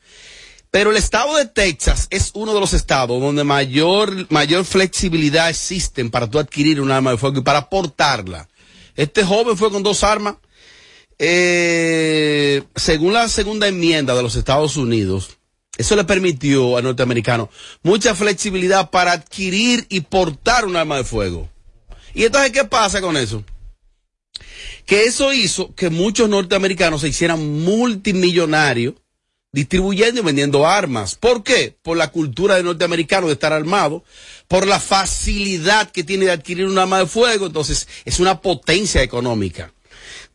Pero 0.72 0.92
el 0.92 0.98
estado 0.98 1.36
de 1.36 1.46
Texas 1.46 2.08
es 2.10 2.32
uno 2.34 2.54
de 2.54 2.60
los 2.62 2.74
estados 2.74 3.22
donde 3.22 3.44
mayor, 3.44 4.28
mayor 4.32 4.64
flexibilidad 4.64 5.50
existen 5.50 6.10
para 6.10 6.30
tú 6.30 6.40
adquirir 6.40 6.80
un 6.82 6.92
arma 6.92 7.12
de 7.12 7.18
fuego 7.18 7.40
y 7.40 7.44
para 7.44 7.70
portarla. 7.70 8.48
Este 8.96 9.24
joven 9.24 9.58
fue 9.58 9.70
con 9.70 9.84
dos 9.84 10.04
armas. 10.04 10.36
Eh, 11.20 12.64
según 12.76 13.14
la 13.14 13.28
segunda 13.28 13.68
enmienda 13.68 14.16
de 14.16 14.24
los 14.24 14.36
Estados 14.36 14.76
Unidos, 14.78 15.38
eso 15.82 15.96
le 15.96 16.04
permitió 16.04 16.78
al 16.78 16.84
norteamericano 16.84 17.50
mucha 17.84 18.16
flexibilidad 18.16 18.90
para 18.90 19.12
adquirir 19.12 19.86
y 19.90 20.02
portar 20.02 20.66
un 20.66 20.76
arma 20.76 20.98
de 20.98 21.04
fuego. 21.04 21.50
¿Y 22.14 22.26
entonces 22.26 22.52
qué 22.52 22.66
pasa 22.66 23.02
con 23.02 23.18
eso? 23.18 23.44
Que 24.86 25.04
eso 25.04 25.34
hizo 25.34 25.74
que 25.76 25.90
muchos 25.90 26.30
norteamericanos 26.30 27.02
se 27.02 27.10
hicieran 27.10 27.62
multimillonarios 27.64 28.96
distribuyendo 29.52 30.22
y 30.22 30.24
vendiendo 30.24 30.66
armas. 30.66 31.16
¿Por 31.16 31.44
qué? 31.44 31.76
Por 31.82 31.98
la 31.98 32.12
cultura 32.12 32.56
del 32.56 32.66
norteamericano 32.66 33.28
de 33.28 33.34
estar 33.34 33.54
armado, 33.54 34.04
por 34.48 34.66
la 34.66 34.80
facilidad 34.80 35.92
que 35.92 36.04
tiene 36.04 36.26
de 36.26 36.32
adquirir 36.32 36.66
un 36.66 36.78
arma 36.78 37.00
de 37.00 37.06
fuego, 37.06 37.48
entonces 37.48 37.88
es 38.06 38.20
una 38.20 38.42
potencia 38.42 39.02
económica. 39.02 39.74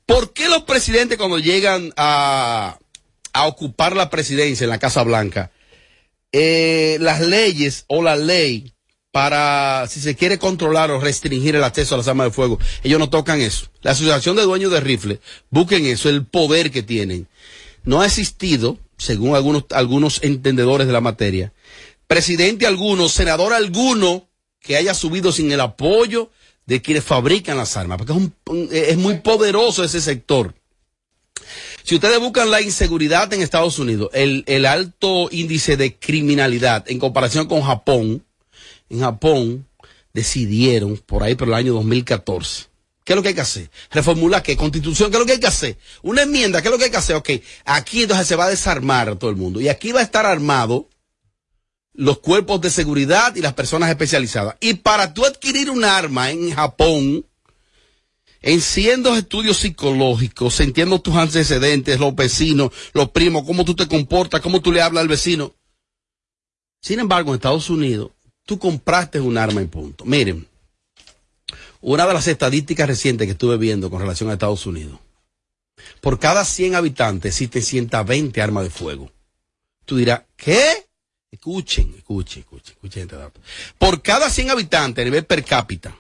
¿Por 0.05 0.33
qué 0.33 0.49
los 0.49 0.63
presidentes 0.63 1.19
cuando 1.19 1.39
llegan 1.39 1.93
a, 1.97 2.79
a 3.37 3.47
ocupar 3.47 3.95
la 3.95 4.09
presidencia 4.09 4.65
en 4.65 4.71
la 4.71 4.79
Casa 4.79 5.03
Blanca, 5.03 5.51
eh, 6.33 6.97
las 7.01 7.21
leyes 7.21 7.85
o 7.89 8.03
la 8.03 8.17
ley 8.17 8.73
para, 9.13 9.87
si 9.89 10.01
se 10.01 10.15
quiere 10.15 10.39
controlar 10.39 10.91
o 10.91 11.01
restringir 11.01 11.55
el 11.57 11.65
acceso 11.65 11.95
a 11.95 11.99
las 11.99 12.09
armas 12.09 12.27
de 12.29 12.31
fuego, 12.33 12.59
ellos 12.83 12.99
no 12.99 13.09
tocan 13.11 13.41
eso. 13.41 13.67
La 13.83 13.93
Asociación 13.93 14.37
de 14.37 14.43
Dueños 14.43 14.73
de 14.73 14.81
Rifles, 14.81 15.19
busquen 15.51 15.87
eso, 15.87 16.09
el 16.09 16.25
poder 16.27 16.71
que 16.71 16.83
tienen. 16.83 17.27
No 17.85 18.01
ha 18.01 18.07
existido, 18.07 18.79
según 18.99 19.35
algunos, 19.35 19.65
algunos 19.71 20.23
entendedores 20.23 20.87
de 20.87 20.93
la 20.93 21.01
materia, 21.01 21.53
presidente 22.07 22.67
alguno, 22.67 23.09
senador 23.09 23.53
alguno 23.53 24.29
que 24.61 24.77
haya 24.77 24.95
subido 24.95 25.33
sin 25.33 25.51
el 25.53 25.61
apoyo 25.61 26.31
de 26.67 26.83
quienes 26.83 27.05
fabrican 27.05 27.57
las 27.57 27.77
armas, 27.77 27.99
porque 27.99 28.13
es, 28.13 28.19
un- 28.19 28.69
es 28.73 28.97
muy 28.97 29.15
poderoso 29.21 29.85
ese 29.85 30.01
sector. 30.01 30.55
Si 31.87 31.95
ustedes 31.95 32.19
buscan 32.19 32.51
la 32.51 32.61
inseguridad 32.61 33.33
en 33.33 33.43
Estados 33.43 33.79
Unidos, 33.79 34.11
el, 34.13 34.67
alto 34.67 35.29
índice 35.31 35.77
de 35.77 35.97
criminalidad 35.97 36.85
en 36.91 36.99
comparación 36.99 37.47
con 37.47 37.63
Japón, 37.63 38.27
en 38.91 39.01
Japón 39.03 39.69
decidieron 40.13 40.97
por 40.97 41.23
ahí 41.23 41.37
por 41.37 41.47
el 41.47 41.55
año 41.55 41.75
2014. 41.75 42.65
¿Qué 43.05 43.13
es 43.13 43.17
lo 43.17 43.23
que 43.23 43.29
hay 43.29 43.35
que 43.37 43.41
hacer? 43.41 43.71
Reformular 43.93 44.43
qué? 44.43 44.57
Constitución, 44.57 45.13
¿qué 45.13 45.17
es 45.17 45.21
lo 45.21 45.27
que 45.27 45.33
hay 45.35 45.39
que 45.39 45.47
hacer? 45.47 45.79
Una 46.03 46.23
enmienda, 46.23 46.61
¿qué 46.61 46.67
es 46.67 46.73
lo 46.73 46.79
que 46.79 46.87
hay 46.87 46.91
que 46.91 46.97
hacer? 46.97 47.15
Ok, 47.15 47.31
aquí 47.65 48.03
entonces 48.03 48.27
se 48.27 48.35
va 48.35 48.47
a 48.47 48.51
desarmar 48.51 49.09
a 49.09 49.17
todo 49.17 49.31
el 49.31 49.37
mundo. 49.37 49.61
Y 49.61 49.69
aquí 49.69 49.93
va 49.93 50.01
a 50.01 50.03
estar 50.03 50.27
armado 50.27 50.89
los 51.95 52.19
cuerpos 52.19 52.61
de 52.63 52.71
seguridad 52.71 53.37
y 53.37 53.43
las 53.43 53.55
personas 53.55 53.91
especializadas. 53.91 54.57
Y 54.59 54.75
para 54.75 55.15
tú 55.15 55.25
adquirir 55.25 55.71
un 55.71 55.85
arma 55.85 56.33
en 56.33 56.53
Japón, 56.53 57.25
enciendo 58.47 59.17
estudios 59.17 59.57
psicológicos, 59.57 60.61
entiendo 60.61 61.01
tus 61.01 61.17
antecedentes, 61.17 61.99
los 61.99 62.15
vecinos, 62.15 62.71
los 62.93 63.11
primos, 63.11 63.45
cómo 63.45 63.65
tú 63.65 63.75
te 63.75 63.89
comportas, 63.89 64.41
cómo 64.41 64.63
tú 64.63 64.71
le 64.71 64.81
hablas 64.81 65.03
al 65.03 65.09
vecino. 65.09 65.53
Sin 66.81 67.01
embargo, 67.01 67.31
en 67.31 67.35
Estados 67.35 67.69
Unidos, 67.71 68.13
tú 68.45 68.57
compraste 68.57 69.19
un 69.19 69.37
arma 69.37 69.61
en 69.61 69.69
punto. 69.69 70.05
Miren, 70.05 70.47
una 71.81 72.07
de 72.07 72.15
las 72.15 72.29
estadísticas 72.29 72.87
recientes 72.87 73.27
que 73.27 73.33
estuve 73.33 73.57
viendo 73.57 73.91
con 73.91 74.01
relación 74.01 74.31
a 74.31 74.35
Estados 74.35 74.65
Unidos, 74.65 75.01
por 76.01 76.21
cada 76.21 76.45
100 76.45 76.77
habitantes 76.77 77.35
existen 77.35 77.63
120 77.63 78.41
armas 78.41 78.63
de 78.63 78.71
fuego. 78.71 79.11
Tú 79.85 79.97
dirás, 79.97 80.23
¿qué? 80.37 80.87
Escuchen, 81.33 81.97
escuchen, 81.97 82.45
escuchen, 82.45 82.75
escuchen 82.75 83.03
este 83.03 83.17
dato. 83.17 83.41
Por 83.77 84.03
cada 84.03 84.31
100 84.31 84.51
habitantes 84.51 85.03
a 85.03 85.05
nivel 85.05 85.27
per 85.27 85.45
cápita, 85.45 85.99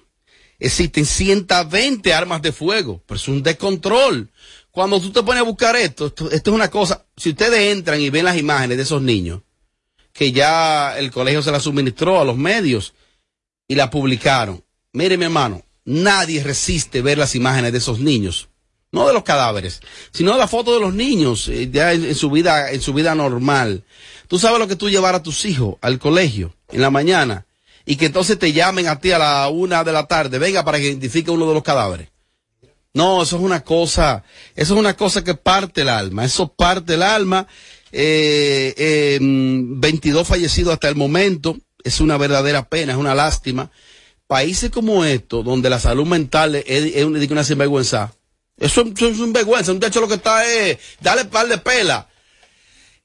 existen 0.58 1.04
120 1.04 2.14
armas 2.14 2.42
de 2.42 2.52
fuego, 2.52 3.02
pero 3.06 3.16
es 3.16 3.28
un 3.28 3.42
descontrol. 3.42 4.30
Cuando 4.70 5.00
tú 5.00 5.10
te 5.10 5.22
pones 5.22 5.40
a 5.40 5.44
buscar 5.44 5.76
esto, 5.76 6.06
esto, 6.06 6.28
es 6.30 6.46
una 6.48 6.68
cosa, 6.68 7.06
si 7.16 7.30
ustedes 7.30 7.72
entran 7.72 8.00
y 8.00 8.10
ven 8.10 8.24
las 8.24 8.36
imágenes 8.36 8.76
de 8.76 8.82
esos 8.82 9.00
niños, 9.00 9.40
que 10.12 10.32
ya 10.32 10.98
el 10.98 11.10
colegio 11.10 11.42
se 11.42 11.50
las 11.50 11.62
suministró 11.62 12.20
a 12.20 12.24
los 12.24 12.36
medios 12.36 12.94
y 13.68 13.74
la 13.74 13.90
publicaron. 13.90 14.62
Mire, 14.92 15.16
mi 15.16 15.24
hermano, 15.24 15.62
nadie 15.84 16.42
resiste 16.42 17.02
ver 17.02 17.18
las 17.18 17.34
imágenes 17.34 17.72
de 17.72 17.78
esos 17.78 18.00
niños. 18.00 18.48
No 18.92 19.06
de 19.06 19.12
los 19.12 19.24
cadáveres, 19.24 19.80
sino 20.12 20.32
de 20.32 20.38
la 20.38 20.48
foto 20.48 20.72
de 20.72 20.80
los 20.80 20.94
niños, 20.94 21.48
eh, 21.48 21.68
ya 21.70 21.92
en, 21.92 22.04
en 22.04 22.14
su 22.14 22.30
vida, 22.30 22.70
en 22.70 22.80
su 22.80 22.94
vida 22.94 23.14
normal. 23.14 23.84
Tú 24.28 24.38
sabes 24.38 24.58
lo 24.58 24.68
que 24.68 24.76
tú 24.76 24.88
llevar 24.88 25.14
a 25.14 25.22
tus 25.22 25.44
hijos 25.44 25.76
al 25.80 25.98
colegio 25.98 26.54
en 26.70 26.80
la 26.80 26.90
mañana 26.90 27.45
y 27.86 27.96
que 27.96 28.06
entonces 28.06 28.38
te 28.38 28.52
llamen 28.52 28.88
a 28.88 28.98
ti 28.98 29.12
a 29.12 29.18
la 29.18 29.48
una 29.48 29.84
de 29.84 29.92
la 29.92 30.06
tarde, 30.06 30.38
venga 30.38 30.64
para 30.64 30.78
que 30.78 30.88
identifique 30.88 31.30
uno 31.30 31.46
de 31.46 31.54
los 31.54 31.62
cadáveres. 31.62 32.08
No, 32.92 33.22
eso 33.22 33.36
es 33.36 33.42
una 33.42 33.62
cosa, 33.62 34.24
eso 34.54 34.74
es 34.74 34.80
una 34.80 34.96
cosa 34.96 35.22
que 35.22 35.34
parte 35.34 35.82
el 35.82 35.88
alma, 35.88 36.24
eso 36.24 36.48
parte 36.48 36.94
el 36.94 37.02
alma. 37.02 37.46
Eh, 37.92 38.74
eh, 38.76 39.18
mm, 39.20 39.80
22 39.80 40.26
fallecidos 40.26 40.74
hasta 40.74 40.88
el 40.88 40.96
momento, 40.96 41.56
es 41.84 42.00
una 42.00 42.16
verdadera 42.16 42.68
pena, 42.68 42.92
es 42.92 42.98
una 42.98 43.14
lástima. 43.14 43.70
Países 44.26 44.70
como 44.70 45.04
estos, 45.04 45.44
donde 45.44 45.70
la 45.70 45.78
salud 45.78 46.06
mental 46.06 46.56
es, 46.56 47.04
una, 47.04 47.20
una 47.30 47.44
sinvergüenza, 47.44 48.12
eso, 48.58 48.82
eso 48.82 49.08
es 49.08 49.18
un 49.18 49.32
vergüenza, 49.32 49.72
un 49.72 49.80
techo 49.80 50.00
lo 50.00 50.08
que 50.08 50.14
está 50.14 50.44
es, 50.44 50.78
dale 51.00 51.26
par 51.26 51.46
de 51.46 51.58
pela. 51.58 52.08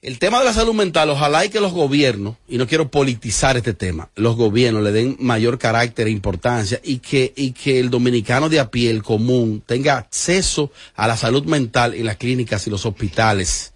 El 0.02 0.18
tema 0.18 0.40
de 0.40 0.46
la 0.46 0.52
salud 0.52 0.74
mental, 0.74 1.10
ojalá 1.10 1.44
y 1.44 1.48
que 1.48 1.60
los 1.60 1.72
gobiernos, 1.72 2.34
y 2.48 2.58
no 2.58 2.66
quiero 2.66 2.90
politizar 2.90 3.56
este 3.56 3.72
tema, 3.72 4.10
los 4.16 4.34
gobiernos 4.34 4.82
le 4.82 4.90
den 4.90 5.16
mayor 5.20 5.60
carácter 5.60 6.08
e 6.08 6.10
importancia 6.10 6.80
y 6.82 6.98
que, 6.98 7.32
y 7.36 7.52
que 7.52 7.78
el 7.78 7.88
dominicano 7.88 8.48
de 8.48 8.58
a 8.58 8.68
pie, 8.68 8.90
el 8.90 9.04
común, 9.04 9.62
tenga 9.64 9.96
acceso 9.96 10.72
a 10.96 11.06
la 11.06 11.16
salud 11.16 11.44
mental 11.44 11.94
en 11.94 12.06
las 12.06 12.16
clínicas 12.16 12.66
y 12.66 12.70
los 12.70 12.84
hospitales. 12.84 13.71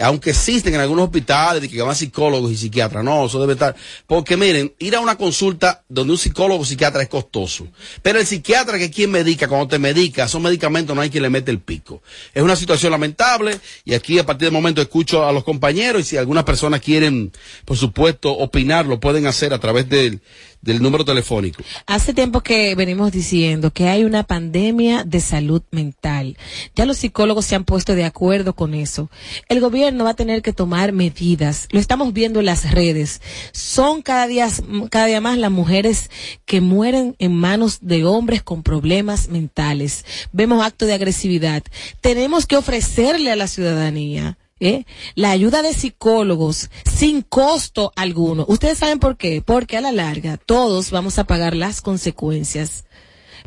Aunque 0.00 0.30
existen 0.30 0.74
en 0.74 0.80
algunos 0.80 1.04
hospitales 1.04 1.62
de 1.62 1.68
que 1.68 1.82
van 1.82 1.94
psicólogos 1.94 2.50
y 2.52 2.56
psiquiatras, 2.56 3.04
no, 3.04 3.26
eso 3.26 3.40
debe 3.40 3.52
estar. 3.54 3.74
Porque 4.06 4.36
miren, 4.36 4.74
ir 4.78 4.96
a 4.96 5.00
una 5.00 5.16
consulta 5.16 5.84
donde 5.88 6.12
un 6.12 6.18
psicólogo 6.18 6.62
o 6.62 6.64
psiquiatra 6.64 7.02
es 7.02 7.08
costoso. 7.08 7.68
Pero 8.02 8.18
el 8.18 8.26
psiquiatra 8.26 8.78
que 8.78 8.84
es 8.84 8.90
quien 8.90 9.10
medica, 9.10 9.48
cuando 9.48 9.68
te 9.68 9.78
medica, 9.78 10.24
esos 10.24 10.40
medicamentos 10.40 10.96
no 10.96 11.02
hay 11.02 11.10
quien 11.10 11.22
le 11.22 11.30
mete 11.30 11.50
el 11.50 11.60
pico. 11.60 12.02
Es 12.34 12.42
una 12.42 12.56
situación 12.56 12.92
lamentable 12.92 13.58
y 13.84 13.94
aquí 13.94 14.18
a 14.18 14.26
partir 14.26 14.46
del 14.46 14.52
momento 14.52 14.80
escucho 14.80 15.26
a 15.26 15.32
los 15.32 15.44
compañeros 15.44 16.02
y 16.02 16.04
si 16.04 16.16
algunas 16.16 16.44
personas 16.44 16.80
quieren, 16.80 17.32
por 17.64 17.76
supuesto, 17.76 18.32
opinar, 18.32 18.86
lo 18.86 19.00
pueden 19.00 19.26
hacer 19.26 19.52
a 19.52 19.58
través 19.58 19.88
del, 19.88 20.20
del 20.62 20.82
número 20.82 21.04
telefónico. 21.04 21.62
Hace 21.86 22.12
tiempo 22.12 22.42
que 22.42 22.74
venimos 22.74 23.12
diciendo 23.12 23.72
que 23.72 23.88
hay 23.88 24.04
una 24.04 24.24
pandemia 24.24 25.04
de 25.04 25.20
salud 25.20 25.62
mental. 25.70 26.36
Ya 26.74 26.86
los 26.86 26.98
psicólogos 26.98 27.46
se 27.46 27.54
han 27.54 27.64
puesto 27.64 27.94
de 27.94 28.04
acuerdo 28.04 28.54
con 28.54 28.74
eso. 28.74 29.10
El 29.48 29.60
gobierno 29.60 30.04
va 30.04 30.10
a 30.10 30.14
tener 30.14 30.42
que 30.42 30.52
tomar 30.52 30.92
medidas. 30.92 31.68
Lo 31.70 31.80
estamos 31.80 32.12
viendo 32.12 32.40
en 32.40 32.46
las 32.46 32.70
redes. 32.70 33.22
Son 33.52 34.02
cada 34.02 34.26
día, 34.26 34.48
cada 34.90 35.06
día 35.06 35.20
más 35.20 35.38
las 35.38 35.50
mujeres 35.50 36.10
que 36.44 36.60
mueren 36.60 37.16
en 37.18 37.34
manos 37.34 37.78
de 37.80 38.04
hombres 38.04 38.42
con 38.42 38.62
problemas 38.62 39.28
mentales. 39.28 40.04
Vemos 40.32 40.64
actos 40.64 40.88
de 40.88 40.94
agresividad. 40.94 41.62
Tenemos 42.00 42.46
que 42.46 42.56
ofrecerle 42.56 43.30
a 43.30 43.36
la 43.36 43.48
ciudadanía 43.48 44.36
¿eh? 44.60 44.84
la 45.14 45.30
ayuda 45.30 45.62
de 45.62 45.74
psicólogos 45.74 46.70
sin 46.84 47.22
costo 47.22 47.92
alguno. 47.96 48.44
Ustedes 48.48 48.78
saben 48.78 48.98
por 48.98 49.16
qué, 49.16 49.42
porque 49.42 49.76
a 49.76 49.80
la 49.80 49.92
larga 49.92 50.36
todos 50.36 50.90
vamos 50.90 51.18
a 51.18 51.24
pagar 51.24 51.56
las 51.56 51.80
consecuencias. 51.80 52.84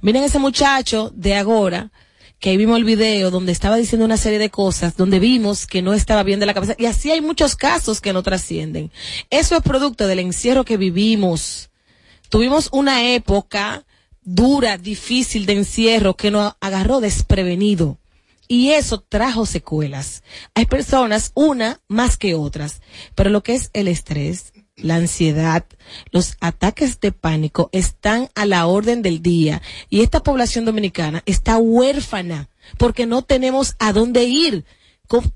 Miren 0.02 0.24
ese 0.24 0.40
muchacho 0.40 1.12
de 1.16 1.36
Agora, 1.36 1.92
que 2.40 2.58
vimos 2.58 2.78
el 2.78 2.84
video 2.84 3.32
donde 3.32 3.54
estaba 3.54 3.78
diciendo 3.78 4.04
una 4.04 4.18
serie 4.18 4.40
de 4.40 4.50
cosas, 4.50 4.98
donde 4.98 5.20
vimos 5.20 5.66
que 5.66 5.82
no 5.82 5.94
estaba 5.94 6.24
bien 6.24 6.42
de 6.42 6.46
la 6.46 6.54
cabeza, 6.54 6.76
y 6.78 6.88
así 6.88 7.10
hay 7.10 7.22
muchos 7.22 7.56
casos 7.56 8.02
que 8.02 8.12
no 8.12 8.22
trascienden. 8.22 8.92
Eso 9.30 9.56
es 9.56 9.62
producto 9.62 10.08
del 10.08 10.20
encierro 10.20 10.66
que 10.66 10.76
vivimos. 10.76 11.70
Tuvimos 12.28 12.68
una 12.74 13.14
época 13.14 13.86
dura, 14.24 14.78
difícil 14.78 15.46
de 15.46 15.54
encierro 15.54 16.16
que 16.16 16.32
nos 16.32 16.54
agarró 16.60 17.00
desprevenido. 17.00 17.98
Y 18.48 18.72
eso 18.72 19.02
trajo 19.02 19.46
secuelas. 19.46 20.24
Hay 20.54 20.66
personas, 20.66 21.32
una 21.34 21.82
más 21.88 22.18
que 22.18 22.36
otras, 22.36 22.82
pero 23.16 23.30
lo 23.30 23.44
que 23.44 23.56
es 23.56 23.70
el 23.74 23.88
estrés, 23.88 24.54
la 24.76 24.96
ansiedad, 24.96 25.66
los 26.12 26.36
ataques 26.40 27.00
de 27.00 27.12
pánico 27.12 27.70
están 27.72 28.30
a 28.36 28.46
la 28.46 28.66
orden 28.66 29.02
del 29.02 29.22
día 29.22 29.62
y 29.90 30.02
esta 30.02 30.24
población 30.24 30.66
dominicana 30.66 31.22
está 31.26 31.58
huérfana 31.58 32.50
porque 32.78 33.06
no 33.06 33.22
tenemos 33.22 33.76
a 33.80 33.94
dónde 33.94 34.24
ir, 34.24 34.66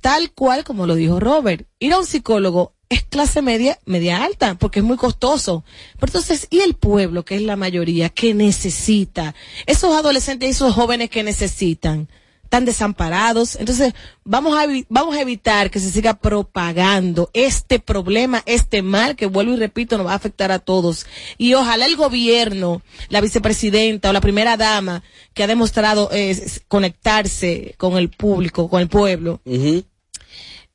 tal 0.01 0.32
cual 0.32 0.64
como 0.64 0.88
lo 0.88 0.95
dijo 0.95 1.20
Robert. 1.20 1.68
Ir 1.80 1.93
a 1.93 1.99
un 1.99 2.05
psicólogo 2.05 2.74
es 2.89 3.03
clase 3.03 3.41
media, 3.41 3.80
media 3.86 4.24
alta, 4.24 4.55
porque 4.55 4.80
es 4.80 4.86
muy 4.86 4.97
costoso. 4.97 5.64
Pero 5.99 6.10
entonces, 6.10 6.47
¿y 6.49 6.62
el 6.62 6.74
pueblo, 6.74 7.26
que 7.26 7.36
es 7.36 7.41
la 7.41 7.55
mayoría, 7.55 8.10
que 8.10 8.34
necesita? 8.34 9.36
Esos 9.66 9.95
adolescentes 9.95 10.47
y 10.47 10.51
esos 10.51 10.74
jóvenes 10.74 11.10
que 11.10 11.24
necesitan, 11.24 12.08
tan 12.50 12.66
desamparados. 12.66 13.56
Entonces, 13.56 13.93
vamos 14.24 14.58
a, 14.58 14.66
vamos 14.89 15.16
a 15.16 15.22
evitar 15.22 15.70
que 15.70 15.80
se 15.80 15.91
siga 15.91 16.14
propagando 16.16 17.30
este 17.34 17.80
problema, 17.80 18.43
este 18.45 18.82
mal, 18.82 19.16
que 19.16 19.26
vuelvo 19.26 19.54
y 19.54 19.58
repito, 19.58 19.98
nos 19.98 20.08
va 20.08 20.14
a 20.14 20.16
afectar 20.16 20.52
a 20.52 20.60
todos. 20.60 21.06
Y 21.38 21.54
ojalá 21.54 21.86
el 21.86 21.95
gobierno, 21.95 22.82
la 23.10 23.22
vicepresidenta 23.22 24.10
o 24.10 24.14
la 24.14 24.22
primera 24.22 24.58
dama, 24.58 25.04
que 25.34 25.43
ha 25.43 25.48
demostrado 25.48 26.10
eh, 26.12 26.32
s- 26.32 26.62
conectarse 26.68 27.76
con 27.78 27.98
el 27.98 28.10
público, 28.10 28.70
con 28.70 28.82
el 28.82 28.88
pueblo, 28.89 29.41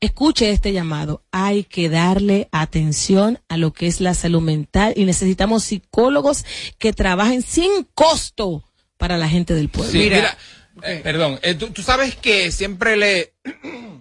escuche 0.01 0.51
este 0.51 0.73
llamado. 0.73 1.23
Hay 1.31 1.65
que 1.65 1.89
darle 1.89 2.49
atención 2.53 3.39
a 3.49 3.57
lo 3.57 3.73
que 3.73 3.87
es 3.87 4.01
la 4.01 4.15
salud 4.15 4.41
mental 4.43 4.93
y 4.97 5.05
necesitamos 5.05 5.65
psicólogos 5.65 6.45
que 6.79 6.93
trabajen 6.93 7.43
sin 7.43 7.87
costo 7.95 8.65
para 8.99 9.17
la 9.19 9.29
gente 9.29 9.55
del 9.55 9.69
pueblo. 9.69 9.93
Sí, 9.93 9.99
mira, 9.99 10.37
eh, 10.83 11.01
perdón, 11.03 11.39
eh, 11.43 11.55
tú, 11.55 11.71
tú 11.71 11.83
sabes 11.83 12.17
que 12.17 12.51
siempre 12.51 12.97
le 12.97 13.33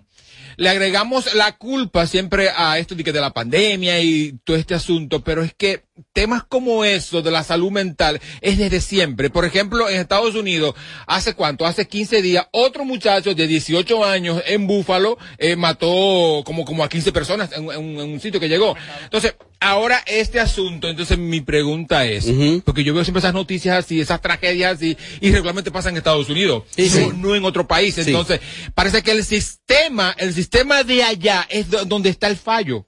le 0.58 0.70
agregamos 0.70 1.34
la 1.34 1.58
culpa 1.58 2.06
siempre 2.06 2.50
a 2.56 2.78
esto 2.78 2.94
de, 2.96 3.04
que 3.04 3.12
de 3.12 3.22
la 3.22 3.34
pandemia 3.34 4.00
y 4.02 4.38
todo 4.44 4.58
este 4.58 4.76
asunto, 4.76 5.24
pero 5.24 5.44
es 5.44 5.54
que 5.54 5.84
temas 6.14 6.44
como 6.44 6.84
eso 6.86 7.22
de 7.22 7.32
la 7.32 7.44
salud 7.44 7.72
mental 7.72 8.20
es 8.42 8.58
desde 8.58 8.82
siempre. 8.82 9.30
Por 9.30 9.46
ejemplo, 9.46 9.90
en 9.90 10.00
Estados 10.00 10.36
Unidos, 10.36 10.76
hace 11.08 11.34
cuánto, 11.34 11.66
hace 11.66 11.88
15 11.88 12.22
días, 12.22 12.48
otro 12.52 12.86
muchacho 12.86 13.34
de 13.34 13.48
18 13.48 14.04
años 14.06 14.42
en 14.46 14.68
Búfalo 14.68 15.18
eh, 15.38 15.56
mató 15.56 16.44
como, 16.46 16.66
como 16.66 16.84
a 16.84 16.90
15 16.90 17.12
personas 17.12 17.52
en, 17.54 17.64
en 17.72 17.78
un- 17.78 18.00
en 18.00 18.10
un 18.14 18.20
sitio 18.20 18.40
que 18.40 18.50
llegó. 18.50 18.76
Entonces, 19.04 19.36
ahora 19.60 20.02
este 20.06 20.40
asunto, 20.40 20.88
entonces 20.90 21.18
mi 21.18 21.42
pregunta 21.42 22.06
es, 22.06 22.26
porque 22.66 22.84
yo 22.84 22.94
veo 22.94 23.04
siempre 23.04 23.20
esas 23.20 23.34
noticias 23.34 23.78
así, 23.78 24.00
esas 24.02 24.22
tragedias 24.22 24.76
así, 24.78 24.98
y 25.20 25.32
regularmente 25.32 25.72
pasan 25.72 25.94
en 25.94 25.98
Estados 25.98 26.30
Unidos, 26.30 26.64
no, 27.02 27.14
no 27.14 27.36
en 27.36 27.46
otro 27.46 27.68
país. 27.68 27.96
Sí. 27.96 28.02
Entonces, 28.08 28.40
parece 28.74 29.02
que 29.04 29.12
el 29.12 29.24
sistema, 29.24 30.16
el 30.18 30.34
sistema 30.34 30.84
de 30.84 31.04
allá 31.04 31.46
es 31.50 31.70
do- 31.70 31.86
donde 31.86 32.10
está 32.10 32.28
el 32.28 32.38
fallo. 32.38 32.88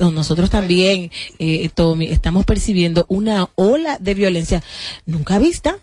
No, 0.00 0.10
Nosotros 0.10 0.50
también, 0.50 1.10
eh, 1.38 1.68
Tommy, 1.74 2.06
estamos 2.06 2.44
percibiendo 2.44 3.04
una 3.08 3.48
ola 3.54 3.96
de 4.00 4.14
violencia 4.14 4.62
nunca 5.06 5.38
vista. 5.38 5.78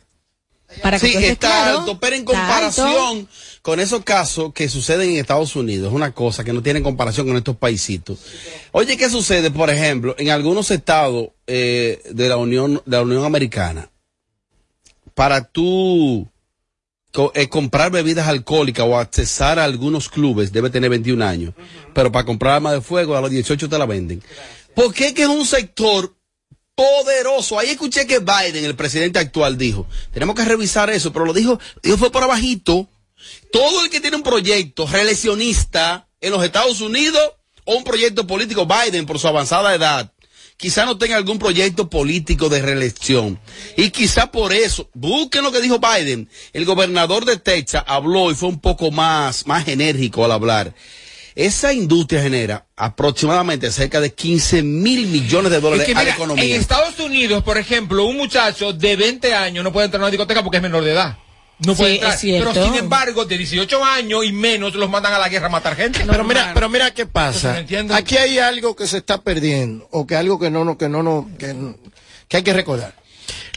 Para 0.83 0.99
que 0.99 1.07
Sí, 1.07 1.15
está 1.23 1.47
claro, 1.47 1.79
alto, 1.79 1.97
pero 1.97 2.15
en 2.17 2.21
alto. 2.23 2.33
comparación 2.33 3.29
con 3.61 3.79
esos 3.79 4.03
casos 4.03 4.51
que 4.53 4.67
suceden 4.67 5.11
en 5.11 5.15
Estados 5.17 5.55
Unidos, 5.55 5.87
es 5.87 5.93
una 5.95 6.11
cosa 6.13 6.43
que 6.43 6.51
no 6.51 6.61
tiene 6.61 6.83
comparación 6.83 7.25
con 7.25 7.37
estos 7.37 7.55
paisitos. 7.55 8.19
Oye, 8.73 8.97
¿qué 8.97 9.09
sucede, 9.09 9.49
por 9.49 9.69
ejemplo, 9.69 10.13
en 10.17 10.29
algunos 10.29 10.69
estados 10.71 11.29
eh, 11.47 12.01
de 12.11 12.27
la 12.27 12.35
Unión 12.35 12.81
de 12.85 12.97
la 12.97 13.03
Unión 13.03 13.23
Americana? 13.23 13.89
Para 15.13 15.45
tú 15.45 16.27
co- 17.18 17.32
eh, 17.34 17.49
comprar 17.49 17.89
bebidas 17.89 18.28
alcohólicas 18.28 18.86
o 18.88 18.95
accesar 18.95 19.57
a 19.57 19.63
algunos 19.63 20.07
clubes, 20.07 20.51
debe 20.51 20.70
tener 20.70 20.91
21 20.91 21.26
años, 21.26 21.55
pero 21.91 22.11
para 22.11 22.26
comprar 22.28 22.53
armas 22.57 22.74
de 22.74 22.82
fuego 22.82 23.18
a 23.18 23.22
los 23.22 23.32
18 23.32 23.68
te 23.68 23.78
la 23.80 23.88
venden. 23.88 24.22
¿Por 24.76 24.93
qué 24.93 25.15
que 25.15 25.24
es 25.24 25.28
un 25.28 25.43
sector 25.43 26.13
poderoso. 26.76 27.57
Ahí 27.57 27.70
escuché 27.72 28.05
que 28.05 28.20
Biden, 28.20 28.63
el 28.63 28.76
presidente 28.76 29.18
actual, 29.18 29.57
dijo, 29.57 29.88
tenemos 30.13 30.36
que 30.36 30.45
revisar 30.45 30.91
eso, 30.91 31.11
pero 31.11 31.26
lo 31.26 31.34
dijo, 31.34 31.59
dijo 31.82 31.97
fue 31.97 32.11
por 32.11 32.22
abajito. 32.22 32.88
Todo 33.51 33.84
el 33.84 33.89
que 33.89 33.99
tiene 33.99 34.15
un 34.18 34.22
proyecto 34.22 34.86
reeleccionista 34.86 36.07
en 36.22 36.32
los 36.34 36.43
Estados 36.43 36.82
Unidos 36.82 37.32
o 37.65 37.78
un 37.78 37.84
proyecto 37.84 38.28
político, 38.28 38.68
Biden, 38.68 39.07
por 39.07 39.18
su 39.18 39.28
avanzada 39.28 39.74
edad, 39.74 40.13
quizá 40.58 40.86
no 40.86 40.97
tenga 40.97 41.16
algún 41.16 41.39
proyecto 41.39 41.89
político 41.89 42.49
de 42.49 42.62
reelección. 42.62 43.39
Y 43.78 43.91
quizá 43.91 44.32
por 44.32 44.51
eso, 44.51 44.89
busquen 44.93 45.43
lo 45.43 45.51
que 45.51 45.62
dijo 45.62 45.80
Biden. 45.80 46.30
El 46.53 46.66
gobernador 46.66 47.26
de 47.26 47.38
Texas 47.38 47.84
habló 47.88 48.32
y 48.32 48.36
fue 48.36 48.49
un 48.49 48.60
poco 48.60 48.91
más, 48.91 49.45
más 49.47 49.68
enérgico 49.68 50.26
al 50.26 50.32
hablar. 50.32 50.74
Esa 51.36 51.72
industria 51.72 52.24
genera 52.24 52.66
aproximadamente 52.76 53.70
cerca 53.72 54.01
de 54.01 54.12
15 54.12 54.64
mil 54.64 55.05
millones 55.05 55.51
de 55.51 55.62
dólares 55.62 55.88
Es 55.88 55.93
que 55.93 55.99
a 55.99 56.03
la 56.03 56.10
economía. 56.10 56.43
en 56.43 56.60
Estados 56.60 56.99
Unidos, 56.99 57.43
por 57.43 57.60
ejemplo, 57.60 58.05
un 58.05 58.18
muchacho 58.18 58.74
de 58.74 58.95
20 58.95 59.36
años 59.36 59.64
no 59.64 59.72
puede 59.72 59.86
entrar 59.86 60.01
a 60.01 60.05
una 60.05 60.12
discoteca 60.12 60.41
porque 60.41 60.58
es 60.58 60.64
menor 60.64 60.84
de 60.84 60.93
edad. 60.93 61.18
No 61.60 61.74
puede 61.76 61.91
Sí, 61.91 61.95
entrar. 61.95 62.14
es 62.14 62.20
cierto. 62.20 62.51
Pero 62.53 62.66
sin 62.68 62.76
embargo, 62.76 63.26
de 63.26 63.38
18 63.38 63.84
años 63.84 64.24
y 64.26 64.32
menos 64.32 64.76
los 64.76 64.89
mandan 64.89 65.14
a 65.14 65.20
la 65.20 65.28
guerra 65.28 65.47
a 65.47 65.49
matar 65.49 65.76
gente. 65.76 66.03
Pero 66.08 66.24
mira, 66.24 66.51
pero 66.53 66.70
mira 66.70 66.93
qué 66.93 67.05
pasa. 67.08 67.64
Aquí 67.93 68.16
hay 68.18 68.38
algo 68.39 68.76
que 68.76 68.86
se 68.88 68.97
está 68.97 69.22
perdiendo, 69.24 69.88
o 69.91 70.05
que 70.05 70.16
algo 70.16 70.38
que 70.39 70.51
no, 70.51 70.64
no, 70.64 70.78
que 70.78 70.88
no, 70.88 71.01
no, 71.01 71.30
que, 71.39 71.55
que 72.28 72.38
hay 72.38 72.43
que 72.43 72.53
recordar. 72.53 72.93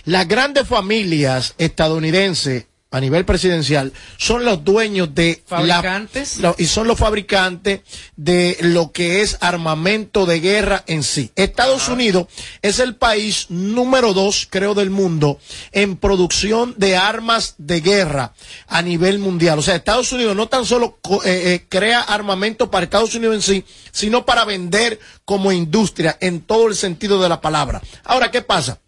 Las 0.04 0.26
grandes 0.26 0.66
familias 0.66 1.54
estadounidenses 1.58 2.64
a 2.92 3.00
nivel 3.00 3.24
presidencial 3.24 3.92
son 4.18 4.44
los 4.44 4.64
dueños 4.64 5.14
de 5.14 5.42
Fabricantes. 5.46 6.38
la- 6.38 6.54
y 6.58 6.66
son 6.66 6.88
los 6.88 6.98
fabricantes 6.98 7.82
de 8.16 8.56
lo 8.62 8.90
que 8.90 9.22
es 9.22 9.38
armamento 9.40 10.26
de 10.26 10.40
guerra 10.40 10.82
en 10.88 11.04
sí. 11.04 11.30
Estados 11.36 11.88
Unidos 11.88 12.26
es 12.62 12.80
el 12.80 12.96
país 12.96 13.46
número 13.48 14.12
dos, 14.12 14.48
creo, 14.50 14.74
del 14.74 14.90
mundo 14.90 15.38
en 15.70 15.96
producción 15.96 16.74
de 16.78 16.96
armas 16.96 17.54
de 17.58 17.80
guerra 17.80 18.34
a 18.66 18.82
nivel 18.82 19.20
mundial. 19.20 19.60
O 19.60 19.62
sea, 19.62 19.76
Estados 19.76 20.10
Unidos 20.12 20.34
no 20.34 20.48
tan 20.48 20.64
solo 20.66 20.98
eh, 21.24 21.54
eh, 21.54 21.66
crea 21.68 22.00
armamento 22.00 22.72
para 22.72 22.84
Estados 22.84 23.14
Unidos 23.14 23.36
en 23.36 23.42
sí, 23.42 23.64
sino 23.92 24.26
para 24.26 24.44
vender 24.44 24.98
como 25.24 25.52
industria 25.52 26.18
en 26.20 26.40
todo 26.40 26.66
el 26.66 26.74
sentido 26.74 27.22
de 27.22 27.28
la 27.28 27.40
palabra. 27.40 27.80
Ahora, 28.02 28.32
¿qué 28.32 28.42
pasa? 28.42 28.80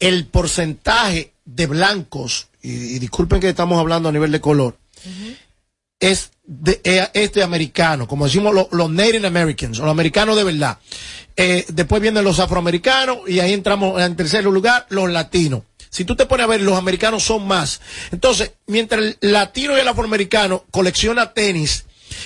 el 0.00 0.26
porcentaje 0.26 1.32
de 1.44 1.66
blancos, 1.66 2.48
y, 2.70 2.96
y 2.96 2.98
disculpen 2.98 3.40
que 3.40 3.48
estamos 3.48 3.78
hablando 3.78 4.08
a 4.08 4.12
nivel 4.12 4.32
de 4.32 4.40
color, 4.40 4.76
es 6.00 6.30
de, 6.44 6.80
es 7.12 7.32
de 7.32 7.42
americano, 7.42 8.06
como 8.06 8.26
decimos 8.26 8.54
lo- 8.54 8.68
los 8.72 8.88
Native 8.90 9.26
Americans, 9.26 9.78
o 9.78 9.82
los 9.82 9.90
americanos 9.90 10.36
de 10.36 10.44
verdad. 10.44 10.78
Eh, 11.36 11.64
después 11.68 12.00
vienen 12.02 12.24
los 12.24 12.38
afroamericanos 12.40 13.18
y 13.28 13.40
ahí 13.40 13.52
entramos 13.52 14.00
en 14.00 14.16
tercer 14.16 14.44
lugar 14.44 14.86
los 14.90 15.10
latinos. 15.10 15.62
Si 15.90 16.04
tú 16.04 16.14
te 16.16 16.26
pones 16.26 16.44
a 16.44 16.48
ver, 16.48 16.60
los 16.60 16.76
americanos 16.76 17.22
son 17.24 17.46
más. 17.46 17.80
Entonces, 18.12 18.52
mientras 18.66 19.00
el 19.02 19.16
latino 19.20 19.76
y 19.76 19.80
el 19.80 19.88
afroamericano 19.88 20.64
colecciona 20.70 21.32
tenis, 21.32 21.84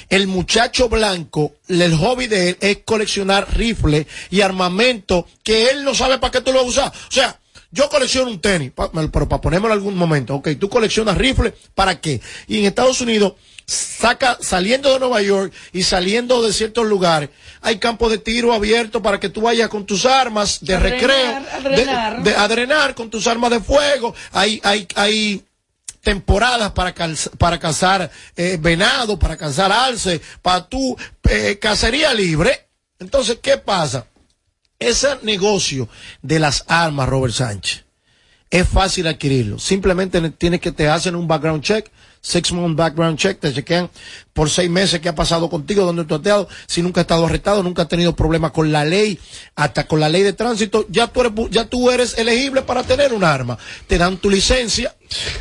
el 0.09 0.27
muchacho 0.27 0.89
blanco, 0.89 1.55
el 1.69 1.95
hobby 1.97 2.27
de 2.27 2.51
él 2.51 2.57
es 2.61 2.79
coleccionar 2.85 3.57
rifles 3.57 4.07
y 4.31 4.41
armamento 4.41 5.27
que 5.43 5.69
él 5.71 5.85
no 5.85 5.95
sabe 5.95 6.19
para 6.19 6.31
qué 6.31 6.41
tú 6.41 6.53
lo 6.53 6.59
vas 6.65 6.67
a 6.67 6.71
usar. 6.71 6.93
O 7.09 7.13
sea, 7.13 7.41
yo 7.73 7.89
colecciono 7.89 8.31
un 8.31 8.41
tenis, 8.41 8.71
pero 9.11 9.29
para 9.29 9.41
ponérmelo 9.41 9.73
en 9.75 9.79
algún 9.79 9.97
momento, 9.97 10.35
ok, 10.37 10.51
tú 10.61 10.69
coleccionas 10.69 11.17
rifles, 11.19 11.55
¿para 11.75 12.01
qué? 12.01 12.21
Y 12.47 12.59
en 12.61 12.67
Estados 12.67 13.01
Unidos, 13.01 13.33
saca, 13.67 14.37
saliendo 14.41 14.93
de 14.93 15.01
Nueva 15.01 15.23
York 15.23 15.53
y 15.73 15.83
saliendo 15.83 16.43
de 16.43 16.53
ciertos 16.53 16.87
lugares, 16.87 17.31
hay 17.63 17.79
campos 17.79 18.11
de 18.11 18.19
tiro 18.19 18.53
abiertos 18.53 19.01
para 19.03 19.19
que 19.19 19.29
tú 19.31 19.41
vayas 19.41 19.69
con 19.71 19.87
tus 19.87 20.05
armas 20.05 20.59
de 20.61 20.79
recreo, 20.79 21.37
a 21.37 21.61
de- 21.61 21.71
drenar. 21.71 22.23
de, 22.23 22.37
a 22.37 22.47
drenar 22.49 22.95
con 22.95 23.09
tus 23.09 23.27
armas 23.27 23.51
de 23.51 23.61
fuego, 23.61 24.15
hay, 24.33 24.61
hay, 24.65 24.87
hay 24.95 25.43
temporadas 26.03 26.73
para, 26.73 26.95
para 27.39 27.59
cazar 27.59 28.11
eh, 28.37 28.59
venado, 28.61 29.19
para 29.19 29.37
cazar 29.37 29.71
alce, 29.73 30.21
para 30.43 30.67
tu 30.69 30.97
eh, 31.31 31.59
cacería 31.61 32.13
libre. 32.13 32.67
Entonces, 32.99 33.39
¿qué 33.41 33.57
pasa? 33.57 34.07
Ese 34.89 35.19
negocio 35.23 35.89
de 36.23 36.39
las 36.39 36.65
armas, 36.69 37.09
Robert 37.09 37.35
Sánchez, 37.35 37.85
es 38.51 38.69
fácil 38.69 39.07
adquirirlo. 39.07 39.59
Simplemente 39.59 40.21
ne- 40.21 40.31
tienes 40.31 40.61
que 40.61 40.73
te 40.73 40.89
hacen 40.89 41.15
un 41.17 41.27
background 41.27 41.63
check, 41.63 41.91
six 42.21 42.53
month 42.53 42.77
background 42.77 43.19
check, 43.19 43.41
te 43.41 43.53
chequean 43.53 43.91
por 44.35 44.51
seis 44.51 44.69
meses 44.69 45.01
qué 45.01 45.09
ha 45.09 45.15
pasado 45.15 45.49
contigo, 45.49 45.85
dónde 45.87 46.05
tú 46.05 46.15
has 46.15 46.21
estado, 46.21 46.49
si 46.67 46.83
nunca 46.83 47.01
has 47.01 47.05
estado 47.05 47.25
arrestado, 47.27 47.63
nunca 47.63 47.83
has 47.83 47.89
tenido 47.89 48.15
problemas 48.15 48.51
con 48.53 48.71
la 48.71 48.85
ley, 48.85 49.19
hasta 49.57 49.87
con 49.87 50.01
la 50.01 50.09
ley 50.11 50.23
de 50.23 50.35
tránsito, 50.35 50.85
ya 50.91 51.07
tú 51.07 51.23
eres, 51.23 51.33
ya 51.51 51.65
tú 51.65 51.91
eres 51.91 52.19
elegible 52.19 52.63
para 52.63 52.83
tener 52.83 53.13
un 53.15 53.25
arma. 53.25 53.57
Te 53.87 53.97
dan 53.99 54.19
tu 54.19 54.29
licencia, 54.29 54.95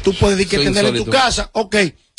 tú 0.04 0.14
puedes 0.14 0.38
decir 0.38 0.50
que 0.52 0.58
tener 0.74 0.86
en 0.86 0.94
tu 1.06 1.12
casa, 1.12 1.50
ok. 1.54 1.76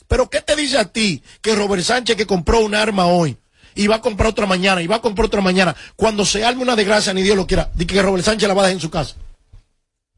Pero 0.09 0.29
¿qué 0.29 0.43
te 0.43 0.55
dice 0.57 0.77
a 0.77 0.85
ti 0.85 1.23
que 1.41 1.55
Robert 1.57 1.83
Sánchez 1.83 2.17
que 2.17 2.27
compró 2.27 2.61
un 2.61 2.75
arma 2.75 3.07
hoy? 3.07 3.35
Y 3.75 3.87
va 3.87 3.97
a 3.97 4.01
comprar 4.01 4.31
otra 4.31 4.47
mañana, 4.47 4.83
y 4.83 4.87
va 4.87 4.97
a 4.97 5.01
comprar 5.01 5.27
otra 5.27 5.41
mañana. 5.41 5.75
Cuando 5.97 6.25
se 6.25 6.45
arme 6.45 6.63
una 6.63 6.77
desgracia, 6.77 7.13
ni 7.13 7.23
Dios 7.23 7.37
lo 7.37 7.47
quiera, 7.47 7.71
di 7.75 7.87
que 7.87 8.03
Robert 8.03 8.25
Sánchez 8.25 8.49
la 8.49 8.55
va 8.55 8.63
a 8.63 8.67
dejar 8.67 8.77
en 8.77 8.81
su 8.81 8.91
casa. 8.91 9.15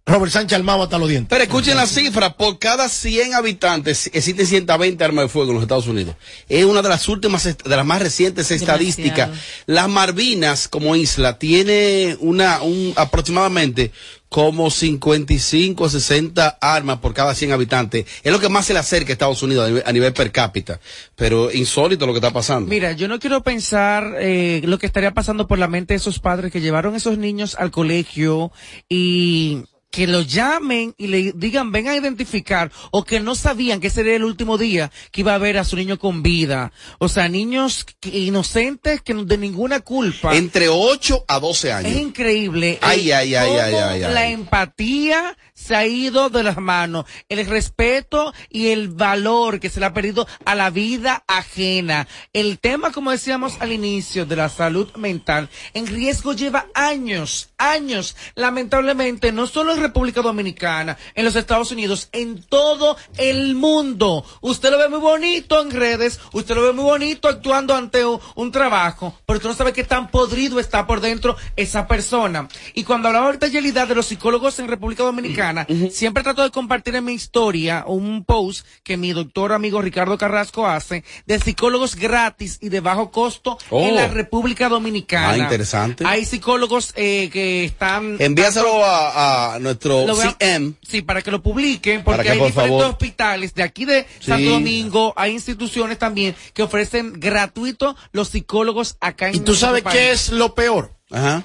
Robert 0.06 0.32
Sánchez 0.32 0.58
armado 0.58 0.82
hasta 0.82 0.98
los 0.98 1.08
dientes. 1.08 1.30
Pero 1.30 1.44
escuchen 1.44 1.76
la 1.76 1.86
cifra, 1.86 2.36
por 2.36 2.58
cada 2.58 2.90
100 2.90 3.34
habitantes 3.34 4.10
existen 4.12 4.46
120 4.46 5.02
armas 5.02 5.24
de 5.24 5.28
fuego 5.30 5.50
en 5.50 5.54
los 5.54 5.62
Estados 5.62 5.86
Unidos. 5.86 6.14
Es 6.46 6.66
una 6.66 6.82
de 6.82 6.90
las 6.90 7.08
últimas, 7.08 7.44
de 7.44 7.56
las 7.76 7.86
más 7.86 8.02
recientes 8.02 8.50
estadísticas. 8.50 9.30
Las 9.64 9.88
Malvinas 9.88 10.68
como 10.68 10.94
isla 10.94 11.38
tiene 11.38 12.18
una, 12.20 12.60
un, 12.60 12.92
aproximadamente 12.96 13.92
como 14.28 14.70
55 14.70 15.84
o 15.84 15.88
60 15.88 16.58
armas 16.60 16.98
por 16.98 17.14
cada 17.14 17.34
100 17.34 17.52
habitantes. 17.52 18.04
Es 18.22 18.30
lo 18.30 18.40
que 18.40 18.50
más 18.50 18.66
se 18.66 18.74
le 18.74 18.80
acerca 18.80 19.10
a 19.10 19.14
Estados 19.14 19.42
Unidos 19.42 19.64
a 19.64 19.68
nivel, 19.68 19.82
a 19.86 19.92
nivel 19.92 20.12
per 20.12 20.32
cápita. 20.32 20.80
Pero 21.16 21.50
insólito 21.50 22.04
lo 22.04 22.12
que 22.12 22.18
está 22.18 22.32
pasando. 22.32 22.68
Mira, 22.68 22.92
yo 22.92 23.08
no 23.08 23.18
quiero 23.18 23.42
pensar 23.42 24.16
eh, 24.18 24.60
lo 24.64 24.78
que 24.78 24.86
estaría 24.86 25.12
pasando 25.12 25.46
por 25.46 25.58
la 25.58 25.68
mente 25.68 25.94
de 25.94 25.98
esos 25.98 26.18
padres 26.18 26.52
que 26.52 26.60
llevaron 26.60 26.92
a 26.92 26.98
esos 26.98 27.16
niños 27.16 27.54
al 27.58 27.70
colegio 27.70 28.52
y 28.88 29.62
que 29.94 30.08
lo 30.08 30.22
llamen 30.22 30.92
y 30.98 31.06
le 31.06 31.32
digan 31.36 31.70
ven 31.70 31.86
a 31.86 31.94
identificar 31.96 32.72
o 32.90 33.04
que 33.04 33.20
no 33.20 33.36
sabían 33.36 33.78
que 33.80 33.86
ese 33.86 34.00
era 34.00 34.16
el 34.16 34.24
último 34.24 34.58
día 34.58 34.90
que 35.12 35.20
iba 35.20 35.34
a 35.36 35.38
ver 35.38 35.56
a 35.56 35.62
su 35.62 35.76
niño 35.76 36.00
con 36.00 36.20
vida. 36.24 36.72
O 36.98 37.08
sea, 37.08 37.28
niños 37.28 37.86
que- 38.00 38.08
inocentes 38.18 39.00
que 39.02 39.14
no- 39.14 39.24
de 39.24 39.38
ninguna 39.38 39.80
culpa. 39.80 40.34
Entre 40.34 40.68
8 40.68 41.24
a 41.28 41.38
12 41.38 41.72
años. 41.72 41.92
Es 41.92 41.98
increíble. 41.98 42.78
Ay, 42.82 43.06
el- 43.12 43.12
ay, 43.12 43.34
ay, 43.36 43.50
ay, 43.56 43.74
ay. 44.02 44.12
La 44.12 44.26
empatía 44.28 45.36
se 45.54 45.76
ha 45.76 45.86
ido 45.86 46.30
de 46.30 46.42
las 46.42 46.58
manos. 46.58 47.06
El 47.28 47.46
respeto 47.46 48.34
y 48.50 48.68
el 48.68 48.88
valor 48.88 49.60
que 49.60 49.70
se 49.70 49.80
le 49.80 49.86
ha 49.86 49.94
perdido 49.94 50.26
a 50.44 50.54
la 50.54 50.70
vida 50.70 51.24
ajena. 51.26 52.08
El 52.32 52.58
tema, 52.58 52.92
como 52.92 53.12
decíamos 53.12 53.56
al 53.60 53.72
inicio, 53.72 54.26
de 54.26 54.36
la 54.36 54.48
salud 54.48 54.92
mental 54.96 55.48
en 55.72 55.86
riesgo 55.86 56.32
lleva 56.32 56.66
años, 56.74 57.50
años. 57.58 58.16
Lamentablemente, 58.34 59.32
no 59.32 59.46
solo 59.46 59.72
en 59.72 59.80
República 59.80 60.22
Dominicana, 60.22 60.96
en 61.14 61.24
los 61.24 61.36
Estados 61.36 61.70
Unidos, 61.70 62.08
en 62.12 62.42
todo 62.42 62.96
el 63.16 63.54
mundo. 63.54 64.24
Usted 64.40 64.70
lo 64.70 64.78
ve 64.78 64.88
muy 64.88 64.98
bonito 64.98 65.60
en 65.60 65.70
redes, 65.70 66.20
usted 66.32 66.54
lo 66.54 66.62
ve 66.62 66.72
muy 66.72 66.84
bonito 66.84 67.28
actuando 67.28 67.74
ante 67.74 68.04
un 68.04 68.52
trabajo, 68.52 69.14
pero 69.26 69.36
usted 69.38 69.48
no 69.48 69.54
sabe 69.54 69.72
qué 69.72 69.84
tan 69.84 70.10
podrido 70.10 70.58
está 70.58 70.86
por 70.86 71.00
dentro 71.00 71.36
esa 71.56 71.86
persona. 71.86 72.48
Y 72.74 72.84
cuando 72.84 73.08
hablaba 73.08 73.26
ahorita 73.26 73.46
Yelida 73.46 73.86
de 73.86 73.94
los 73.94 74.06
psicólogos 74.06 74.58
en 74.58 74.68
República 74.68 75.04
Dominicana, 75.04 75.43
siempre 75.90 76.22
trato 76.22 76.42
de 76.42 76.50
compartir 76.50 76.94
en 76.96 77.04
mi 77.04 77.12
historia 77.12 77.84
un 77.86 78.24
post 78.24 78.66
que 78.82 78.96
mi 78.96 79.12
doctor 79.12 79.52
amigo 79.52 79.80
Ricardo 79.82 80.16
Carrasco 80.18 80.66
hace 80.66 81.04
de 81.26 81.38
psicólogos 81.38 81.96
gratis 81.96 82.58
y 82.60 82.68
de 82.68 82.80
bajo 82.80 83.10
costo 83.10 83.58
Oh. 83.70 83.86
en 83.86 83.94
la 83.96 84.08
República 84.08 84.68
Dominicana. 84.68 85.30
Ah, 85.30 85.38
interesante. 85.38 86.04
Hay 86.06 86.24
psicólogos 86.24 86.92
eh, 86.96 87.30
que 87.32 87.64
están 87.64 88.16
Envíaselo 88.18 88.84
a, 88.84 89.54
a 89.54 89.58
nuestro 89.58 90.10
a- 90.10 90.14
CM. 90.38 90.74
Sí, 90.86 91.02
para 91.02 91.22
que 91.22 91.30
lo 91.30 91.42
publiquen, 91.42 92.04
porque 92.04 92.22
que, 92.22 92.30
hay 92.30 92.38
por 92.38 92.48
diferentes 92.48 92.78
favor. 92.80 92.92
hospitales 92.92 93.54
de 93.54 93.62
aquí 93.62 93.84
de 93.84 94.06
Sí. 94.20 94.26
Santo 94.26 94.50
Domingo, 94.50 95.12
hay 95.16 95.32
instituciones 95.32 95.98
también 95.98 96.34
que 96.52 96.62
ofrecen 96.62 97.14
gratuito 97.18 97.96
los 98.12 98.28
psicólogos 98.28 98.96
acá 99.00 99.28
en 99.28 99.36
¿Y 99.36 99.40
tú 99.40 99.54
sabes 99.54 99.82
qué 99.90 100.10
es 100.12 100.30
lo 100.30 100.54
peor? 100.54 100.92
Ajá. 101.10 101.44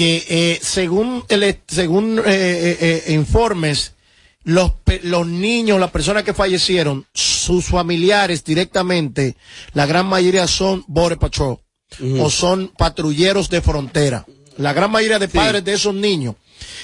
Que 0.00 0.24
eh, 0.30 0.58
según 0.62 1.24
el, 1.28 1.58
según 1.68 2.18
eh, 2.20 2.22
eh, 2.26 3.02
eh, 3.06 3.12
informes, 3.12 3.92
los, 4.44 4.72
los 5.02 5.26
niños, 5.26 5.78
las 5.78 5.90
personas 5.90 6.22
que 6.22 6.32
fallecieron, 6.32 7.04
sus 7.12 7.66
familiares 7.66 8.42
directamente, 8.42 9.36
la 9.74 9.84
gran 9.84 10.06
mayoría 10.06 10.46
son 10.46 10.84
Border 10.86 11.18
Patrol 11.18 11.58
o 12.18 12.30
son 12.30 12.68
patrulleros 12.78 13.50
de 13.50 13.60
frontera. 13.60 14.24
La 14.56 14.72
gran 14.72 14.90
mayoría 14.90 15.18
de 15.18 15.28
padres 15.28 15.62
de 15.66 15.74
esos 15.74 15.94
niños. 15.94 16.34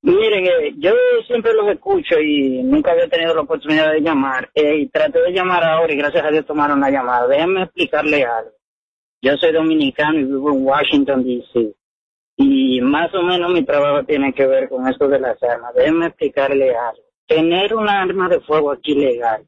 Miren, 0.00 0.46
eh, 0.46 0.74
yo 0.78 0.92
siempre 1.26 1.52
los 1.52 1.68
escucho 1.68 2.18
y 2.18 2.62
nunca 2.62 2.92
había 2.92 3.06
tenido 3.08 3.34
la 3.34 3.42
oportunidad 3.42 3.92
de 3.92 4.00
llamar. 4.00 4.48
Eh, 4.54 4.76
y 4.78 4.88
traté 4.88 5.20
de 5.20 5.32
llamar 5.32 5.62
ahora 5.62 5.92
y 5.92 5.96
gracias 5.96 6.24
a 6.24 6.30
Dios 6.30 6.46
tomaron 6.46 6.80
la 6.80 6.90
llamada. 6.90 7.28
Déjenme 7.28 7.64
explicarle 7.64 8.24
algo. 8.24 8.52
Yo 9.20 9.36
soy 9.36 9.52
dominicano 9.52 10.18
y 10.18 10.24
vivo 10.24 10.52
en 10.52 10.64
Washington, 10.64 11.22
D.C. 11.22 11.74
Y 12.38 12.80
más 12.80 13.14
o 13.14 13.22
menos 13.24 13.52
mi 13.52 13.62
trabajo 13.62 14.06
tiene 14.06 14.32
que 14.32 14.46
ver 14.46 14.70
con 14.70 14.88
esto 14.88 15.06
de 15.06 15.20
las 15.20 15.42
armas. 15.42 15.74
Déjenme 15.74 16.06
explicarle 16.06 16.74
algo. 16.74 17.02
Tener 17.26 17.74
un 17.74 17.86
arma 17.90 18.30
de 18.30 18.40
fuego 18.40 18.72
aquí 18.72 18.94
legal 18.94 19.46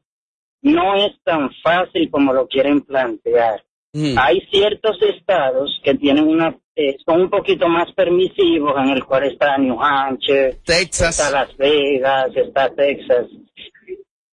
no 0.61 0.95
es 0.95 1.11
tan 1.23 1.49
fácil 1.63 2.09
como 2.09 2.33
lo 2.33 2.47
quieren 2.47 2.81
plantear. 2.81 3.63
Hay 3.93 4.41
ciertos 4.51 5.01
estados 5.01 5.81
que 5.83 5.95
tienen 5.95 6.27
una 6.27 6.55
eh, 6.81 6.95
son 7.05 7.23
un 7.23 7.29
poquito 7.29 7.67
más 7.67 7.91
permisivos, 7.91 8.73
en 8.77 8.91
el 8.91 9.03
cual 9.03 9.25
está 9.25 9.57
New 9.57 9.77
Hampshire, 9.81 10.59
Texas, 10.63 11.19
está 11.19 11.29
Las 11.29 11.57
Vegas, 11.57 12.31
está 12.33 12.69
Texas. 12.73 13.27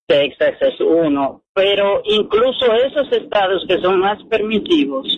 Texas 0.06 0.54
es 0.60 0.80
uno, 0.80 1.42
pero 1.52 2.02
incluso 2.04 2.72
esos 2.72 3.10
estados 3.10 3.64
que 3.66 3.80
son 3.80 3.98
más 3.98 4.22
permisivos, 4.30 5.08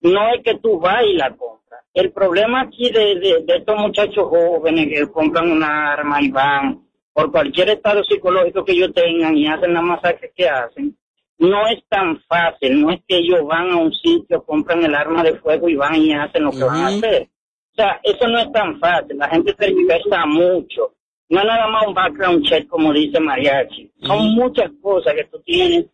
no 0.00 0.32
es 0.32 0.42
que 0.42 0.54
tú 0.62 0.80
vas 0.80 1.04
y 1.04 1.12
la 1.12 1.28
compras. 1.36 1.82
El 1.92 2.10
problema 2.12 2.62
aquí 2.62 2.90
de, 2.90 3.16
de, 3.16 3.44
de 3.44 3.56
estos 3.58 3.76
muchachos 3.76 4.26
jóvenes 4.26 4.86
que 4.88 5.12
compran 5.12 5.50
una 5.50 5.92
arma 5.92 6.22
y 6.22 6.30
van 6.30 6.87
por 7.12 7.30
cualquier 7.30 7.70
estado 7.70 8.02
psicológico 8.04 8.64
que 8.64 8.72
ellos 8.72 8.92
tengan 8.94 9.36
y 9.36 9.46
hacen 9.46 9.74
la 9.74 9.82
masacre 9.82 10.32
que 10.34 10.48
hacen, 10.48 10.96
no 11.38 11.66
es 11.68 11.82
tan 11.88 12.20
fácil, 12.22 12.80
no 12.80 12.90
es 12.90 13.00
que 13.06 13.18
ellos 13.18 13.46
van 13.46 13.70
a 13.70 13.76
un 13.76 13.92
sitio, 13.92 14.42
compran 14.44 14.84
el 14.84 14.94
arma 14.94 15.22
de 15.22 15.36
fuego 15.36 15.68
y 15.68 15.76
van 15.76 15.96
y 15.96 16.12
hacen 16.12 16.44
lo 16.44 16.50
que 16.50 16.64
van 16.64 16.80
a 16.80 16.88
hacer. 16.88 17.28
O 17.72 17.74
sea, 17.74 18.00
eso 18.02 18.26
no 18.26 18.38
es 18.38 18.50
tan 18.52 18.78
fácil, 18.80 19.18
la 19.18 19.28
gente 19.28 19.52
tergiversa 19.54 20.26
mucho. 20.26 20.94
No 21.28 21.40
es 21.40 21.46
nada 21.46 21.68
más 21.68 21.86
un 21.86 21.94
background 21.94 22.44
check 22.44 22.66
como 22.68 22.92
dice 22.92 23.20
Mariachi. 23.20 23.92
Son 24.02 24.34
muchas 24.34 24.70
cosas 24.82 25.14
que 25.14 25.24
tú 25.24 25.40
tienes 25.44 25.86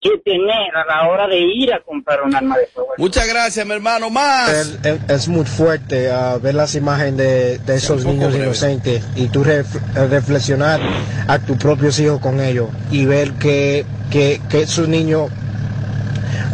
que 0.00 0.10
tener 0.24 0.76
a 0.76 0.84
la 0.86 1.08
hora 1.08 1.26
de 1.26 1.38
ir 1.38 1.72
a 1.72 1.80
comprar 1.80 2.22
un 2.22 2.34
arma 2.34 2.56
de 2.58 2.66
fuego. 2.66 2.90
Muchas 2.98 3.26
gracias, 3.26 3.66
mi 3.66 3.72
hermano. 3.72 4.10
Más. 4.10 4.50
Es, 4.50 4.78
es- 4.84 5.00
es 5.08 5.28
muy 5.28 5.44
fuerte 5.46 6.10
ah, 6.10 6.38
ver 6.40 6.54
las 6.54 6.74
imágenes 6.74 7.16
de, 7.16 7.58
de 7.58 7.74
esos 7.76 8.04
niños 8.04 8.30
breve. 8.30 8.44
inocentes 8.46 9.02
y 9.16 9.28
tú 9.28 9.42
ref- 9.44 9.80
reflexionar 10.08 10.80
a 11.26 11.38
tus 11.38 11.56
propios 11.56 11.98
hijos 11.98 12.20
con 12.20 12.40
ellos 12.40 12.68
y 12.90 13.06
ver 13.06 13.32
que, 13.32 13.84
que, 14.10 14.40
que 14.50 14.62
esos 14.62 14.86
niños 14.86 15.30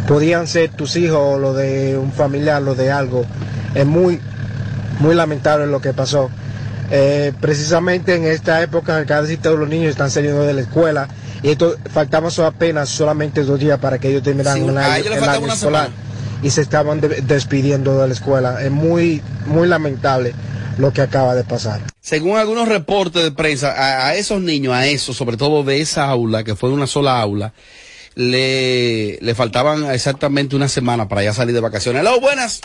podían 0.07 0.47
ser 0.47 0.69
tus 0.71 0.95
hijos 0.95 1.17
o 1.19 1.37
lo 1.39 1.53
de 1.53 1.97
un 1.97 2.11
familiar, 2.11 2.61
lo 2.61 2.75
de 2.75 2.91
algo. 2.91 3.25
Es 3.75 3.85
muy, 3.85 4.19
muy 4.99 5.15
lamentable 5.15 5.67
lo 5.67 5.81
que 5.81 5.93
pasó. 5.93 6.29
Eh, 6.91 7.33
precisamente 7.41 8.15
en 8.15 8.25
esta 8.25 8.61
época 8.61 9.05
casi 9.05 9.37
todos 9.37 9.57
los 9.57 9.67
niños 9.69 9.89
están 9.91 10.11
saliendo 10.11 10.43
de 10.43 10.53
la 10.53 10.61
escuela 10.61 11.07
y 11.43 11.49
esto 11.49 11.75
faltaban 11.91 12.31
so- 12.31 12.45
apenas 12.45 12.89
solamente 12.89 13.43
dos 13.43 13.59
días 13.59 13.77
para 13.79 13.99
que 13.99 14.09
ellos 14.09 14.23
terminaran 14.23 14.57
Sí, 14.59 14.63
un 14.63 14.77
año, 14.77 15.13
el 15.13 15.23
año 15.23 15.53
escolar 15.53 15.89
y 16.41 16.49
se 16.49 16.61
estaban 16.61 16.99
de- 17.01 17.21
despidiendo 17.21 17.99
de 18.01 18.07
la 18.07 18.13
escuela. 18.13 18.63
Es 18.63 18.71
muy, 18.71 19.21
muy 19.45 19.67
lamentable. 19.67 20.33
lo 20.79 20.91
que 20.91 21.01
acaba 21.01 21.35
de 21.35 21.43
pasar. 21.43 21.81
Según 22.01 22.35
algunos 22.35 22.67
reportes 22.67 23.21
de 23.21 23.31
prensa, 23.31 23.73
a, 23.73 24.07
a 24.07 24.15
esos 24.15 24.41
niños, 24.41 24.73
a 24.73 24.87
esos, 24.87 25.15
sobre 25.15 25.37
todo 25.37 25.61
de 25.63 25.79
esa 25.81 26.05
aula, 26.09 26.43
que 26.43 26.55
fue 26.55 26.71
una 26.71 26.87
sola 26.87 27.21
aula, 27.21 27.53
le, 28.15 29.19
le 29.21 29.35
faltaban 29.35 29.85
exactamente 29.91 30.55
una 30.55 30.67
semana 30.67 31.07
para 31.07 31.21
ya 31.21 31.31
salir 31.31 31.53
de 31.53 31.61
vacaciones. 31.61 31.99
Aló, 31.99 32.19
buenas. 32.19 32.61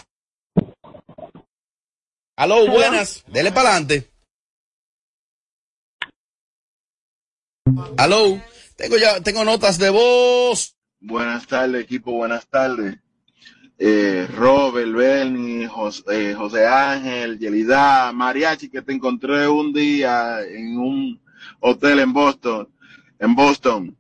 Aló, 2.39 2.67
buenas. 2.71 3.25
Dele 3.27 3.53
para 3.53 3.73
adelante. 3.73 4.09
Aló, 7.99 8.41
tengo 8.79 8.97
ya, 8.97 9.21
tengo 9.21 9.45
notas 9.45 9.77
de 9.77 9.91
voz. 9.91 10.77
Buenas 11.01 11.47
tardes, 11.49 11.83
equipo, 11.83 12.13
buenas 12.13 12.47
tardes. 12.47 12.97
Eh, 13.77 14.29
Robert, 14.35 14.93
Bernie, 14.93 15.67
José, 15.67 16.03
eh, 16.11 16.35
José 16.35 16.67
Ángel, 16.67 17.39
Yelida, 17.39 18.13
Mariachi, 18.13 18.71
que 18.71 18.83
te 18.83 18.93
encontré 18.93 19.49
un 19.49 19.73
día 19.73 20.41
en 20.43 20.79
un 20.79 21.21
hotel 21.61 21.99
en 21.99 22.13
Boston, 22.13 22.69
en 23.19 23.35
Boston. 23.35 23.97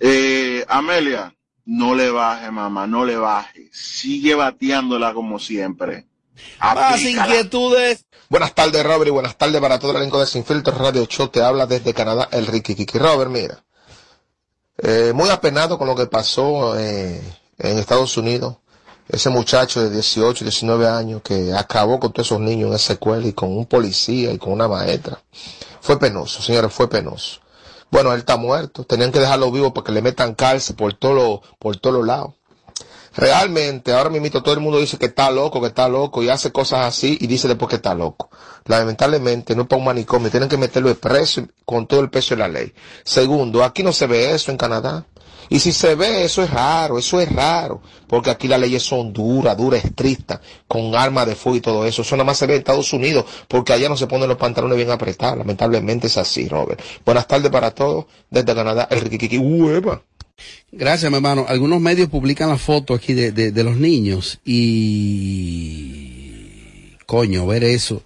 Eh, 0.00 0.64
Amelia, 0.66 1.34
no 1.66 1.94
le 1.94 2.10
baje, 2.10 2.50
mamá, 2.50 2.86
no 2.86 3.04
le 3.04 3.16
baje. 3.16 3.68
Sigue 3.70 4.34
bateándola 4.34 5.12
como 5.12 5.38
siempre. 5.38 6.06
Más 6.58 7.02
inquietudes. 7.02 8.06
Buenas 8.30 8.54
tardes, 8.54 8.82
Robert, 8.82 9.08
y 9.08 9.10
buenas 9.10 9.36
tardes 9.36 9.60
para 9.60 9.78
todo 9.78 9.90
el 9.90 9.98
elenco 9.98 10.18
de 10.18 10.26
Sin 10.26 10.44
Filtro 10.44 10.76
Radio 10.76 11.04
Show. 11.04 11.28
Te 11.28 11.42
habla 11.42 11.66
desde 11.66 11.92
Canadá 11.92 12.28
el 12.32 12.46
Ricky 12.46 12.74
Kiki. 12.74 12.98
Robert, 12.98 13.30
mira, 13.30 13.62
eh, 14.82 15.12
muy 15.14 15.30
apenado 15.30 15.78
con 15.78 15.86
lo 15.86 15.94
que 15.94 16.06
pasó 16.06 16.78
eh, 16.78 17.22
en 17.58 17.78
Estados 17.78 18.16
Unidos. 18.16 18.56
Ese 19.08 19.30
muchacho 19.30 19.80
de 19.80 19.90
18, 19.90 20.44
19 20.44 20.88
años 20.88 21.22
que 21.22 21.52
acabó 21.52 22.00
con 22.00 22.12
todos 22.12 22.26
esos 22.26 22.40
niños 22.40 22.70
en 22.70 22.74
esa 22.74 22.94
escuela 22.94 23.26
y 23.26 23.32
con 23.32 23.56
un 23.56 23.66
policía 23.66 24.32
y 24.32 24.38
con 24.38 24.52
una 24.52 24.68
maestra. 24.68 25.20
Fue 25.80 25.98
penoso, 25.98 26.42
señores, 26.42 26.72
fue 26.72 26.88
penoso. 26.88 27.40
Bueno, 27.90 28.12
él 28.12 28.20
está 28.20 28.36
muerto. 28.36 28.84
Tenían 28.84 29.12
que 29.12 29.20
dejarlo 29.20 29.52
vivo 29.52 29.72
para 29.72 29.84
que 29.84 29.92
le 29.92 30.02
metan 30.02 30.34
cárcel 30.34 30.74
por 30.76 30.94
todos 30.94 31.40
por 31.58 31.76
todos 31.76 31.96
los 31.96 32.06
lados. 32.06 32.32
Realmente, 33.14 33.92
ahora 33.92 34.10
mismo 34.10 34.42
todo 34.42 34.54
el 34.54 34.60
mundo 34.60 34.78
dice 34.78 34.98
que 34.98 35.06
está 35.06 35.30
loco, 35.30 35.60
que 35.60 35.68
está 35.68 35.88
loco 35.88 36.22
y 36.22 36.28
hace 36.28 36.50
cosas 36.50 36.86
así 36.86 37.18
y 37.20 37.26
dice 37.26 37.48
después 37.48 37.68
que 37.68 37.76
está 37.76 37.94
loco. 37.94 38.30
Lamentablemente, 38.64 39.54
no 39.54 39.62
es 39.62 39.68
para 39.68 39.78
un 39.78 39.86
manicomio, 39.86 40.30
tienen 40.30 40.48
que 40.48 40.56
meterlo 40.56 40.94
preso 40.94 41.46
con 41.64 41.86
todo 41.86 42.00
el 42.00 42.10
peso 42.10 42.34
de 42.34 42.40
la 42.40 42.48
ley. 42.48 42.72
Segundo, 43.04 43.64
aquí 43.64 43.82
no 43.82 43.92
se 43.92 44.06
ve 44.06 44.32
eso 44.34 44.50
en 44.50 44.56
Canadá. 44.56 45.06
Y 45.48 45.60
si 45.60 45.72
se 45.72 45.94
ve, 45.94 46.24
eso 46.24 46.42
es 46.42 46.50
raro, 46.50 46.98
eso 46.98 47.20
es 47.20 47.30
raro, 47.30 47.82
porque 48.06 48.30
aquí 48.30 48.48
las 48.48 48.58
leyes 48.58 48.82
son 48.82 49.12
duras, 49.12 49.54
duras, 49.54 49.84
estrictas, 49.84 50.40
con 50.66 50.94
armas 50.94 51.26
de 51.26 51.34
fuego 51.34 51.56
y 51.56 51.60
todo 51.60 51.84
eso. 51.84 52.00
Eso 52.00 52.16
nada 52.16 52.24
más 52.24 52.38
se 52.38 52.46
ve 52.46 52.54
en 52.54 52.60
Estados 52.60 52.90
Unidos, 52.94 53.26
porque 53.48 53.74
allá 53.74 53.88
no 53.90 53.96
se 53.98 54.06
ponen 54.06 54.30
los 54.30 54.38
pantalones 54.38 54.78
bien 54.78 54.90
apretados. 54.90 55.36
Lamentablemente 55.36 56.06
es 56.06 56.16
así, 56.16 56.48
Robert. 56.48 56.80
Buenas 57.04 57.26
tardes 57.26 57.50
para 57.50 57.72
todos, 57.72 58.06
desde 58.30 58.54
Canadá, 58.54 58.88
el 58.90 59.02
Riquiquiqui. 59.02 59.36
Hueva. 59.36 60.00
Gracias, 60.70 61.10
mi 61.10 61.16
hermano. 61.16 61.44
Algunos 61.48 61.80
medios 61.80 62.08
publican 62.08 62.48
la 62.48 62.56
foto 62.58 62.94
aquí 62.94 63.12
de, 63.12 63.30
de, 63.32 63.52
de 63.52 63.64
los 63.64 63.76
niños 63.76 64.38
y 66.02 66.96
coño, 67.06 67.46
ver 67.46 67.64
eso, 67.64 68.02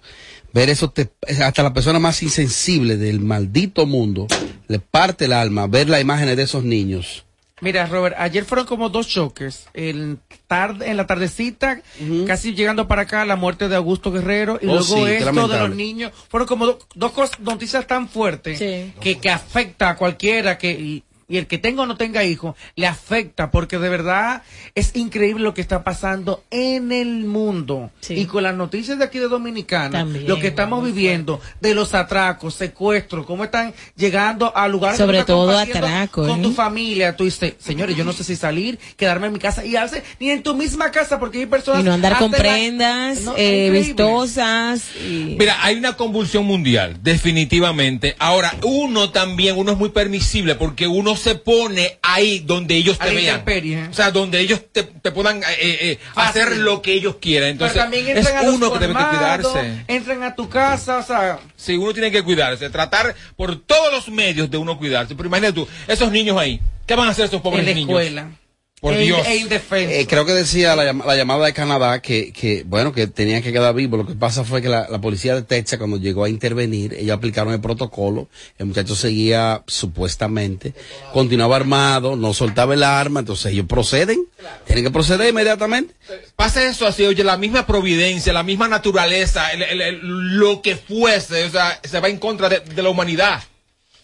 ver 0.53 0.69
eso 0.69 0.89
te- 0.89 1.09
hasta 1.41 1.63
la 1.63 1.73
persona 1.73 1.99
más 1.99 2.21
insensible 2.23 2.97
del 2.97 3.19
maldito 3.19 3.85
mundo 3.85 4.27
le 4.67 4.79
parte 4.79 5.25
el 5.25 5.33
alma 5.33 5.67
ver 5.67 5.87
las 5.89 6.01
imágenes 6.01 6.35
de 6.37 6.43
esos 6.43 6.63
niños. 6.63 7.23
Mira, 7.59 7.87
Robert, 7.87 8.15
ayer 8.19 8.45
fueron 8.45 8.67
como 8.67 8.89
dos 8.89 9.07
choques. 9.07 9.65
En, 9.73 10.19
tarde, 10.45 10.91
en 10.91 10.97
la 10.97 11.07
tardecita, 11.07 11.81
casi 12.27 12.53
llegando 12.53 12.87
para 12.87 13.01
acá, 13.03 13.25
la 13.25 13.35
muerte 13.35 13.67
de 13.67 13.75
Augusto 13.75 14.11
Guerrero. 14.11 14.59
Y 14.61 14.67
Oh, 14.67 14.73
luego 14.75 14.83
sí, 14.83 15.01
esto 15.11 15.47
de 15.47 15.57
los 15.59 15.75
niños. 15.75 16.11
Fueron 16.29 16.47
como 16.47 16.67
do- 16.67 16.79
dos 16.93 17.13
cosas, 17.13 17.39
noticias 17.39 17.87
tan 17.87 18.09
fuertes 18.09 18.59
que, 18.59 19.17
que 19.19 19.29
afecta 19.31 19.89
a 19.89 19.95
cualquiera 19.97 20.59
que. 20.59 20.71
Y, 20.71 21.03
y 21.29 21.37
el 21.37 21.47
que 21.47 21.57
tenga 21.57 21.83
o 21.83 21.85
no 21.85 21.97
tenga 21.97 22.23
hijos, 22.23 22.55
le 22.75 22.87
afecta, 22.87 23.51
porque 23.51 23.77
de 23.79 23.89
verdad 23.89 24.43
es 24.75 24.95
increíble 24.95 25.43
lo 25.43 25.53
que 25.53 25.59
está 25.59 25.83
pasando 25.83 26.43
en 26.51 26.93
el 26.93 27.25
mundo. 27.25 27.91
Y 28.07 28.25
con 28.25 28.43
las 28.43 28.55
noticias 28.55 28.97
de 28.97 29.03
aquí 29.03 29.19
de 29.19 29.27
Dominicana, 29.27 29.99
También, 29.99 30.25
lo 30.25 30.39
que 30.39 30.47
estamos 30.47 30.85
viviendo, 30.85 31.41
de 31.59 31.75
los 31.75 31.93
atracos, 31.93 32.53
secuestros, 32.55 33.25
cómo 33.25 33.43
están 33.43 33.73
llegando 33.97 34.55
a 34.55 34.69
lugares 34.69 34.97
Sobre 34.97 35.25
todo 35.25 35.57
atracos, 35.57 36.27
Con 36.29 36.39
¿eh? 36.39 36.43
tu 36.43 36.53
familia, 36.53 37.15
tú 37.17 37.25
dices, 37.25 37.55
señores, 37.59 37.97
yo 37.97 38.05
no 38.05 38.13
sé 38.13 38.23
si 38.23 38.37
salir, 38.37 38.79
quedarme 38.95 39.27
en 39.27 39.33
mi 39.33 39.39
casa 39.39 39.65
y 39.65 39.75
hace 39.75 40.03
ni 40.21 40.29
en 40.29 40.43
tu 40.43 40.55
misma 40.55 40.91
casa, 40.91 41.19
porque 41.19 41.39
hay 41.39 41.45
personas. 41.45 41.81
Y 41.81 41.83
no 41.83 41.93
andar 41.93 42.17
con 42.19 42.33
hasta 42.33 42.37
la- 42.37 42.53
prendas 42.53 43.21
No, 43.23 43.33
eh, 43.35 43.69
vistosas. 43.71 44.81
Y... 45.05 45.35
Mira, 45.37 45.57
hay 45.61 45.75
una 45.75 45.97
convulsión 45.97 46.45
mundial, 46.45 46.97
definitivamente. 47.03 48.15
Ahora, 48.17 48.53
uno 48.63 49.09
también, 49.11 49.57
uno 49.57 49.73
es 49.73 49.77
muy 49.77 49.89
permisible 49.89 50.55
porque 50.55 50.87
uno 50.87 51.16
se 51.17 51.35
pone 51.35 51.97
ahí 52.01 52.39
donde 52.39 52.75
ellos 52.75 52.97
te 52.97 53.11
vean. 53.13 53.43
¿eh? 53.45 53.87
O 53.89 53.93
sea, 53.93 54.11
donde 54.11 54.39
ellos 54.39 54.61
te, 54.71 54.83
te 54.83 55.11
puedan 55.11 55.37
eh, 55.43 55.45
eh, 55.59 55.99
Fácil. 56.13 56.41
hacer 56.43 56.57
lo 56.57 56.81
que 56.81 56.93
ellos 56.93 57.17
quieran. 57.19 57.49
Entonces, 57.49 57.81
es 57.91 58.27
uno 58.43 58.71
que 58.71 58.79
debe 58.79 58.93
que 58.93 59.05
cuidarse. 59.05 59.83
Entran 59.87 60.23
a 60.23 60.35
tu 60.35 60.47
casa, 60.49 60.97
o 60.97 61.03
sea. 61.03 61.39
Sí, 61.55 61.75
uno 61.75 61.93
tiene 61.93 62.11
que 62.11 62.23
cuidarse, 62.23 62.69
tratar 62.69 63.15
por 63.35 63.59
todos 63.59 63.91
los 63.91 64.07
medios 64.09 64.49
de 64.49 64.57
uno 64.57 64.77
cuidarse. 64.77 65.15
Pero 65.15 65.27
imagínate 65.27 65.53
tú, 65.53 65.67
esos 65.87 66.11
niños 66.11 66.37
ahí, 66.37 66.59
¿qué 66.85 66.95
van 66.95 67.07
a 67.07 67.11
hacer 67.11 67.25
esos 67.25 67.41
pobres 67.41 67.59
En 67.61 67.65
la 67.65 67.73
niños? 67.73 67.89
escuela. 67.89 68.31
Por 68.79 68.93
E- 68.93 68.99
Dios. 68.99 69.25
e 69.25 69.37
indefenso. 69.37 69.91
Eh, 69.91 70.05
creo 70.07 70.23
que 70.23 70.33
decía 70.33 70.75
la, 70.75 70.83
llam- 70.91 71.03
la 71.03 71.15
llamada 71.15 71.47
de 71.47 71.53
Canadá 71.53 71.99
que, 71.99 72.31
que, 72.31 72.63
bueno, 72.63 72.93
que 72.93 73.07
tenían 73.07 73.41
que 73.41 73.51
quedar 73.51 73.73
vivos. 73.73 73.99
Lo 73.99 74.05
que 74.05 74.13
pasa 74.13 74.43
fue 74.43 74.61
que 74.61 74.69
la, 74.69 74.87
la 74.87 75.01
policía 75.01 75.33
de 75.33 75.41
Texas, 75.41 75.79
cuando 75.79 75.97
llegó 75.97 76.23
a 76.23 76.29
intervenir, 76.29 76.93
ellos 76.93 77.17
aplicaron 77.17 77.53
el 77.53 77.59
protocolo. 77.59 78.29
El 78.59 78.67
muchacho 78.67 78.95
seguía, 78.95 79.63
supuestamente, 79.65 80.73
continuaba 81.11 81.55
armado, 81.55 82.15
no 82.15 82.33
soltaba 82.35 82.75
el 82.75 82.83
arma, 82.83 83.21
entonces 83.21 83.51
ellos 83.51 83.65
proceden. 83.67 84.27
Tienen 84.67 84.83
que 84.85 84.91
proceder 84.91 85.27
inmediatamente. 85.29 85.95
Pasa 86.35 86.63
eso 86.63 86.85
así, 86.85 87.03
oye, 87.03 87.23
la 87.23 87.37
misma 87.37 87.65
providencia, 87.65 88.31
la 88.31 88.43
misma 88.43 88.67
naturaleza, 88.67 89.51
el- 89.53 89.63
el- 89.63 89.81
el- 89.81 89.99
lo 90.37 90.61
que 90.61 90.75
fuese, 90.75 91.45
o 91.45 91.49
sea, 91.49 91.79
se 91.83 91.99
va 91.99 92.09
en 92.09 92.17
contra 92.19 92.47
de, 92.47 92.59
de 92.59 92.81
la 92.83 92.89
humanidad. 92.89 93.41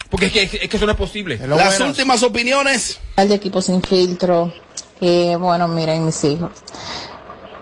Porque 0.09 0.27
es 0.27 0.31
que, 0.31 0.41
es 0.63 0.69
que 0.69 0.77
eso 0.77 0.85
no 0.85 0.91
es 0.91 0.97
posible. 0.97 1.39
Las 1.47 1.79
últimas 1.79 2.21
opiniones. 2.23 2.99
al 3.15 3.29
de 3.29 3.35
equipo 3.35 3.61
sin 3.61 3.81
filtro. 3.81 4.53
Eh, 5.01 5.35
bueno, 5.35 5.67
miren 5.67 6.05
mis 6.05 6.23
hijos. 6.23 6.51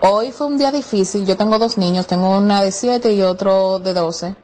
Hoy 0.00 0.32
fue 0.32 0.46
un 0.48 0.58
día 0.58 0.70
difícil. 0.70 1.24
Yo 1.26 1.36
tengo 1.36 1.58
dos 1.58 1.78
niños, 1.78 2.06
tengo 2.06 2.36
una 2.36 2.62
de 2.62 2.72
7 2.72 3.12
y 3.12 3.22
otro 3.22 3.78
de 3.78 3.94
12. 3.94 4.34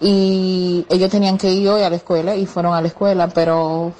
Y 0.00 0.86
ellos 0.88 1.10
tenían 1.10 1.36
que 1.38 1.50
ir 1.50 1.68
hoy 1.68 1.82
a 1.82 1.90
la 1.90 1.96
escuela 1.96 2.36
y 2.36 2.46
fueron 2.46 2.74
a 2.74 2.80
la 2.80 2.88
escuela, 2.88 3.28
pero 3.28 3.92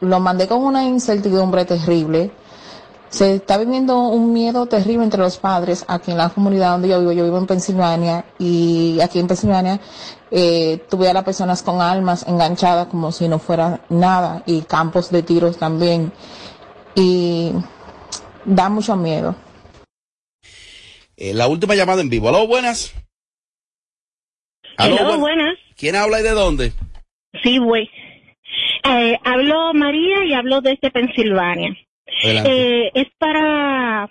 lo 0.00 0.20
mandé 0.20 0.46
con 0.46 0.62
una 0.62 0.84
incertidumbre 0.84 1.64
terrible. 1.64 2.30
Se 3.08 3.36
está 3.36 3.56
viviendo 3.56 4.08
un 4.08 4.32
miedo 4.32 4.66
terrible 4.66 5.04
entre 5.04 5.20
los 5.20 5.38
padres 5.38 5.84
aquí 5.88 6.10
en 6.10 6.18
la 6.18 6.28
comunidad 6.28 6.72
donde 6.72 6.88
yo 6.88 7.00
vivo. 7.00 7.12
Yo 7.12 7.24
vivo 7.24 7.38
en 7.38 7.46
Pensilvania 7.46 8.24
y 8.38 8.98
aquí 9.00 9.18
en 9.18 9.28
Pensilvania 9.28 9.80
eh, 10.30 10.84
tuve 10.90 11.08
a 11.08 11.12
las 11.12 11.24
personas 11.24 11.62
con 11.62 11.80
armas 11.80 12.26
enganchadas 12.26 12.88
como 12.88 13.12
si 13.12 13.28
no 13.28 13.38
fuera 13.38 13.80
nada 13.88 14.42
y 14.46 14.62
campos 14.62 15.10
de 15.10 15.22
tiros 15.22 15.56
también. 15.56 16.12
Y 16.94 17.52
da 18.44 18.68
mucho 18.68 18.96
miedo. 18.96 19.36
Eh, 21.16 21.32
la 21.32 21.46
última 21.46 21.74
llamada 21.74 22.02
en 22.02 22.10
vivo. 22.10 22.28
Aló, 22.28 22.46
buenas. 22.46 22.92
Aló, 24.76 24.96
Hello, 24.96 25.18
buenas. 25.18 25.56
¿Quién 25.76 25.96
habla 25.96 26.20
y 26.20 26.22
de 26.22 26.30
dónde? 26.30 26.72
Sí, 27.42 27.58
güey. 27.58 27.88
Eh, 28.84 29.18
hablo 29.24 29.72
María 29.74 30.24
y 30.24 30.34
hablo 30.34 30.60
desde 30.60 30.90
Pensilvania. 30.90 31.76
Eh, 32.22 32.90
es 32.94 33.06
para... 33.18 34.08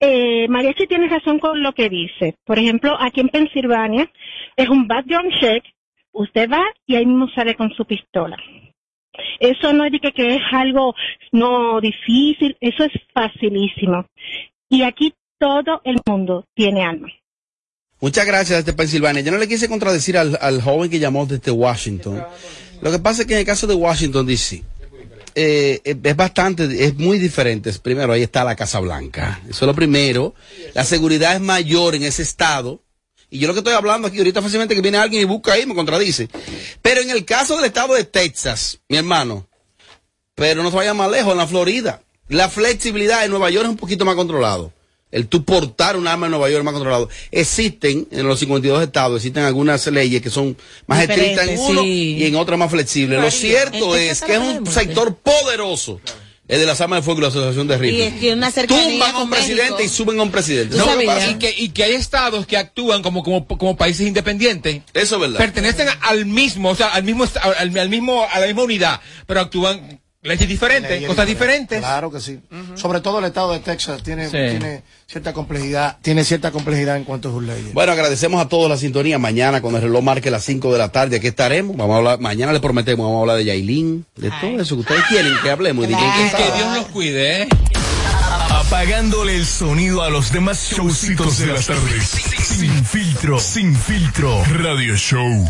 Eh, 0.00 0.48
María 0.48 0.74
sí 0.76 0.86
tiene 0.86 1.08
razón 1.08 1.38
con 1.38 1.62
lo 1.62 1.72
que 1.72 1.88
dice. 1.88 2.34
Por 2.44 2.58
ejemplo, 2.58 2.96
aquí 3.00 3.20
en 3.20 3.28
Pensilvania 3.28 4.10
es 4.56 4.68
un 4.68 4.86
background 4.86 5.32
check. 5.40 5.64
Usted 6.12 6.50
va 6.50 6.64
y 6.86 6.96
ahí 6.96 7.06
mismo 7.06 7.28
sale 7.34 7.54
con 7.54 7.72
su 7.74 7.84
pistola. 7.84 8.36
Eso 9.38 9.72
no 9.72 9.84
es 9.84 9.92
que 10.14 10.36
es 10.36 10.42
algo 10.52 10.94
no 11.32 11.80
difícil, 11.80 12.56
eso 12.60 12.84
es 12.84 12.92
facilísimo. 13.12 14.06
Y 14.68 14.82
aquí 14.82 15.14
todo 15.38 15.80
el 15.84 15.98
mundo 16.06 16.46
tiene 16.54 16.84
armas. 16.84 17.12
Muchas 18.00 18.26
gracias 18.26 18.64
desde 18.64 18.76
Pensilvania. 18.76 19.22
Yo 19.22 19.30
no 19.30 19.38
le 19.38 19.48
quise 19.48 19.68
contradecir 19.68 20.18
al, 20.18 20.36
al 20.40 20.60
joven 20.60 20.90
que 20.90 20.98
llamó 20.98 21.24
desde 21.26 21.52
Washington. 21.52 22.22
Lo 22.80 22.90
que 22.90 22.98
pasa 22.98 23.22
es 23.22 23.28
que 23.28 23.34
en 23.34 23.40
el 23.40 23.46
caso 23.46 23.66
de 23.66 23.74
Washington, 23.74 24.26
D.C., 24.26 24.62
eh, 25.34 25.80
eh, 25.84 25.96
es 26.02 26.16
bastante, 26.16 26.84
es 26.84 26.96
muy 26.96 27.18
diferente. 27.18 27.72
Primero, 27.74 28.12
ahí 28.12 28.22
está 28.22 28.44
la 28.44 28.56
Casa 28.56 28.80
Blanca. 28.80 29.40
Eso 29.48 29.64
es 29.64 29.66
lo 29.66 29.74
primero. 29.74 30.34
La 30.74 30.84
seguridad 30.84 31.34
es 31.34 31.40
mayor 31.40 31.94
en 31.94 32.02
ese 32.04 32.22
estado. 32.22 32.82
Y 33.30 33.38
yo 33.38 33.48
lo 33.48 33.54
que 33.54 33.60
estoy 33.60 33.74
hablando 33.74 34.08
aquí 34.08 34.18
ahorita 34.18 34.42
fácilmente 34.42 34.74
que 34.74 34.82
viene 34.82 34.98
alguien 34.98 35.22
y 35.22 35.24
busca 35.24 35.54
ahí, 35.54 35.64
me 35.64 35.74
contradice. 35.74 36.28
Pero 36.82 37.00
en 37.00 37.10
el 37.10 37.24
caso 37.24 37.56
del 37.56 37.64
estado 37.64 37.94
de 37.94 38.04
Texas, 38.04 38.80
mi 38.88 38.98
hermano, 38.98 39.48
pero 40.34 40.62
no 40.62 40.70
se 40.70 40.76
vaya 40.76 40.92
más 40.92 41.10
lejos, 41.10 41.32
en 41.32 41.38
la 41.38 41.46
Florida, 41.46 42.02
la 42.28 42.48
flexibilidad 42.50 43.24
en 43.24 43.30
Nueva 43.30 43.50
York 43.50 43.64
es 43.64 43.70
un 43.70 43.76
poquito 43.76 44.04
más 44.04 44.16
controlado. 44.16 44.72
El 45.12 45.28
tú 45.28 45.44
portar 45.44 45.96
un 45.96 46.08
arma 46.08 46.26
en 46.26 46.30
Nueva 46.30 46.48
York 46.48 46.60
es 46.60 46.64
más 46.64 46.72
controlado. 46.72 47.08
Existen, 47.30 48.08
en 48.10 48.26
los 48.26 48.38
52 48.40 48.82
estados, 48.82 49.16
existen 49.16 49.44
algunas 49.44 49.86
leyes 49.86 50.22
que 50.22 50.30
son 50.30 50.56
más 50.86 51.02
estrictas 51.02 51.46
en 51.48 51.58
uno 51.58 51.82
sí. 51.82 52.16
y 52.18 52.24
en 52.24 52.34
otras 52.36 52.58
más 52.58 52.70
flexibles. 52.70 53.20
Lo 53.20 53.30
cierto 53.30 53.94
es 53.94 54.22
que 54.22 54.32
es 54.34 54.38
un 54.38 54.66
sector 54.66 55.14
poderoso. 55.16 56.00
El 56.48 56.58
de 56.60 56.66
las 56.66 56.80
armas 56.80 56.98
de 56.98 57.02
fuego 57.04 57.20
y 57.20 57.22
la 57.22 57.28
asociación 57.28 57.68
de 57.68 57.76
Y 57.76 57.78
rifles. 57.78 58.12
es 58.14 58.20
que 58.20 58.32
una 58.32 58.50
cercanía 58.50 58.84
Tumban 58.84 59.10
a 59.10 59.12
con 59.12 59.22
un 59.22 59.30
presidente 59.30 59.62
México. 59.72 59.82
y 59.84 59.88
suben 59.88 60.18
a 60.18 60.22
un 60.24 60.30
presidente. 60.30 60.76
No, 60.76 60.84
¿Sabes 60.84 60.94
lo 60.94 60.98
que 60.98 61.04
y, 61.04 61.06
pasa? 61.06 61.38
que, 61.38 61.54
y 61.56 61.68
que 61.68 61.84
hay 61.84 61.92
estados 61.94 62.46
que 62.46 62.56
actúan 62.56 63.00
como, 63.02 63.22
como, 63.22 63.46
como 63.46 63.76
países 63.76 64.06
independientes. 64.06 64.82
Eso 64.92 65.14
es 65.14 65.20
verdad. 65.20 65.38
Pertenecen 65.38 65.86
al 66.00 66.26
mismo, 66.26 66.70
o 66.70 66.74
sea, 66.74 66.88
al 66.88 67.04
mismo, 67.04 67.26
al 67.58 67.88
mismo, 67.88 68.26
a 68.30 68.40
la 68.40 68.46
misma 68.46 68.62
unidad, 68.64 69.00
pero 69.26 69.40
actúan 69.40 70.00
leyes 70.22 70.48
diferentes, 70.48 70.90
Leyes 70.90 71.08
cosas 71.08 71.26
diferentes. 71.26 71.78
diferentes. 71.78 71.80
Claro 71.80 72.10
que 72.10 72.20
sí. 72.20 72.40
Sobre 72.76 73.00
todo 73.00 73.18
el 73.18 73.24
estado 73.26 73.52
de 73.52 73.58
Texas 73.60 74.02
tiene, 74.02 74.26
Sí. 74.26 74.36
tiene 74.36 74.82
cierta 75.06 75.32
complejidad, 75.32 75.98
tiene 76.00 76.24
cierta 76.24 76.50
complejidad 76.52 76.96
en 76.96 77.04
cuanto 77.04 77.28
a 77.28 77.32
sus 77.32 77.42
leyes. 77.42 77.72
Bueno, 77.74 77.92
agradecemos 77.92 78.40
a 78.44 78.48
todos 78.48 78.68
la 78.70 78.76
sintonía. 78.76 79.18
Mañana, 79.18 79.60
cuando 79.60 79.78
el 79.78 79.84
reloj 79.84 80.02
marque 80.02 80.30
las 80.30 80.44
5 80.44 80.72
de 80.72 80.78
la 80.78 80.90
tarde, 80.90 81.16
aquí 81.16 81.26
estaremos. 81.26 81.76
Vamos 81.76 81.94
a 81.94 81.98
hablar, 81.98 82.20
mañana 82.20 82.52
le 82.52 82.60
prometemos, 82.60 83.04
vamos 83.04 83.18
a 83.18 83.20
hablar 83.22 83.36
de 83.38 83.44
Yailin, 83.46 84.06
de 84.16 84.30
todo 84.40 84.60
eso 84.60 84.76
que 84.76 84.80
ustedes 84.82 85.02
quieren 85.08 85.32
que 85.42 85.50
hablemos. 85.50 85.86
quién 85.86 85.98
Y 85.98 86.30
que. 86.30 86.56
Dios 86.56 86.76
los 86.76 86.86
cuide, 86.86 87.42
¿eh? 87.42 87.48
Apagándole 88.50 89.36
el 89.36 89.44
sonido 89.46 90.02
a 90.02 90.10
los 90.10 90.32
demás 90.32 90.70
showcitos 90.72 91.38
de 91.38 91.46
las 91.46 91.66
tardes. 91.66 92.08
Sin 92.42 92.84
filtro, 92.84 93.38
sin 93.40 93.74
filtro. 93.74 94.42
Radio 94.44 94.96
Show. 94.96 95.48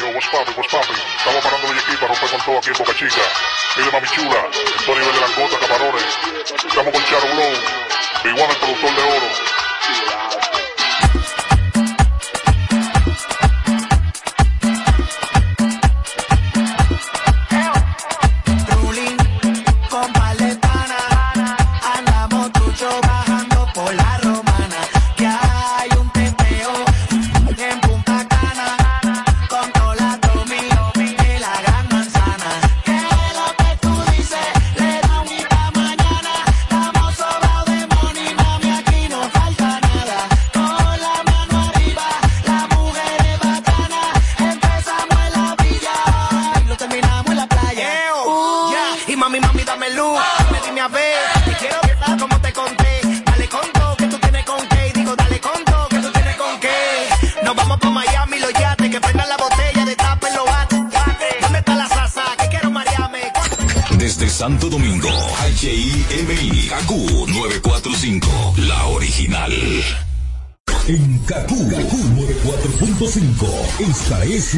Yo, 0.00 0.10
what's 0.12 0.26
poppin', 0.26 0.54
what's 0.56 0.72
poppin'? 0.72 0.96
Estamos 1.18 1.42
parando 1.44 1.68
mi 1.68 1.78
equipo, 1.78 2.06
romper 2.06 2.28
con 2.30 2.40
todo 2.40 2.58
aquí 2.58 2.70
en 2.70 2.78
Boca 2.78 2.94
Chica. 2.94 3.22
Mire, 3.76 3.92
mami 3.92 4.08
chula, 4.08 4.50
Tony 4.84 4.98
de 4.98 5.20
Langota, 5.20 5.58
Camarones. 5.58 6.18
Estamos 6.66 6.92
con 6.92 7.04
Charo 7.04 7.28
Blow, 7.34 7.52
Big 8.24 8.38
el 8.38 8.56
productor 8.56 8.94
de 8.94 9.02
oro. 9.02 9.28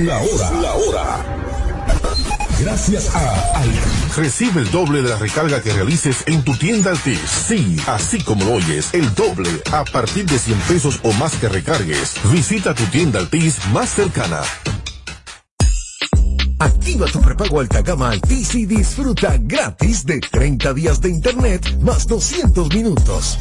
La 0.04 0.18
hora. 0.18 0.50
La 0.60 0.74
hora. 0.74 1.24
Gracias 2.60 3.14
a 3.14 3.60
Al. 3.60 3.70
Recibe 4.16 4.60
el 4.60 4.70
doble 4.70 5.02
de 5.02 5.10
la 5.10 5.16
recarga 5.16 5.62
que 5.62 5.72
realices 5.72 6.24
en 6.26 6.42
tu 6.42 6.54
tienda 6.56 6.90
Altis. 6.90 7.20
Sí, 7.20 7.76
así 7.86 8.22
como 8.22 8.44
lo 8.44 8.52
oyes, 8.54 8.92
el 8.92 9.14
doble 9.14 9.50
a 9.72 9.84
partir 9.84 10.26
de 10.26 10.38
100 10.38 10.58
pesos 10.60 11.00
o 11.02 11.12
más 11.12 11.36
que 11.36 11.48
recargues. 11.48 12.14
Visita 12.32 12.74
tu 12.74 12.84
tienda 12.84 13.20
Altis 13.20 13.58
más 13.72 13.90
cercana. 13.90 14.40
Activa 16.58 17.06
tu 17.06 17.20
prepago 17.20 17.60
alta 17.60 17.82
gama 17.82 18.10
Altis 18.10 18.54
y 18.54 18.66
disfruta 18.66 19.36
gratis 19.38 20.04
de 20.04 20.20
30 20.20 20.74
días 20.74 21.00
de 21.00 21.10
internet 21.10 21.78
más 21.80 22.06
200 22.06 22.74
minutos. 22.74 23.38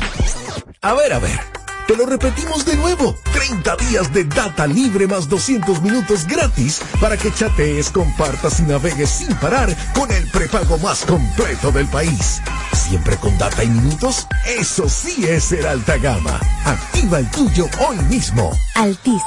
A 0.81 0.93
ver, 0.93 1.13
a 1.13 1.19
ver. 1.19 1.54
Te 1.87 1.95
lo 1.95 2.07
repetimos 2.07 2.65
de 2.65 2.75
nuevo. 2.77 3.15
30 3.31 3.75
días 3.75 4.11
de 4.11 4.23
data 4.23 4.65
libre 4.65 5.07
más 5.07 5.29
200 5.29 5.83
minutos 5.83 6.25
gratis 6.25 6.81
para 6.99 7.15
que 7.15 7.31
chatees, 7.31 7.91
compartas 7.91 8.59
y 8.59 8.63
navegues 8.63 9.09
sin 9.09 9.35
parar 9.35 9.75
con 9.93 10.11
el 10.11 10.27
prepago 10.31 10.79
más 10.79 11.05
completo 11.05 11.71
del 11.71 11.87
país. 11.87 12.41
Siempre 12.73 13.17
con 13.17 13.37
data 13.37 13.63
y 13.63 13.69
minutos. 13.69 14.27
Eso 14.47 14.89
sí 14.89 15.25
es 15.27 15.43
ser 15.43 15.67
alta 15.67 15.97
gama. 15.97 16.39
Activa 16.65 17.19
el 17.19 17.29
tuyo 17.29 17.67
hoy 17.87 17.97
mismo. 18.05 18.51
Altis, 18.73 19.21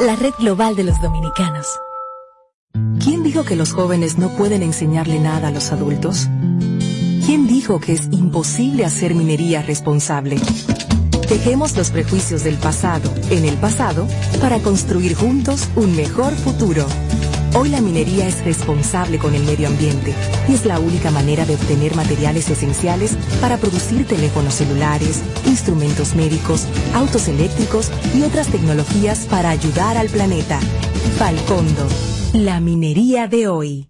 la 0.00 0.16
red 0.16 0.34
global 0.38 0.74
de 0.74 0.84
los 0.84 1.00
dominicanos. 1.00 1.66
¿Quién 3.02 3.22
dijo 3.22 3.44
que 3.44 3.54
los 3.54 3.72
jóvenes 3.72 4.18
no 4.18 4.36
pueden 4.36 4.64
enseñarle 4.64 5.20
nada 5.20 5.48
a 5.48 5.50
los 5.52 5.70
adultos? 5.70 6.28
¿Quién 7.24 7.46
dijo 7.46 7.78
que 7.78 7.92
es 7.92 8.08
imposible 8.10 8.84
hacer 8.84 9.14
minería 9.14 9.62
responsable? 9.62 10.36
Dejemos 11.28 11.76
los 11.76 11.90
prejuicios 11.90 12.44
del 12.44 12.56
pasado 12.56 13.12
en 13.30 13.44
el 13.44 13.56
pasado 13.56 14.06
para 14.40 14.58
construir 14.58 15.14
juntos 15.14 15.68
un 15.76 15.94
mejor 15.94 16.34
futuro. 16.34 16.86
Hoy 17.56 17.68
la 17.68 17.80
minería 17.80 18.28
es 18.28 18.44
responsable 18.44 19.18
con 19.18 19.34
el 19.34 19.42
medio 19.42 19.66
ambiente 19.68 20.14
y 20.48 20.54
es 20.54 20.64
la 20.64 20.78
única 20.78 21.10
manera 21.10 21.44
de 21.44 21.56
obtener 21.56 21.96
materiales 21.96 22.48
esenciales 22.48 23.16
para 23.40 23.56
producir 23.56 24.06
teléfonos 24.06 24.54
celulares, 24.54 25.22
instrumentos 25.46 26.14
médicos, 26.14 26.66
autos 26.94 27.26
eléctricos 27.28 27.90
y 28.14 28.22
otras 28.22 28.48
tecnologías 28.48 29.26
para 29.26 29.50
ayudar 29.50 29.96
al 29.96 30.08
planeta. 30.08 30.60
Falcondo, 31.18 31.88
la 32.32 32.60
minería 32.60 33.26
de 33.26 33.48
hoy. 33.48 33.89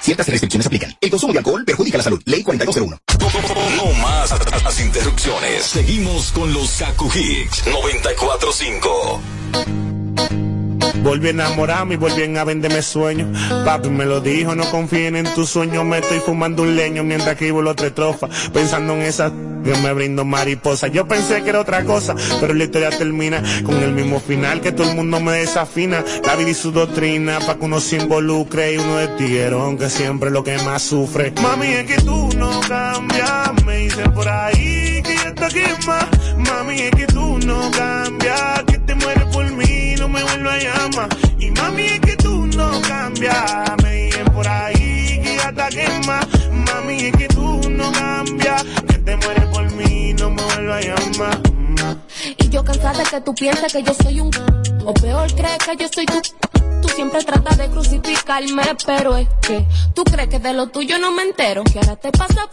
Ciertas 0.00 0.28
restricciones 0.28 0.66
aplican. 0.66 0.96
El 1.00 1.10
consumo 1.10 1.32
de 1.32 1.40
alcohol 1.40 1.64
perjudica 1.64 1.98
la 1.98 2.04
salud. 2.04 2.22
Ley 2.24 2.42
4201. 2.42 2.98
No 3.76 3.92
más 4.00 4.30
las 4.62 4.80
interrupciones. 4.80 5.64
Seguimos 5.64 6.32
con 6.32 6.52
los 6.52 6.70
Kaku 6.78 7.10
Hicks 7.14 7.66
945. 7.66 9.99
Volví 11.02 11.28
a 11.28 11.30
enamorarme 11.30 11.94
y 11.94 11.96
volví 11.96 12.36
a 12.36 12.44
venderme 12.44 12.82
sueños. 12.82 13.28
Papi 13.64 13.88
me 13.90 14.04
lo 14.04 14.20
dijo, 14.20 14.54
no 14.54 14.70
confíen 14.70 15.16
en 15.16 15.32
tus 15.34 15.50
sueños. 15.50 15.84
Me 15.84 15.98
estoy 15.98 16.20
fumando 16.20 16.62
un 16.62 16.76
leño 16.76 17.02
mientras 17.04 17.32
escribo 17.32 17.62
los 17.62 17.76
tres 17.76 17.94
trofas. 17.94 18.30
Pensando 18.52 18.94
en 18.94 19.02
esa 19.02 19.32
que 19.62 19.74
me 19.76 19.92
brindo 19.92 20.24
mariposa. 20.24 20.88
Yo 20.88 21.06
pensé 21.06 21.42
que 21.42 21.50
era 21.50 21.60
otra 21.60 21.84
cosa, 21.84 22.14
pero 22.40 22.54
la 22.54 22.64
historia 22.64 22.90
termina 22.90 23.42
con 23.64 23.76
el 23.82 23.92
mismo 23.92 24.20
final 24.20 24.60
que 24.60 24.72
todo 24.72 24.90
el 24.90 24.96
mundo 24.96 25.20
me 25.20 25.32
desafina. 25.32 26.04
La 26.24 26.36
vida 26.36 26.50
y 26.50 26.54
su 26.54 26.72
doctrina, 26.72 27.38
pa' 27.40 27.56
que 27.56 27.64
uno 27.64 27.80
se 27.80 27.96
involucre 27.96 28.74
y 28.74 28.78
uno 28.78 28.96
de 28.96 29.08
tiguero, 29.08 29.62
aunque 29.62 29.90
siempre 29.90 30.28
es 30.28 30.32
lo 30.32 30.44
que 30.44 30.56
más 30.58 30.82
sufre. 30.82 31.32
Mami, 31.42 31.66
es 31.68 31.86
que 31.86 31.96
tú 32.02 32.30
no 32.36 32.60
cambias, 32.68 33.64
me 33.64 33.76
dicen 33.78 34.12
por 34.12 34.28
ahí 34.28 35.02
que 35.02 35.14
ya 35.14 35.28
está 35.28 35.48
quema. 35.48 36.08
Mami, 36.38 36.80
es 36.80 36.90
que 36.90 37.06
tú 37.06 37.38
no 37.44 37.70
cambias, 37.70 38.64
que 38.66 38.78
te 38.78 38.94
mueres 38.94 39.24
por 39.24 39.50
mí, 39.52 39.69
me 40.10 40.22
vuelvo 40.22 40.50
a 40.50 40.58
llamar. 40.58 41.08
Y 41.38 41.50
mami, 41.50 41.82
es 41.82 42.00
que 42.00 42.16
tú 42.16 42.46
no 42.46 42.80
cambias, 42.82 43.82
me 43.82 43.92
dicen 43.94 44.24
por 44.26 44.46
ahí 44.46 45.20
que 45.22 45.36
ya 45.36 45.48
está 45.48 45.68
quema. 45.68 46.20
Mami, 46.50 47.04
es 47.04 47.16
que 47.16 47.28
tú 47.28 47.70
no 47.70 47.92
cambias, 47.92 48.64
que 48.88 48.98
te 48.98 49.16
mueres 49.16 49.46
por 49.46 49.70
mí, 49.72 50.14
no 50.14 50.30
me 50.30 50.42
vuelvo 50.42 50.72
a 50.72 50.80
llamar. 50.80 51.40
Y 52.38 52.48
yo 52.48 52.64
cansada 52.64 52.98
de 52.98 53.04
que 53.04 53.20
tú 53.20 53.34
pienses 53.34 53.72
que 53.72 53.82
yo 53.82 53.94
soy 53.94 54.20
un 54.20 54.30
o 54.84 54.94
peor 54.94 55.32
crees 55.34 55.58
que 55.58 55.76
yo 55.76 55.88
soy 55.92 56.06
tu 56.06 56.20
Tú 56.80 56.88
siempre 56.88 57.22
tratas 57.22 57.58
de 57.58 57.68
crucificarme, 57.68 58.62
pero 58.86 59.16
es 59.16 59.28
que 59.42 59.66
tú 59.94 60.02
crees 60.04 60.28
que 60.28 60.38
de 60.38 60.54
lo 60.54 60.68
tuyo 60.68 60.98
no 60.98 61.12
me 61.12 61.22
entero. 61.24 61.62
Que 61.64 61.78
ahora 61.78 61.96
te 61.96 62.10
pasa 62.10 62.48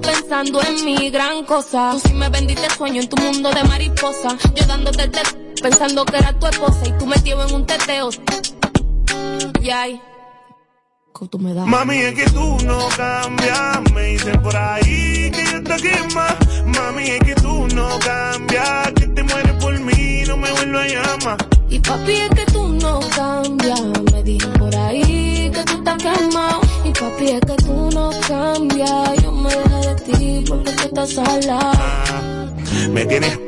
pensando 0.00 0.62
en 0.62 0.84
mi 0.84 1.10
gran 1.10 1.44
cosa. 1.44 1.90
Tú 1.92 2.00
sí 2.08 2.14
me 2.14 2.30
vendiste 2.30 2.68
sueño 2.70 3.02
en 3.02 3.08
tu 3.08 3.16
mundo 3.20 3.50
de 3.50 3.64
mariposa. 3.64 4.36
Yo 4.54 4.64
dándote 4.66 5.08
te 5.08 5.47
pensando 5.60 6.04
que 6.04 6.16
era 6.16 6.32
tu 6.38 6.46
esposa 6.46 6.86
y 6.86 6.92
tú 6.92 7.06
metido 7.06 7.46
en 7.46 7.54
un 7.54 7.66
teteo. 7.66 8.10
Y 9.60 9.70
ay, 9.70 10.00
que 11.18 11.26
tú 11.26 11.38
me 11.38 11.52
das. 11.52 11.66
Mami, 11.66 11.96
es 11.96 12.14
que 12.14 12.24
tú 12.30 12.56
no 12.64 12.88
cambias, 12.96 13.92
me 13.92 14.02
dicen 14.02 14.40
por 14.40 14.56
ahí 14.56 15.30
que 15.30 15.44
ya 15.44 15.58
está 15.58 15.76
quema. 15.76 16.36
Mami, 16.66 17.02
es 17.10 17.20
que 17.20 17.34
tú 17.34 17.66
no 17.74 17.88
cambias, 17.98 18.92
que 18.94 19.06
te 19.08 19.22
mueres 19.22 19.52
por 19.54 19.78
mí, 19.80 20.22
no 20.26 20.36
me 20.36 20.52
vuelvo 20.52 20.78
a 20.78 20.86
llamar. 20.86 21.38
Y 21.70 21.80
papi, 21.80 22.12
es 22.12 22.30
que 22.30 22.44
tú 22.52 22.68
no 22.74 23.00
cambias. 23.14 23.80
Me 24.12 24.22
dijo 24.22 24.50
por 24.52 24.74
ahí 24.76 25.50
que 25.52 25.64
tú 25.64 25.72
estás 25.78 26.02
quemado. 26.02 26.60
Y 26.84 26.90
papi, 26.90 27.28
es 27.28 27.40
que 27.40 27.56
tú 27.64 27.90
no 27.92 28.10
cambias. 28.28 29.22
Yo 29.22 29.32
me 29.32 29.50
dejé 29.50 29.88
de 29.88 29.94
ti 30.02 30.44
porque 30.48 30.72
tú 30.72 30.82
estás 30.84 31.18
al 31.18 31.46
lado. 31.46 32.52
Me 32.90 33.04
tienes 33.04 33.47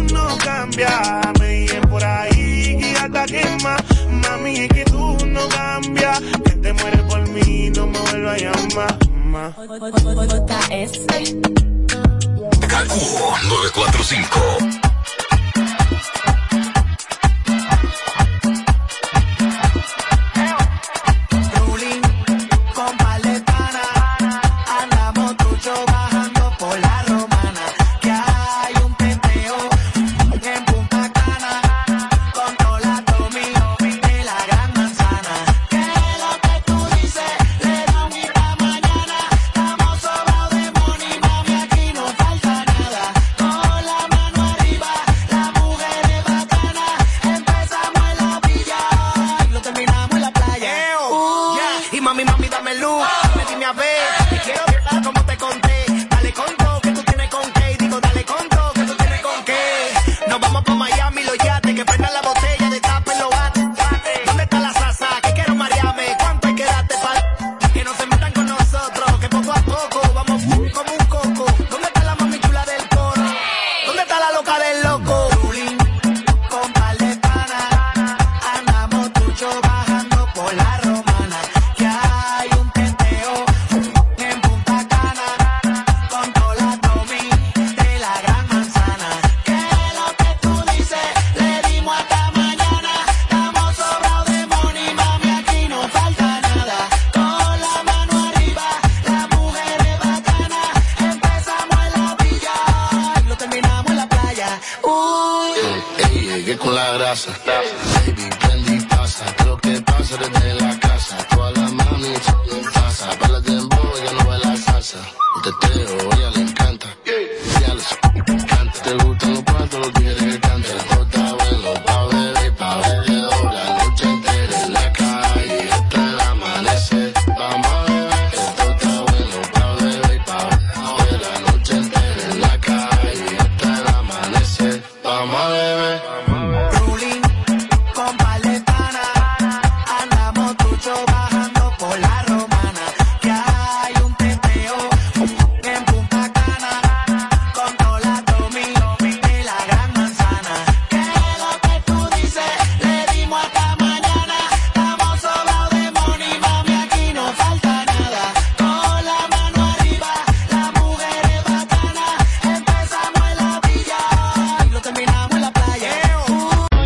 no 0.31 0.37
cambias. 0.37 1.39
Me 1.39 1.47
dicen 1.47 1.81
por 1.89 2.03
ahí 2.03 2.77
que 2.79 2.93
ya 2.93 3.05
está 3.05 3.25
quema. 3.25 3.77
Mami, 4.09 4.59
es 4.59 4.69
que 4.69 4.85
tú 4.85 5.17
no 5.25 5.47
cambias. 5.49 6.21
Que 6.45 6.51
te 6.51 6.73
mueres 6.73 7.01
por 7.01 7.27
mí, 7.29 7.69
no 7.75 7.87
me 7.87 7.99
vuelvas 7.99 8.35
a 8.35 8.37
llamar. 8.37 8.97
Ma. 9.25 9.53
JS. 10.27 11.01
Calculo 12.67 13.37
945. 13.49 14.80